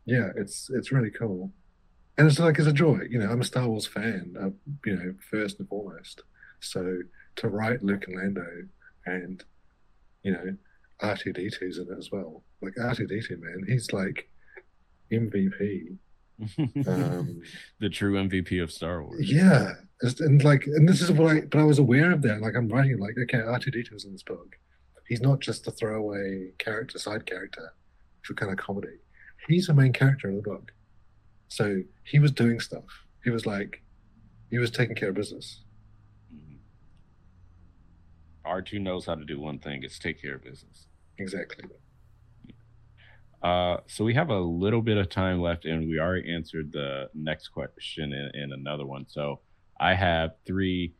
yeah, 0.06 0.30
it's 0.36 0.70
it's 0.70 0.92
really 0.92 1.10
cool, 1.10 1.52
and 2.16 2.26
it's 2.26 2.38
like 2.38 2.58
it's 2.58 2.66
a 2.66 2.72
joy. 2.72 3.00
You 3.08 3.18
know, 3.18 3.30
I'm 3.30 3.40
a 3.40 3.44
Star 3.44 3.68
Wars 3.68 3.86
fan. 3.86 4.34
Uh, 4.40 4.50
you 4.84 4.96
know, 4.96 5.14
first 5.30 5.58
and 5.58 5.68
foremost. 5.68 6.22
So 6.60 6.98
to 7.36 7.48
write 7.48 7.82
Luke 7.82 8.04
and 8.06 8.16
Lando, 8.16 8.46
and 9.06 9.44
you 10.22 10.32
know, 10.32 10.56
R2D2's 11.02 11.78
in 11.78 11.88
it 11.92 11.98
as 11.98 12.10
well. 12.10 12.42
Like 12.62 12.74
R2D2, 12.74 13.40
man, 13.40 13.64
he's 13.66 13.92
like 13.92 14.28
MVP. 15.10 15.96
um, 16.86 17.42
the 17.80 17.88
true 17.88 18.14
MVP 18.14 18.62
of 18.62 18.72
Star 18.72 19.02
Wars. 19.02 19.30
Yeah, 19.30 19.72
and 20.20 20.42
like, 20.42 20.66
and 20.66 20.88
this 20.88 21.00
is 21.00 21.10
what 21.12 21.36
I, 21.36 21.40
but 21.42 21.60
I 21.60 21.64
was 21.64 21.78
aware 21.78 22.12
of 22.12 22.22
that. 22.22 22.40
Like, 22.40 22.54
I'm 22.56 22.68
writing 22.68 22.98
like, 22.98 23.14
okay, 23.22 23.38
R2D2 23.38 23.94
is 23.94 24.04
in 24.04 24.12
this 24.12 24.22
book. 24.22 24.56
He's 25.08 25.20
not 25.20 25.40
just 25.40 25.66
a 25.66 25.70
throwaway 25.70 26.52
character, 26.58 26.98
side 26.98 27.26
character 27.26 27.72
for 28.22 28.34
kind 28.34 28.52
of 28.52 28.58
comedy. 28.58 28.98
He's 29.48 29.66
the 29.66 29.74
main 29.74 29.92
character 29.92 30.28
of 30.28 30.36
the 30.36 30.42
book. 30.42 30.72
So 31.48 31.82
he 32.04 32.18
was 32.18 32.30
doing 32.30 32.60
stuff. 32.60 32.84
He 33.24 33.30
was 33.30 33.44
like, 33.44 33.82
he 34.50 34.58
was 34.58 34.70
taking 34.70 34.94
care 34.94 35.08
of 35.08 35.16
business. 35.16 35.62
R2 38.46 38.80
knows 38.80 39.06
how 39.06 39.14
to 39.14 39.24
do 39.24 39.38
one 39.38 39.58
thing: 39.58 39.82
it's 39.82 39.98
take 39.98 40.20
care 40.20 40.36
of 40.36 40.42
business. 40.42 40.86
Exactly. 41.18 41.64
Uh, 43.42 43.78
so 43.86 44.04
we 44.04 44.14
have 44.14 44.30
a 44.30 44.38
little 44.38 44.82
bit 44.82 44.96
of 44.96 45.08
time 45.08 45.40
left, 45.40 45.64
and 45.64 45.88
we 45.88 45.98
already 45.98 46.32
answered 46.32 46.72
the 46.72 47.08
next 47.14 47.48
question 47.48 48.12
in, 48.12 48.30
in 48.34 48.52
another 48.52 48.86
one. 48.86 49.06
So 49.08 49.40
I 49.78 49.94
have 49.94 50.32
three 50.46 50.94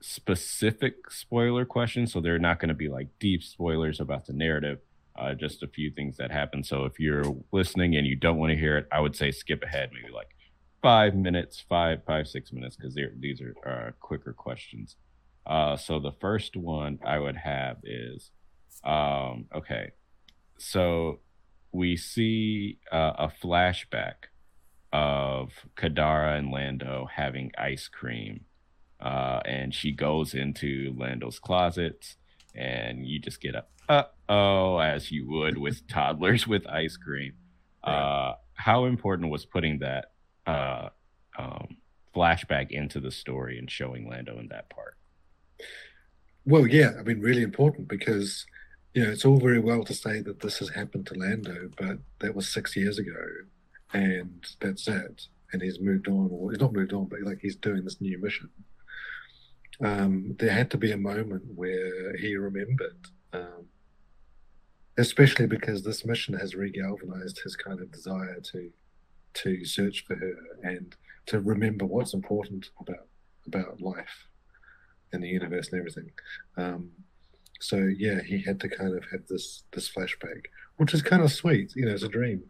specific 0.00 1.10
spoiler 1.10 1.64
questions, 1.64 2.12
so 2.12 2.20
they're 2.20 2.38
not 2.38 2.60
going 2.60 2.68
to 2.68 2.74
be 2.74 2.88
like 2.88 3.08
deep 3.18 3.42
spoilers 3.42 4.00
about 4.00 4.26
the 4.26 4.32
narrative. 4.32 4.78
Uh, 5.18 5.32
just 5.32 5.62
a 5.62 5.66
few 5.66 5.90
things 5.90 6.18
that 6.18 6.30
happen. 6.30 6.62
So 6.62 6.84
if 6.84 7.00
you're 7.00 7.24
listening 7.50 7.96
and 7.96 8.06
you 8.06 8.16
don't 8.16 8.36
want 8.36 8.50
to 8.50 8.56
hear 8.56 8.76
it, 8.76 8.86
I 8.92 9.00
would 9.00 9.16
say 9.16 9.30
skip 9.30 9.62
ahead, 9.62 9.88
maybe 9.94 10.12
like 10.12 10.28
five 10.82 11.14
minutes, 11.14 11.64
five, 11.66 12.04
five, 12.06 12.28
six 12.28 12.52
minutes, 12.52 12.76
because 12.76 12.94
these 13.18 13.40
are 13.40 13.54
uh, 13.66 13.90
quicker 13.98 14.34
questions. 14.34 14.96
Uh, 15.46 15.74
so 15.74 15.98
the 15.98 16.12
first 16.20 16.54
one 16.54 16.98
I 17.02 17.18
would 17.18 17.36
have 17.36 17.78
is, 17.82 18.30
um, 18.84 19.46
okay, 19.54 19.92
so 20.58 21.20
we 21.76 21.96
see 21.96 22.78
uh, 22.90 23.12
a 23.18 23.28
flashback 23.28 24.30
of 24.92 25.52
Kadara 25.76 26.38
and 26.38 26.50
Lando 26.50 27.06
having 27.14 27.52
ice 27.58 27.86
cream, 27.86 28.46
uh, 28.98 29.40
and 29.44 29.74
she 29.74 29.92
goes 29.92 30.32
into 30.32 30.94
Lando's 30.96 31.38
closet, 31.38 32.16
and 32.54 33.06
you 33.06 33.18
just 33.18 33.40
get 33.40 33.54
a 33.54 33.64
uh 33.88 34.02
oh 34.28 34.78
as 34.78 35.12
you 35.12 35.28
would 35.28 35.58
with 35.58 35.86
toddlers 35.88 36.46
with 36.46 36.66
ice 36.66 36.96
cream. 36.96 37.34
Uh, 37.84 38.32
how 38.54 38.86
important 38.86 39.30
was 39.30 39.44
putting 39.44 39.78
that 39.78 40.12
uh, 40.46 40.88
um, 41.38 41.76
flashback 42.14 42.70
into 42.70 42.98
the 42.98 43.12
story 43.12 43.58
and 43.58 43.70
showing 43.70 44.08
Lando 44.08 44.38
in 44.38 44.48
that 44.48 44.70
part? 44.70 44.96
Well, 46.46 46.66
yeah, 46.66 46.92
I 46.98 47.02
mean, 47.02 47.20
really 47.20 47.42
important 47.42 47.86
because 47.86 48.46
you 48.96 49.04
know 49.04 49.10
it's 49.10 49.26
all 49.26 49.38
very 49.38 49.58
well 49.58 49.84
to 49.84 49.92
say 49.92 50.22
that 50.22 50.40
this 50.40 50.58
has 50.58 50.70
happened 50.70 51.06
to 51.06 51.14
Lando, 51.14 51.68
but 51.76 51.98
that 52.20 52.34
was 52.34 52.48
six 52.48 52.74
years 52.74 52.98
ago, 52.98 53.26
and 53.92 54.42
that's 54.58 54.88
it. 54.88 55.26
And 55.52 55.60
he's 55.60 55.78
moved 55.78 56.08
on, 56.08 56.30
or 56.32 56.50
he's 56.50 56.60
not 56.62 56.72
moved 56.72 56.94
on, 56.94 57.04
but 57.04 57.20
like 57.20 57.40
he's 57.42 57.56
doing 57.56 57.84
this 57.84 58.00
new 58.00 58.18
mission. 58.18 58.48
Um, 59.84 60.34
there 60.38 60.50
had 60.50 60.70
to 60.70 60.78
be 60.78 60.92
a 60.92 60.96
moment 60.96 61.42
where 61.54 62.16
he 62.16 62.36
remembered, 62.36 62.96
um, 63.34 63.66
especially 64.96 65.46
because 65.46 65.82
this 65.82 66.06
mission 66.06 66.32
has 66.32 66.54
regalvanized 66.54 67.42
his 67.44 67.54
kind 67.54 67.80
of 67.80 67.92
desire 67.92 68.40
to 68.52 68.70
to 69.34 69.66
search 69.66 70.06
for 70.06 70.16
her 70.16 70.36
and 70.62 70.96
to 71.26 71.38
remember 71.40 71.84
what's 71.84 72.14
important 72.14 72.70
about 72.80 73.08
about 73.46 73.82
life 73.82 74.28
and 75.12 75.22
the 75.22 75.28
universe 75.28 75.68
and 75.70 75.80
everything. 75.80 76.10
Um, 76.56 76.92
so 77.60 77.76
yeah, 77.76 78.20
he 78.22 78.42
had 78.42 78.60
to 78.60 78.68
kind 78.68 78.96
of 78.96 79.04
have 79.10 79.26
this 79.28 79.64
this 79.72 79.90
flashback, 79.90 80.46
which 80.76 80.94
is 80.94 81.02
kind 81.02 81.22
of 81.22 81.32
sweet. 81.32 81.72
You 81.74 81.86
know, 81.86 81.92
it's 81.92 82.02
a 82.02 82.08
dream. 82.08 82.42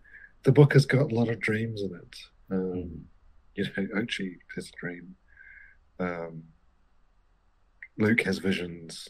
The 0.42 0.52
book 0.52 0.72
has 0.74 0.86
got 0.86 1.12
a 1.12 1.14
lot 1.14 1.28
of 1.28 1.40
dreams 1.40 1.82
in 1.82 1.94
it. 1.94 2.16
Um, 2.50 2.58
mm. 2.60 3.00
You 3.54 3.64
know, 3.64 4.00
Ochi 4.00 4.36
has 4.54 4.68
a 4.68 4.80
dream. 4.80 5.16
Um, 5.98 6.42
Luke 7.98 8.22
has 8.22 8.38
visions. 8.38 9.08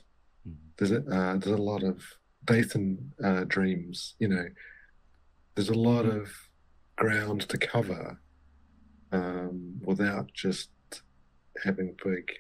Mm. 0.49 0.55
There's 0.77 0.93
a 0.93 0.99
uh, 0.99 1.37
there's 1.37 1.59
a 1.59 1.63
lot 1.63 1.83
of 1.83 2.03
Dathan 2.45 3.13
uh, 3.23 3.45
dreams. 3.45 4.15
You 4.19 4.29
know, 4.29 4.47
there's 5.55 5.71
a 5.71 5.75
lot 5.75 6.05
mm. 6.05 6.21
of 6.21 6.33
ground 6.97 7.43
to 7.49 7.59
cover 7.59 8.19
um, 9.13 9.81
without 9.83 10.33
just 10.33 10.71
having 11.63 11.95
big 12.05 12.31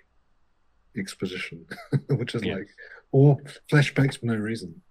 exposition, 0.97 1.67
which 2.09 2.35
is 2.35 2.45
like 2.45 2.69
or 3.13 3.39
flashbacks 3.71 4.19
for 4.19 4.27
no 4.27 4.37
reason. 4.37 4.83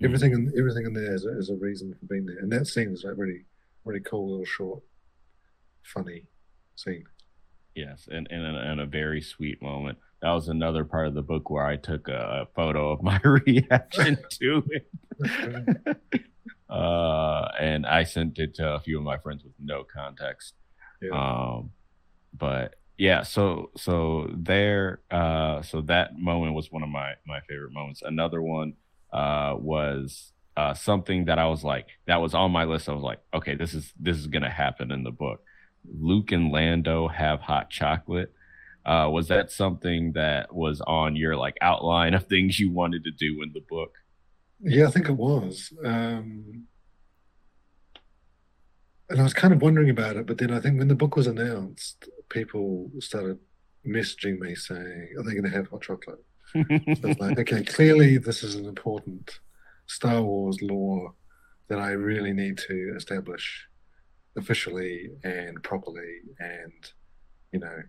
Mm. 0.00 0.06
Everything 0.06 0.32
in 0.32 0.52
everything 0.58 0.86
in 0.86 0.92
there 0.92 1.14
is 1.14 1.24
a, 1.24 1.38
is 1.38 1.50
a 1.50 1.56
reason 1.56 1.94
for 1.98 2.06
being 2.06 2.26
there, 2.26 2.38
and 2.38 2.50
that 2.52 2.66
scene 2.66 2.92
is 2.92 3.04
like 3.04 3.14
really 3.16 3.44
really 3.84 4.00
cool, 4.00 4.30
little 4.30 4.44
short, 4.44 4.82
funny 5.82 6.24
scene. 6.76 7.04
Yes, 7.74 8.08
and 8.10 8.26
and, 8.30 8.44
and 8.44 8.80
a 8.80 8.86
very 8.86 9.20
sweet 9.20 9.62
moment. 9.62 9.98
That 10.20 10.32
was 10.32 10.48
another 10.48 10.84
part 10.84 11.06
of 11.06 11.14
the 11.14 11.22
book 11.22 11.48
where 11.48 11.64
I 11.64 11.76
took 11.76 12.08
a, 12.08 12.42
a 12.42 12.46
photo 12.54 12.90
of 12.90 13.02
my 13.02 13.20
reaction 13.24 14.18
to 14.40 14.64
it. 14.70 14.90
uh, 16.68 17.48
and 17.58 17.86
I 17.86 18.02
sent 18.02 18.38
it 18.38 18.54
to 18.56 18.74
a 18.74 18.80
few 18.80 18.98
of 18.98 19.04
my 19.04 19.18
friends 19.18 19.44
with 19.44 19.52
no 19.60 19.84
context. 19.84 20.54
Yeah. 21.00 21.10
Um, 21.10 21.70
but 22.36 22.74
yeah 22.98 23.22
so 23.22 23.70
so 23.76 24.28
there 24.36 25.00
uh 25.10 25.62
so 25.62 25.80
that 25.82 26.18
moment 26.18 26.52
was 26.52 26.70
one 26.70 26.82
of 26.82 26.88
my 26.88 27.14
my 27.26 27.40
favorite 27.48 27.72
moments. 27.72 28.02
Another 28.02 28.42
one 28.42 28.74
uh 29.12 29.54
was 29.56 30.32
uh 30.56 30.74
something 30.74 31.24
that 31.26 31.38
i 31.38 31.46
was 31.46 31.64
like 31.64 31.86
that 32.06 32.20
was 32.20 32.34
on 32.34 32.50
my 32.50 32.64
list. 32.64 32.88
I 32.88 32.92
was 32.92 33.02
like 33.02 33.20
okay 33.32 33.54
this 33.54 33.72
is 33.72 33.92
this 33.98 34.16
is 34.16 34.26
gonna 34.26 34.50
happen 34.50 34.90
in 34.90 35.04
the 35.04 35.12
book. 35.12 35.42
Luke 35.98 36.32
and 36.32 36.50
lando 36.50 37.08
have 37.08 37.40
hot 37.40 37.70
chocolate. 37.70 38.32
Uh 38.84 39.08
was 39.10 39.28
that 39.28 39.52
something 39.52 40.12
that 40.12 40.52
was 40.52 40.80
on 40.80 41.14
your 41.16 41.36
like 41.36 41.56
outline 41.62 42.14
of 42.14 42.26
things 42.26 42.58
you 42.58 42.72
wanted 42.72 43.04
to 43.04 43.12
do 43.12 43.42
in 43.42 43.52
the 43.52 43.62
book? 43.70 43.94
Yeah 44.60 44.88
i 44.88 44.90
think 44.90 45.08
it 45.08 45.12
was 45.12 45.72
um 45.84 46.66
and 49.10 49.20
I 49.20 49.22
was 49.22 49.32
kind 49.32 49.54
of 49.54 49.62
wondering 49.62 49.88
about 49.88 50.16
it, 50.16 50.26
but 50.26 50.36
then 50.38 50.50
I 50.50 50.60
think 50.60 50.78
when 50.78 50.88
the 50.88 50.94
book 50.94 51.16
was 51.16 51.26
announced, 51.26 52.08
people 52.28 52.90
started 53.00 53.38
messaging 53.86 54.38
me 54.38 54.54
saying, 54.54 55.14
"Are 55.16 55.22
they 55.22 55.32
going 55.32 55.44
to 55.44 55.50
have 55.50 55.68
hot 55.68 55.82
chocolate?" 55.82 56.24
so 56.52 56.64
it's 56.68 57.20
like, 57.20 57.38
okay, 57.40 57.62
clearly 57.62 58.18
this 58.18 58.42
is 58.42 58.54
an 58.54 58.66
important 58.66 59.40
Star 59.86 60.22
Wars 60.22 60.60
lore 60.62 61.14
that 61.68 61.78
I 61.78 61.90
really 61.90 62.32
need 62.32 62.58
to 62.68 62.94
establish 62.96 63.66
officially 64.36 65.10
and 65.24 65.62
properly, 65.62 66.20
and 66.38 66.92
you 67.52 67.60
know, 67.60 67.82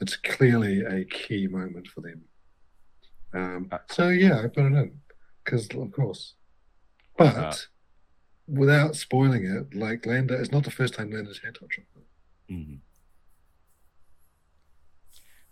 it's 0.00 0.16
clearly 0.16 0.80
a 0.80 1.04
key 1.04 1.46
moment 1.48 1.88
for 1.88 2.00
them. 2.00 2.22
Um, 3.34 3.68
uh, 3.70 3.78
so 3.90 4.08
yeah, 4.08 4.40
I 4.40 4.48
put 4.48 4.66
it 4.66 4.74
in 4.74 5.00
because, 5.44 5.68
of 5.74 5.92
course, 5.92 6.34
but. 7.16 7.36
Uh, 7.36 7.52
without 8.48 8.94
spoiling 8.94 9.44
it, 9.44 9.76
like 9.76 10.06
Lando, 10.06 10.38
it's 10.38 10.52
not 10.52 10.62
the 10.62 10.70
first 10.70 10.94
time 10.94 11.10
Lando's 11.10 11.40
had 11.44 11.56
hot 11.56 11.68
chocolate. 11.68 12.06
Mm-hmm 12.48 12.76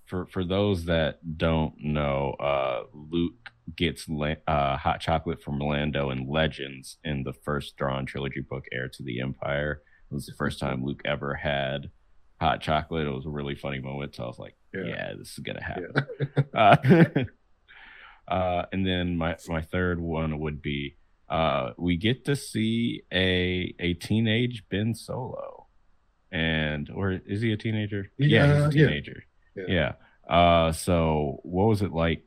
for 0.07 0.27
for 0.27 0.45
those 0.45 0.85
that 0.85 1.39
don't 1.39 1.75
know, 1.83 2.33
uh, 2.41 2.83
Luke 2.93 3.51
gets 3.77 4.07
uh, 4.09 4.77
hot 4.77 5.01
chocolate 5.01 5.43
from 5.43 5.59
Lando 5.59 6.11
and 6.11 6.29
Legends 6.29 6.99
in 7.05 7.23
the 7.23 7.33
first 7.33 7.77
Thrawn 7.79 8.07
trilogy 8.07 8.41
book, 8.41 8.67
Heir 8.73 8.89
to 8.89 9.03
the 9.03 9.21
Empire. 9.21 9.83
It 10.11 10.15
was 10.15 10.27
the 10.27 10.35
first 10.35 10.61
time 10.61 10.85
Luke 10.85 11.03
ever 11.05 11.35
had 11.35 11.91
hot 12.41 12.61
chocolate. 12.61 13.07
It 13.07 13.11
was 13.11 13.27
a 13.27 13.31
really 13.31 13.55
funny 13.55 13.81
moment. 13.81 14.15
So 14.15 14.25
I 14.25 14.27
was 14.27 14.39
like, 14.39 14.57
yeah, 14.73 14.85
yeah 14.85 15.13
this 15.19 15.33
is 15.33 15.39
gonna 15.39 15.63
happen. 15.63 15.93
Yeah. 16.55 16.77
uh, 18.29 18.31
uh, 18.33 18.67
and 18.73 18.87
then 18.87 19.17
my 19.17 19.37
my 19.49 19.63
third 19.63 20.01
one 20.01 20.39
would 20.41 20.61
be 20.61 20.97
uh, 21.29 21.71
we 21.79 21.97
get 21.97 22.25
to 22.27 22.37
see 22.37 23.03
a 23.13 23.75
a 23.79 23.95
teenage 23.95 24.65
Ben 24.69 24.95
Solo, 24.95 25.67
and 26.31 26.91
or 26.91 27.13
is 27.13 27.41
he 27.41 27.53
a 27.53 27.57
teenager? 27.57 28.11
Yeah, 28.19 28.57
he's 28.57 28.65
a 28.65 28.71
teenager. 28.71 29.17
Yeah. 29.17 29.34
Yeah. 29.57 29.93
Uh, 30.29 30.73
so 30.73 31.41
what 31.43 31.67
was 31.67 31.83
it 31.83 31.93
like 31.93 32.25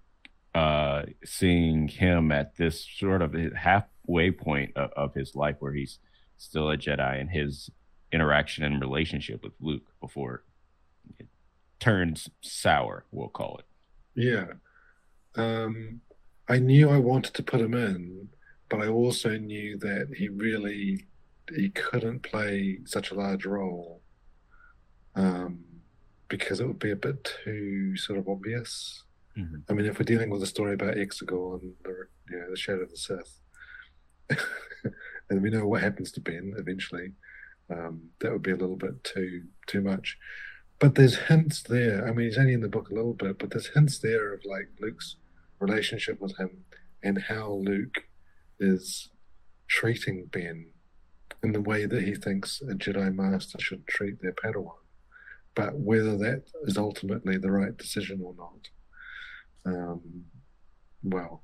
uh, 0.55 1.03
seeing 1.23 1.87
him 1.87 2.31
at 2.31 2.55
this 2.55 2.85
sort 2.97 3.21
of 3.21 3.35
halfway 3.55 4.31
point 4.31 4.75
of, 4.75 4.91
of 4.91 5.13
his 5.13 5.35
life 5.35 5.57
where 5.59 5.73
he's 5.73 5.99
still 6.37 6.69
a 6.69 6.77
Jedi 6.77 7.19
and 7.19 7.29
his 7.29 7.69
interaction 8.11 8.63
and 8.63 8.81
relationship 8.81 9.43
with 9.43 9.53
Luke 9.59 9.91
before 9.99 10.43
it 11.19 11.27
turns 11.79 12.29
sour, 12.41 13.05
we'll 13.11 13.27
call 13.27 13.59
it. 13.59 13.65
Yeah. 14.15 14.45
Um, 15.35 16.01
I 16.49 16.57
knew 16.59 16.89
I 16.89 16.97
wanted 16.97 17.33
to 17.35 17.43
put 17.43 17.61
him 17.61 17.73
in, 17.73 18.29
but 18.69 18.81
I 18.81 18.87
also 18.87 19.37
knew 19.37 19.77
that 19.79 20.07
he 20.15 20.29
really 20.29 21.05
he 21.55 21.69
couldn't 21.69 22.23
play 22.23 22.79
such 22.85 23.11
a 23.11 23.15
large 23.15 23.45
role 23.45 24.01
um, 25.15 25.59
because 26.29 26.59
it 26.59 26.67
would 26.67 26.79
be 26.79 26.91
a 26.91 26.95
bit 26.95 27.33
too 27.43 27.95
sort 27.97 28.19
of 28.19 28.27
obvious. 28.27 29.03
Mhm. 29.37 29.63
I 29.69 29.73
mean, 29.73 29.85
if 29.85 29.99
we're 29.99 30.03
dealing 30.05 30.29
with 30.29 30.43
a 30.43 30.47
story 30.47 30.73
about 30.73 30.95
Exegol 30.95 31.61
and 31.61 31.73
the, 31.83 32.07
you 32.29 32.39
know, 32.39 32.49
the 32.49 32.57
Shadow 32.57 32.81
of 32.81 32.89
the 32.89 32.97
Sith, 32.97 33.39
and 35.29 35.41
we 35.41 35.49
know 35.49 35.67
what 35.67 35.81
happens 35.81 36.11
to 36.13 36.21
Ben 36.21 36.53
eventually, 36.57 37.13
um, 37.69 38.09
that 38.19 38.31
would 38.31 38.41
be 38.41 38.51
a 38.51 38.55
little 38.55 38.75
bit 38.75 39.03
too 39.03 39.43
too 39.67 39.81
much. 39.81 40.17
But 40.79 40.95
there's 40.95 41.17
hints 41.17 41.63
there. 41.63 42.07
I 42.07 42.11
mean, 42.13 42.27
he's 42.27 42.37
only 42.37 42.53
in 42.53 42.61
the 42.61 42.69
book 42.69 42.89
a 42.89 42.93
little 42.93 43.13
bit, 43.13 43.39
but 43.39 43.49
there's 43.49 43.67
hints 43.67 43.97
there 43.99 44.33
of 44.33 44.41
like 44.45 44.69
Luke's 44.79 45.15
relationship 45.59 46.19
with 46.21 46.37
him 46.37 46.65
and 47.03 47.19
how 47.23 47.51
Luke 47.53 48.03
is 48.59 49.09
treating 49.67 50.25
Ben 50.25 50.67
in 51.43 51.51
the 51.51 51.61
way 51.61 51.85
that 51.85 52.03
he 52.03 52.15
thinks 52.15 52.61
a 52.61 52.73
Jedi 52.73 53.13
Master 53.13 53.59
should 53.59 53.87
treat 53.87 54.21
their 54.21 54.33
Padawan. 54.33 54.77
But 55.57 55.75
whether 55.79 56.15
that 56.19 56.43
is 56.65 56.77
ultimately 56.77 57.37
the 57.37 57.51
right 57.51 57.75
decision 57.75 58.21
or 58.23 58.35
not, 58.37 58.69
um, 59.65 60.25
well, 61.01 61.41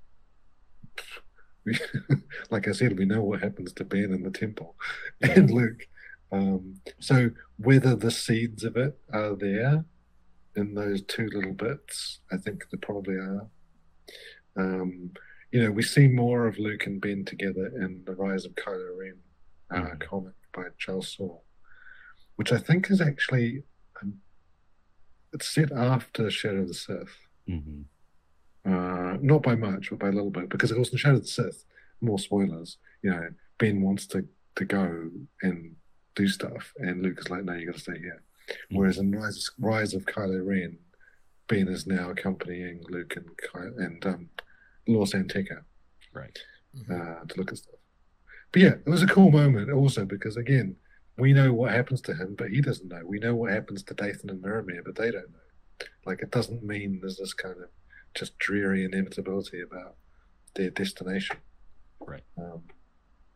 we, 1.65 1.79
like 2.51 2.67
I 2.67 2.73
said, 2.73 2.99
we 2.99 3.05
know 3.05 3.23
what 3.23 3.41
happens 3.41 3.73
to 3.73 3.83
Ben 3.83 4.13
in 4.13 4.21
the 4.21 4.29
temple 4.29 4.75
and 5.23 5.49
Luke. 5.49 5.87
Um, 6.31 6.75
so 6.99 7.31
whether 7.57 7.95
the 7.95 8.11
seeds 8.11 8.63
of 8.63 8.77
it 8.77 8.99
are 9.11 9.35
there 9.35 9.83
in 10.55 10.75
those 10.75 11.01
two 11.01 11.27
little 11.33 11.53
bits, 11.53 12.19
I 12.31 12.37
think 12.37 12.65
they 12.71 12.77
probably 12.77 13.15
are. 13.15 13.47
Um, 14.55 15.09
you 15.51 15.63
know, 15.63 15.71
we 15.71 15.81
see 15.81 16.07
more 16.07 16.45
of 16.45 16.59
Luke 16.59 16.85
and 16.85 17.01
Ben 17.01 17.25
together 17.25 17.65
in 17.81 18.03
the 18.05 18.13
Rise 18.13 18.45
of 18.45 18.53
Kylo 18.53 18.95
Ren 18.95 19.17
uh, 19.71 19.95
Mhm. 19.95 19.99
comic 20.07 20.33
by 20.53 20.65
Charles 20.77 21.07
Soule, 21.07 21.43
which 22.35 22.51
I 22.51 22.59
think 22.59 22.91
is 22.91 23.01
actually 23.01 23.63
it's 25.33 25.47
set 25.49 25.71
after 25.71 26.29
Shadow 26.29 26.61
of 26.61 26.67
the 26.67 26.73
Sith. 26.73 27.15
hmm 27.47 27.81
Uh, 28.65 29.17
not 29.21 29.41
by 29.43 29.55
much, 29.55 29.89
but 29.89 29.99
by 29.99 30.07
a 30.07 30.11
little 30.11 30.29
bit, 30.31 30.49
because 30.49 30.71
of 30.71 30.77
course 30.77 30.91
in 30.91 30.97
Shadow 30.97 31.15
of 31.17 31.21
the 31.23 31.27
Sith, 31.27 31.65
more 32.01 32.19
spoilers. 32.19 32.77
You 33.01 33.11
know, 33.11 33.29
Ben 33.57 33.81
wants 33.81 34.07
to 34.07 34.27
to 34.55 34.65
go 34.65 35.09
and 35.41 35.75
do 36.15 36.27
stuff, 36.27 36.73
and 36.77 37.01
Luke 37.01 37.19
is 37.19 37.29
like, 37.29 37.43
"No, 37.43 37.53
you 37.53 37.65
got 37.65 37.75
to 37.75 37.81
stay 37.81 37.97
here." 37.99 38.21
Whereas 38.71 38.97
in 38.99 39.11
Rise, 39.11 39.49
Rise 39.57 39.93
of 39.93 40.05
Kylo 40.05 40.45
Ren, 40.45 40.77
Ben 41.47 41.67
is 41.67 41.87
now 41.87 42.09
accompanying 42.11 42.83
Luke 42.89 43.15
and 43.15 43.25
Ky- 43.37 43.83
and 43.83 44.05
um, 44.05 44.29
Lor 44.87 45.07
San 45.07 45.27
Tekka 45.27 45.63
Right. 46.13 46.37
uh, 46.91 47.23
to 47.27 47.33
look 47.37 47.51
at 47.51 47.57
stuff. 47.57 47.79
But 48.51 48.61
yeah, 48.61 48.75
it 48.85 48.89
was 48.89 49.01
a 49.01 49.07
cool 49.07 49.31
moment 49.31 49.71
also 49.71 50.05
because 50.05 50.35
again, 50.37 50.75
we 51.17 51.33
know 51.33 51.53
what 51.53 51.71
happens 51.71 52.01
to 52.01 52.13
him, 52.13 52.35
but 52.37 52.49
he 52.49 52.61
doesn't 52.61 52.89
know. 52.89 53.01
We 53.05 53.19
know 53.19 53.35
what 53.35 53.51
happens 53.51 53.83
to 53.83 53.93
Dathan 53.93 54.29
and 54.29 54.41
Miramir, 54.41 54.83
but 54.83 54.95
they 54.95 55.11
don't 55.11 55.31
know. 55.31 55.87
Like 56.05 56.21
it 56.21 56.31
doesn't 56.31 56.63
mean 56.63 56.99
there's 57.01 57.17
this 57.17 57.33
kind 57.33 57.55
of 57.61 57.69
just 58.15 58.37
dreary 58.39 58.83
inevitability 58.83 59.61
about 59.61 59.95
their 60.55 60.69
destination. 60.69 61.37
Right. 61.99 62.23
Um, 62.37 62.63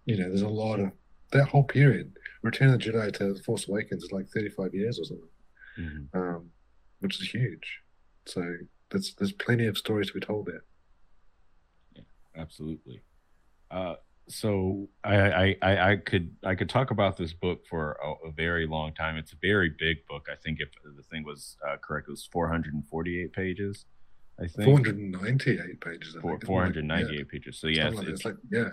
you 0.05 0.17
know, 0.17 0.29
there's 0.29 0.41
a 0.41 0.47
lot 0.47 0.79
of 0.79 0.91
that 1.31 1.49
whole 1.49 1.63
period. 1.63 2.13
Return 2.41 2.73
of 2.73 2.79
the 2.79 2.91
Jedi 2.91 3.13
to 3.13 3.33
The 3.33 3.43
Force 3.43 3.67
Awakens 3.67 4.03
is 4.03 4.11
like 4.11 4.27
35 4.29 4.73
years 4.73 4.99
or 4.99 5.03
something, 5.03 5.29
hmm 5.75 6.17
um, 6.17 6.49
which 6.99 7.21
is 7.21 7.29
huge. 7.29 7.81
So 8.25 8.55
there's 8.89 9.13
there's 9.15 9.33
plenty 9.33 9.67
of 9.67 9.77
stories 9.77 10.07
to 10.07 10.13
be 10.13 10.19
told 10.19 10.47
there. 10.47 10.63
Yeah, 11.95 12.03
absolutely. 12.35 13.01
Uh, 13.69 13.95
so 14.29 14.89
I, 15.03 15.55
I, 15.61 15.91
I, 15.91 15.95
could 15.95 16.35
I 16.43 16.55
could 16.55 16.69
talk 16.69 16.91
about 16.91 17.17
this 17.17 17.33
book 17.33 17.65
for 17.67 17.97
a, 18.03 18.27
a 18.27 18.31
very 18.31 18.67
long 18.67 18.93
time. 18.93 19.17
It's 19.17 19.33
a 19.33 19.37
very 19.41 19.71
big 19.77 20.05
book. 20.07 20.27
I 20.31 20.35
think 20.35 20.59
if 20.59 20.69
the 20.83 21.03
thing 21.03 21.23
was 21.23 21.57
uh, 21.67 21.77
correct, 21.77 22.07
it 22.07 22.11
was 22.11 22.25
448 22.25 23.33
pages. 23.33 23.85
I 24.39 24.47
think 24.47 24.65
498 24.65 25.81
pages. 25.81 26.15
I 26.15 26.21
Four, 26.21 26.31
think. 26.31 26.45
498 26.45 27.17
Yeah, 27.17 27.23
pages. 27.29 27.59
So 27.59 27.67
like 27.67 27.77
it's, 27.77 28.07
it's 28.07 28.25
like 28.25 28.35
yeah. 28.51 28.69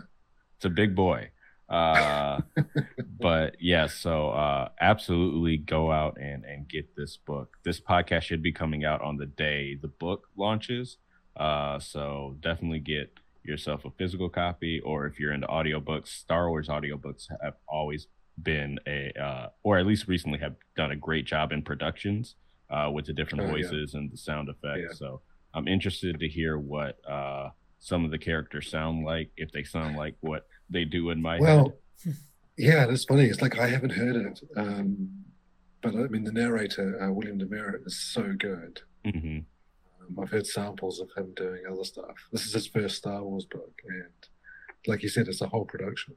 it's 0.57 0.64
a 0.64 0.70
big 0.70 0.94
boy. 0.94 1.30
Uh, 1.68 2.40
but 3.20 3.57
yeah, 3.61 3.86
so 3.86 4.30
uh, 4.30 4.68
absolutely 4.80 5.57
go 5.57 5.90
out 5.90 6.18
and 6.20 6.44
and 6.44 6.68
get 6.68 6.94
this 6.96 7.16
book. 7.16 7.57
This 7.64 7.80
podcast 7.80 8.22
should 8.22 8.42
be 8.42 8.52
coming 8.52 8.84
out 8.84 9.00
on 9.00 9.16
the 9.16 9.26
day 9.26 9.76
the 9.80 9.88
book 9.88 10.28
launches. 10.36 10.98
Uh, 11.36 11.78
so 11.78 12.36
definitely 12.40 12.80
get 12.80 13.11
yourself 13.45 13.84
a 13.84 13.90
physical 13.92 14.28
copy, 14.28 14.80
or 14.80 15.07
if 15.07 15.18
you're 15.20 15.32
into 15.32 15.47
audiobooks, 15.47 16.09
Star 16.09 16.49
Wars 16.49 16.68
audiobooks 16.68 17.26
have 17.42 17.55
always 17.68 18.07
been 18.42 18.78
a, 18.86 19.12
uh, 19.20 19.49
or 19.62 19.78
at 19.78 19.86
least 19.86 20.09
recently 20.09 20.38
have 20.38 20.57
done 20.76 20.90
a 20.90 20.97
great 20.97 21.24
job 21.24 21.53
in 21.53 21.62
productions 21.62 22.34
uh, 22.70 22.90
with 22.92 23.07
the 23.07 23.12
different 23.12 23.45
Oh, 23.45 23.47
yeah. 23.47 23.53
voices 23.68 23.95
and 23.95 24.11
the 24.11 24.16
sound 24.16 24.49
effects. 24.49 24.80
Yeah. 24.90 24.95
So 24.97 25.20
I'm 25.53 25.68
interested 25.68 26.18
to 26.18 26.28
hear 26.28 26.59
what 26.59 26.99
uh, 27.09 27.51
some 27.78 28.05
of 28.05 28.11
the 28.11 28.18
characters 28.18 28.70
sound 28.70 29.05
like, 29.05 29.30
if 29.36 29.53
they 29.53 29.62
sound 29.62 29.97
like 29.97 30.16
what 30.20 30.47
they 30.70 30.84
do 30.84 31.11
in 31.11 31.20
my 31.22 31.34
head. 31.34 31.40
Well, 31.42 31.74
yeah, 32.57 32.86
that's 32.86 33.05
funny. 33.05 33.24
It's 33.26 33.42
like 33.42 33.59
I 33.59 33.68
haven't 33.68 33.90
heard 33.90 34.16
it, 34.16 34.40
um, 34.57 35.24
but 35.82 35.95
I 35.95 36.07
mean 36.09 36.24
the 36.24 36.32
narrator 36.32 37.01
uh, 37.03 37.12
William 37.12 37.38
Demerit 37.38 37.82
is 37.86 38.01
so 38.01 38.32
good. 38.38 38.80
hmm 39.05 39.40
Um, 40.09 40.18
I've 40.20 40.30
heard 40.30 40.46
samples 40.46 41.00
of 41.00 41.11
him 41.16 41.32
doing 41.34 41.62
other 41.70 41.84
stuff. 41.84 42.14
This 42.32 42.46
is 42.46 42.52
his 42.55 42.66
first 42.66 42.96
Star 42.96 43.22
Wars 43.22 43.46
book, 43.46 43.72
and 43.88 44.12
like 44.86 45.02
you 45.02 45.09
said, 45.09 45.28
it's 45.28 45.40
a 45.40 45.48
whole 45.48 45.64
production. 45.64 46.14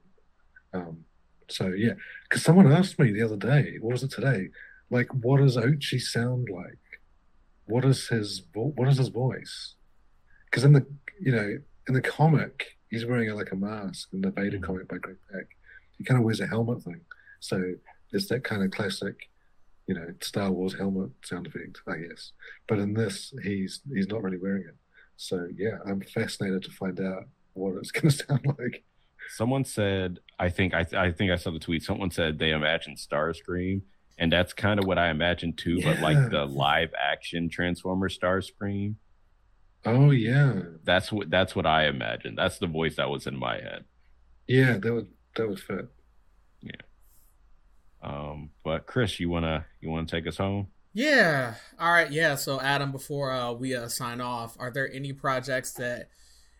Um, 0.73 1.05
so 1.49 1.67
yeah, 1.69 1.93
because 2.23 2.43
someone 2.43 2.71
asked 2.71 2.99
me 2.99 3.11
the 3.11 3.21
other 3.23 3.37
day, 3.37 3.77
or 3.81 3.91
was 3.91 4.03
it 4.03 4.11
today? 4.11 4.49
Like, 4.89 5.07
what 5.13 5.39
does 5.41 5.57
Ochi 5.57 5.99
sound 6.01 6.47
like? 6.53 6.79
What 7.65 7.85
is 7.85 8.07
his 8.07 8.39
vo- 8.53 8.73
what 8.75 8.87
is 8.87 8.97
his 8.97 9.09
voice? 9.09 9.75
Because 10.45 10.63
in 10.63 10.73
the 10.73 10.85
you 11.19 11.31
know 11.31 11.57
in 11.87 11.93
the 11.93 12.01
comic, 12.01 12.77
he's 12.89 13.05
wearing 13.05 13.29
like 13.35 13.51
a 13.51 13.55
mask 13.55 14.09
in 14.13 14.21
the 14.21 14.31
Vader 14.31 14.57
Mhm. 14.59 14.63
comic 14.63 14.87
by 14.87 14.97
Greg 14.97 15.17
Pak. 15.31 15.47
He 15.97 16.03
kind 16.03 16.19
of 16.19 16.25
wears 16.25 16.39
a 16.41 16.47
helmet 16.47 16.83
thing, 16.83 17.01
so 17.39 17.73
it's 18.11 18.27
that 18.27 18.43
kind 18.43 18.63
of 18.63 18.71
classic, 18.71 19.29
you 19.87 19.95
know, 19.95 20.07
Star 20.21 20.51
Wars 20.51 20.73
helmet 20.77 21.11
sound 21.23 21.47
effect, 21.47 21.81
I 21.87 21.97
guess. 21.97 22.33
But 22.67 22.79
in 22.79 22.93
this, 22.93 23.33
he's 23.43 23.81
he's 23.93 24.07
not 24.07 24.21
really 24.21 24.37
wearing 24.37 24.63
it. 24.67 24.75
So 25.15 25.47
yeah, 25.55 25.77
I'm 25.85 26.01
fascinated 26.01 26.63
to 26.63 26.71
find 26.71 26.99
out 26.99 27.23
what 27.53 27.75
it's 27.75 27.91
going 27.97 28.09
to 28.09 28.25
sound 28.25 28.45
like. 28.59 28.83
Someone 29.29 29.65
said, 29.65 30.19
I 30.39 30.49
think 30.49 30.73
I, 30.73 30.85
I 30.95 31.11
think 31.11 31.31
I 31.31 31.35
saw 31.35 31.51
the 31.51 31.59
tweet. 31.59 31.83
Someone 31.83 32.11
said 32.11 32.37
they 32.39 32.51
imagined 32.51 32.97
Starscream, 32.97 33.81
and 34.17 34.31
that's 34.31 34.53
kind 34.53 34.79
of 34.79 34.85
what 34.85 34.97
I 34.97 35.09
imagined 35.09 35.57
too. 35.57 35.81
But 35.81 35.99
like 35.99 36.29
the 36.29 36.45
live 36.45 36.93
action 37.01 37.49
Transformer 37.49 38.09
Starscream, 38.09 38.95
Oh 39.85 40.11
yeah, 40.11 40.61
that's 40.83 41.11
what 41.11 41.29
that's 41.29 41.55
what 41.55 41.65
I 41.65 41.87
imagined. 41.87 42.37
That's 42.37 42.57
the 42.57 42.67
voice 42.67 42.97
that 42.97 43.09
was 43.09 43.27
in 43.27 43.37
my 43.37 43.55
head. 43.55 43.85
yeah, 44.47 44.77
that 44.77 44.93
would 44.93 45.07
that 45.35 45.47
would 45.47 45.59
fit. 45.59 45.87
Um, 48.01 48.51
but 48.63 48.85
Chris, 48.85 49.19
you 49.19 49.29
wanna 49.29 49.65
you 49.81 49.89
wanna 49.89 50.07
take 50.07 50.27
us 50.27 50.37
home? 50.37 50.67
Yeah. 50.93 51.55
All 51.79 51.91
right. 51.91 52.11
Yeah. 52.11 52.35
So, 52.35 52.59
Adam, 52.59 52.91
before 52.91 53.31
uh, 53.31 53.51
we 53.51 53.75
uh, 53.75 53.87
sign 53.87 54.19
off, 54.19 54.55
are 54.59 54.71
there 54.71 54.91
any 54.91 55.13
projects 55.13 55.73
that, 55.73 56.09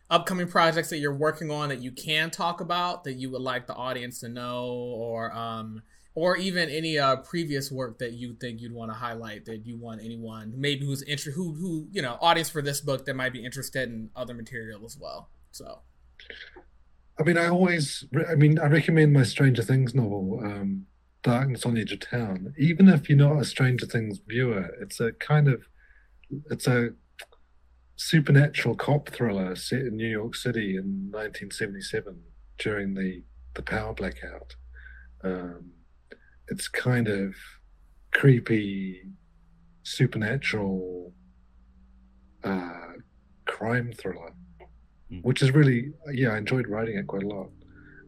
upcoming 0.09 0.47
projects 0.47 0.89
that 0.89 0.99
you're 0.99 1.13
working 1.13 1.51
on 1.51 1.69
that 1.69 1.81
you 1.81 1.91
can 1.91 2.29
talk 2.29 2.61
about 2.61 3.03
that 3.03 3.13
you 3.13 3.29
would 3.29 3.41
like 3.41 3.67
the 3.67 3.73
audience 3.75 4.19
to 4.21 4.29
know, 4.29 4.65
or 4.67 5.33
um, 5.35 5.81
or 6.15 6.37
even 6.37 6.69
any 6.69 6.97
uh, 6.97 7.17
previous 7.17 7.71
work 7.71 7.99
that 7.99 8.13
you 8.13 8.33
think 8.39 8.61
you'd 8.61 8.73
want 8.73 8.89
to 8.89 8.95
highlight 8.95 9.45
that 9.45 9.65
you 9.65 9.77
want 9.77 10.01
anyone 10.03 10.53
maybe 10.55 10.85
who's 10.85 11.01
interested, 11.03 11.33
who 11.33 11.53
who 11.53 11.87
you 11.91 12.01
know, 12.01 12.17
audience 12.21 12.49
for 12.49 12.61
this 12.61 12.81
book 12.81 13.05
that 13.05 13.15
might 13.15 13.33
be 13.33 13.43
interested 13.43 13.89
in 13.89 14.09
other 14.15 14.33
material 14.33 14.85
as 14.85 14.97
well. 14.97 15.29
So. 15.51 15.79
I 17.19 17.23
mean, 17.23 17.37
I 17.37 17.47
always, 17.47 18.05
re- 18.11 18.25
I 18.29 18.35
mean, 18.35 18.59
I 18.59 18.67
recommend 18.67 19.11
my 19.11 19.23
Stranger 19.23 19.63
Things 19.63 19.95
novel, 19.95 20.39
um, 20.43 20.85
Darkness 21.23 21.65
on 21.65 21.73
the 21.73 21.81
Edge 21.81 21.91
of 21.91 21.99
Town. 21.99 22.53
Even 22.57 22.87
if 22.87 23.09
you're 23.09 23.17
not 23.17 23.41
a 23.41 23.45
Stranger 23.45 23.85
Things 23.85 24.19
viewer, 24.27 24.69
it's 24.81 24.99
a 24.99 25.11
kind 25.13 25.47
of, 25.47 25.67
it's 26.49 26.67
a 26.67 26.89
supernatural 27.95 28.75
cop 28.75 29.09
thriller 29.09 29.55
set 29.55 29.81
in 29.81 29.97
New 29.97 30.07
York 30.07 30.35
City 30.35 30.71
in 30.77 31.09
1977. 31.11 32.21
during 32.59 32.93
the 32.95 33.23
the 33.53 33.61
power 33.61 33.93
blackout. 33.93 34.55
Um, 35.23 35.71
it's 36.47 36.67
kind 36.67 37.07
of 37.07 37.35
creepy, 38.11 39.01
supernatural 39.83 41.13
uh, 42.43 42.93
crime 43.45 43.91
thriller, 43.93 44.33
Mm. 45.11 45.23
which 45.23 45.41
is 45.41 45.51
really 45.51 45.93
yeah. 46.11 46.29
I 46.33 46.37
enjoyed 46.37 46.67
writing 46.67 46.97
it 46.97 47.07
quite 47.07 47.23
a 47.23 47.27
lot, 47.27 47.49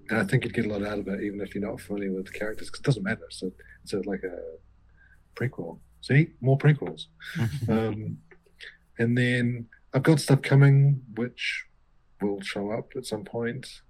and 0.09 0.19
I 0.19 0.23
think 0.23 0.43
you'd 0.43 0.53
get 0.53 0.65
a 0.65 0.69
lot 0.69 0.83
out 0.83 0.99
of 0.99 1.07
it 1.07 1.21
even 1.21 1.39
if 1.39 1.53
you're 1.53 1.67
not 1.67 1.79
familiar 1.79 2.11
with 2.11 2.25
the 2.25 2.31
characters. 2.31 2.69
Cause 2.69 2.79
it 2.79 2.85
doesn't 2.85 3.03
matter. 3.03 3.27
So 3.29 3.51
it's 3.83 3.93
a, 3.93 4.01
like 4.09 4.23
a 4.23 4.39
prequel. 5.35 5.79
See, 6.01 6.29
more 6.41 6.57
prequels. 6.57 7.05
um, 7.69 8.17
and 8.97 9.17
then 9.17 9.67
I've 9.93 10.03
got 10.03 10.19
stuff 10.19 10.41
coming 10.41 11.01
which 11.15 11.65
will 12.21 12.41
show 12.41 12.71
up 12.71 12.91
at 12.95 13.05
some 13.05 13.23
point, 13.23 13.81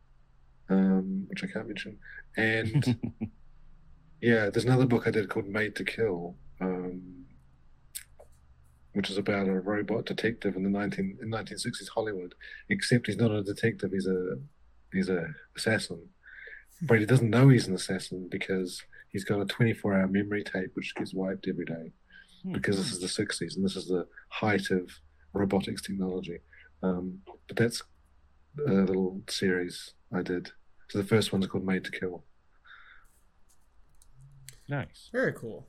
um, 0.69 1.25
which 1.27 1.43
I 1.43 1.47
can't 1.47 1.67
mention. 1.67 1.97
And 2.37 2.97
yeah, 4.21 4.49
there's 4.49 4.65
another 4.65 4.85
book 4.85 5.07
I 5.07 5.11
did 5.11 5.29
called 5.29 5.47
Made 5.47 5.75
to 5.77 5.83
Kill, 5.83 6.35
um, 6.61 7.25
which 8.93 9.09
is 9.09 9.17
about 9.17 9.47
a 9.47 9.59
robot 9.59 10.05
detective 10.05 10.55
in 10.55 10.63
the 10.63 10.69
19 10.69 11.19
in 11.21 11.29
1960s 11.29 11.89
Hollywood. 11.93 12.35
Except 12.69 13.07
he's 13.07 13.17
not 13.17 13.31
a 13.31 13.41
detective; 13.41 13.91
he's 13.91 14.07
a 14.07 14.37
he's 14.93 15.09
a 15.09 15.27
assassin. 15.55 15.99
But 16.81 16.99
he 16.99 17.05
doesn't 17.05 17.29
know 17.29 17.49
he's 17.49 17.67
an 17.67 17.75
assassin 17.75 18.27
because 18.29 18.81
he's 19.09 19.23
got 19.25 19.41
a 19.41 19.45
24-hour 19.45 20.07
memory 20.07 20.43
tape 20.43 20.71
which 20.75 20.93
gets 20.95 21.13
wiped 21.13 21.47
every 21.47 21.65
day 21.65 21.91
Hmm. 22.43 22.53
because 22.53 22.77
this 22.77 22.93
is 22.93 23.01
the 23.01 23.23
60s 23.23 23.57
and 23.57 23.65
this 23.65 23.75
is 23.75 23.87
the 23.87 24.07
height 24.29 24.69
of 24.71 24.89
robotics 25.33 25.81
technology. 25.81 26.39
Um, 26.81 27.19
but 27.47 27.57
that's 27.57 27.83
a 28.65 28.71
little 28.71 29.21
series 29.27 29.93
I 30.13 30.21
did. 30.21 30.51
So 30.89 30.99
the 30.99 31.03
first 31.07 31.33
one's 31.33 31.47
called 31.47 31.65
Made 31.65 31.83
to 31.83 31.91
Kill. 31.91 32.23
nice. 34.67 35.09
Very 35.11 35.33
cool. 35.33 35.67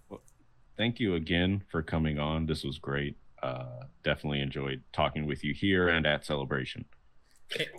Thank 0.76 1.00
you 1.00 1.14
again 1.16 1.62
for 1.70 1.82
coming 1.82 2.18
on. 2.18 2.46
This 2.46 2.62
was 2.64 2.78
great. 2.78 3.16
Uh, 3.42 3.80
definitely 4.04 4.40
enjoyed 4.40 4.82
talking 4.92 5.26
with 5.26 5.42
you 5.42 5.52
here 5.54 5.88
and 5.88 6.06
at 6.06 6.24
Celebration. 6.24 6.84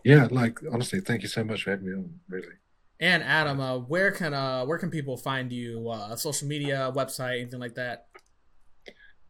Yeah, 0.03 0.27
like 0.31 0.59
honestly, 0.71 0.99
thank 0.99 1.21
you 1.21 1.27
so 1.27 1.43
much 1.43 1.63
for 1.63 1.71
having 1.71 1.85
me 1.87 1.93
on. 1.93 2.19
Really. 2.27 2.55
And 2.99 3.23
Adam, 3.23 3.59
uh, 3.59 3.79
where 3.79 4.11
can 4.11 4.33
uh, 4.33 4.65
where 4.65 4.77
can 4.77 4.89
people 4.89 5.17
find 5.17 5.51
you? 5.51 5.89
Uh, 5.89 6.15
social 6.15 6.47
media, 6.47 6.91
website, 6.95 7.41
anything 7.41 7.59
like 7.59 7.75
that? 7.75 8.07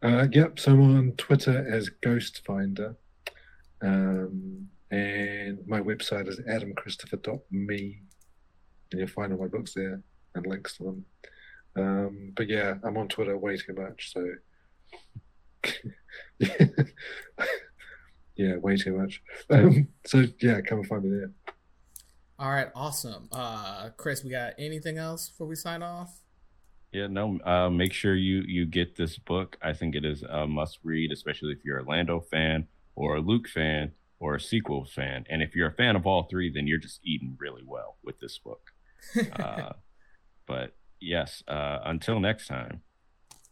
Uh, 0.03 0.27
yep, 0.31 0.59
so 0.59 0.71
I'm 0.71 0.81
on 0.81 1.11
Twitter 1.13 1.65
as 1.71 1.89
Ghost 1.89 2.41
Finder. 2.45 2.95
Um, 3.81 4.67
and 4.89 5.59
my 5.67 5.79
website 5.79 6.27
is 6.27 6.39
adamchristopher.me. 6.41 8.01
And 8.91 8.99
you'll 8.99 9.07
find 9.07 9.31
all 9.31 9.39
my 9.39 9.47
books 9.47 9.73
there 9.73 10.01
and 10.35 10.45
links 10.45 10.77
to 10.77 10.83
them. 10.83 11.05
Um, 11.75 12.33
but 12.35 12.49
yeah, 12.49 12.75
I'm 12.83 12.97
on 12.97 13.07
Twitter 13.07 13.37
way 13.37 13.57
too 13.57 13.73
much, 13.73 14.11
so 14.11 14.27
yeah, 18.35 18.57
way 18.57 18.75
too 18.77 18.97
much. 18.97 19.21
Um, 19.49 19.89
so 20.05 20.25
yeah, 20.41 20.61
come 20.61 20.79
and 20.79 20.87
find 20.87 21.03
me 21.03 21.09
there. 21.09 21.31
All 22.39 22.49
right, 22.49 22.69
awesome. 22.73 23.27
Uh, 23.31 23.89
Chris, 23.97 24.23
we 24.23 24.31
got 24.31 24.53
anything 24.57 24.97
else 24.97 25.29
before 25.29 25.47
we 25.47 25.55
sign 25.55 25.83
off? 25.83 26.21
Yeah, 26.91 27.07
no. 27.07 27.39
Uh, 27.45 27.69
make 27.69 27.93
sure 27.93 28.15
you 28.15 28.41
you 28.47 28.65
get 28.65 28.95
this 28.95 29.17
book. 29.17 29.57
I 29.61 29.73
think 29.73 29.95
it 29.95 30.03
is 30.03 30.23
a 30.23 30.47
must 30.47 30.79
read, 30.83 31.11
especially 31.11 31.51
if 31.51 31.63
you're 31.63 31.79
a 31.79 31.83
Lando 31.83 32.19
fan 32.19 32.67
or 32.95 33.15
a 33.15 33.21
Luke 33.21 33.47
fan 33.47 33.91
or 34.19 34.35
a 34.35 34.41
sequel 34.41 34.85
fan. 34.85 35.25
And 35.29 35.41
if 35.41 35.55
you're 35.55 35.69
a 35.69 35.73
fan 35.73 35.95
of 35.95 36.05
all 36.05 36.23
three, 36.23 36.51
then 36.51 36.67
you're 36.67 36.77
just 36.77 36.99
eating 37.03 37.37
really 37.39 37.63
well 37.65 37.97
with 38.03 38.19
this 38.19 38.37
book. 38.37 38.61
Uh, 39.33 39.73
but 40.45 40.75
yes, 40.99 41.43
uh, 41.47 41.79
until 41.85 42.19
next 42.19 42.47
time. 42.47 42.81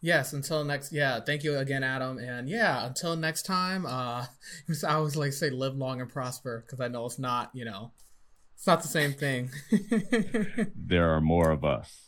Yes, 0.02 0.32
until 0.34 0.64
next. 0.64 0.94
Yeah, 0.94 1.20
thank 1.20 1.44
you 1.44 1.58
again, 1.58 1.84
Adam. 1.84 2.18
And 2.18 2.50
yeah, 2.50 2.86
until 2.86 3.16
next 3.16 3.44
time. 3.44 3.86
Uh, 3.86 4.26
I 4.88 4.94
always 4.94 5.16
like 5.16 5.34
say 5.34 5.50
live 5.50 5.76
long 5.76 6.00
and 6.02 6.10
prosper 6.10 6.64
because 6.66 6.80
I 6.80 6.88
know 6.88 7.06
it's 7.06 7.20
not. 7.20 7.52
You 7.54 7.66
know, 7.66 7.92
it's 8.56 8.68
not 8.68 8.82
the 8.82 8.88
same 8.88 9.14
thing. 9.14 9.52
There 10.76 11.12
are 11.14 11.22
more 11.22 11.52
of 11.52 11.64
us. 11.64 12.08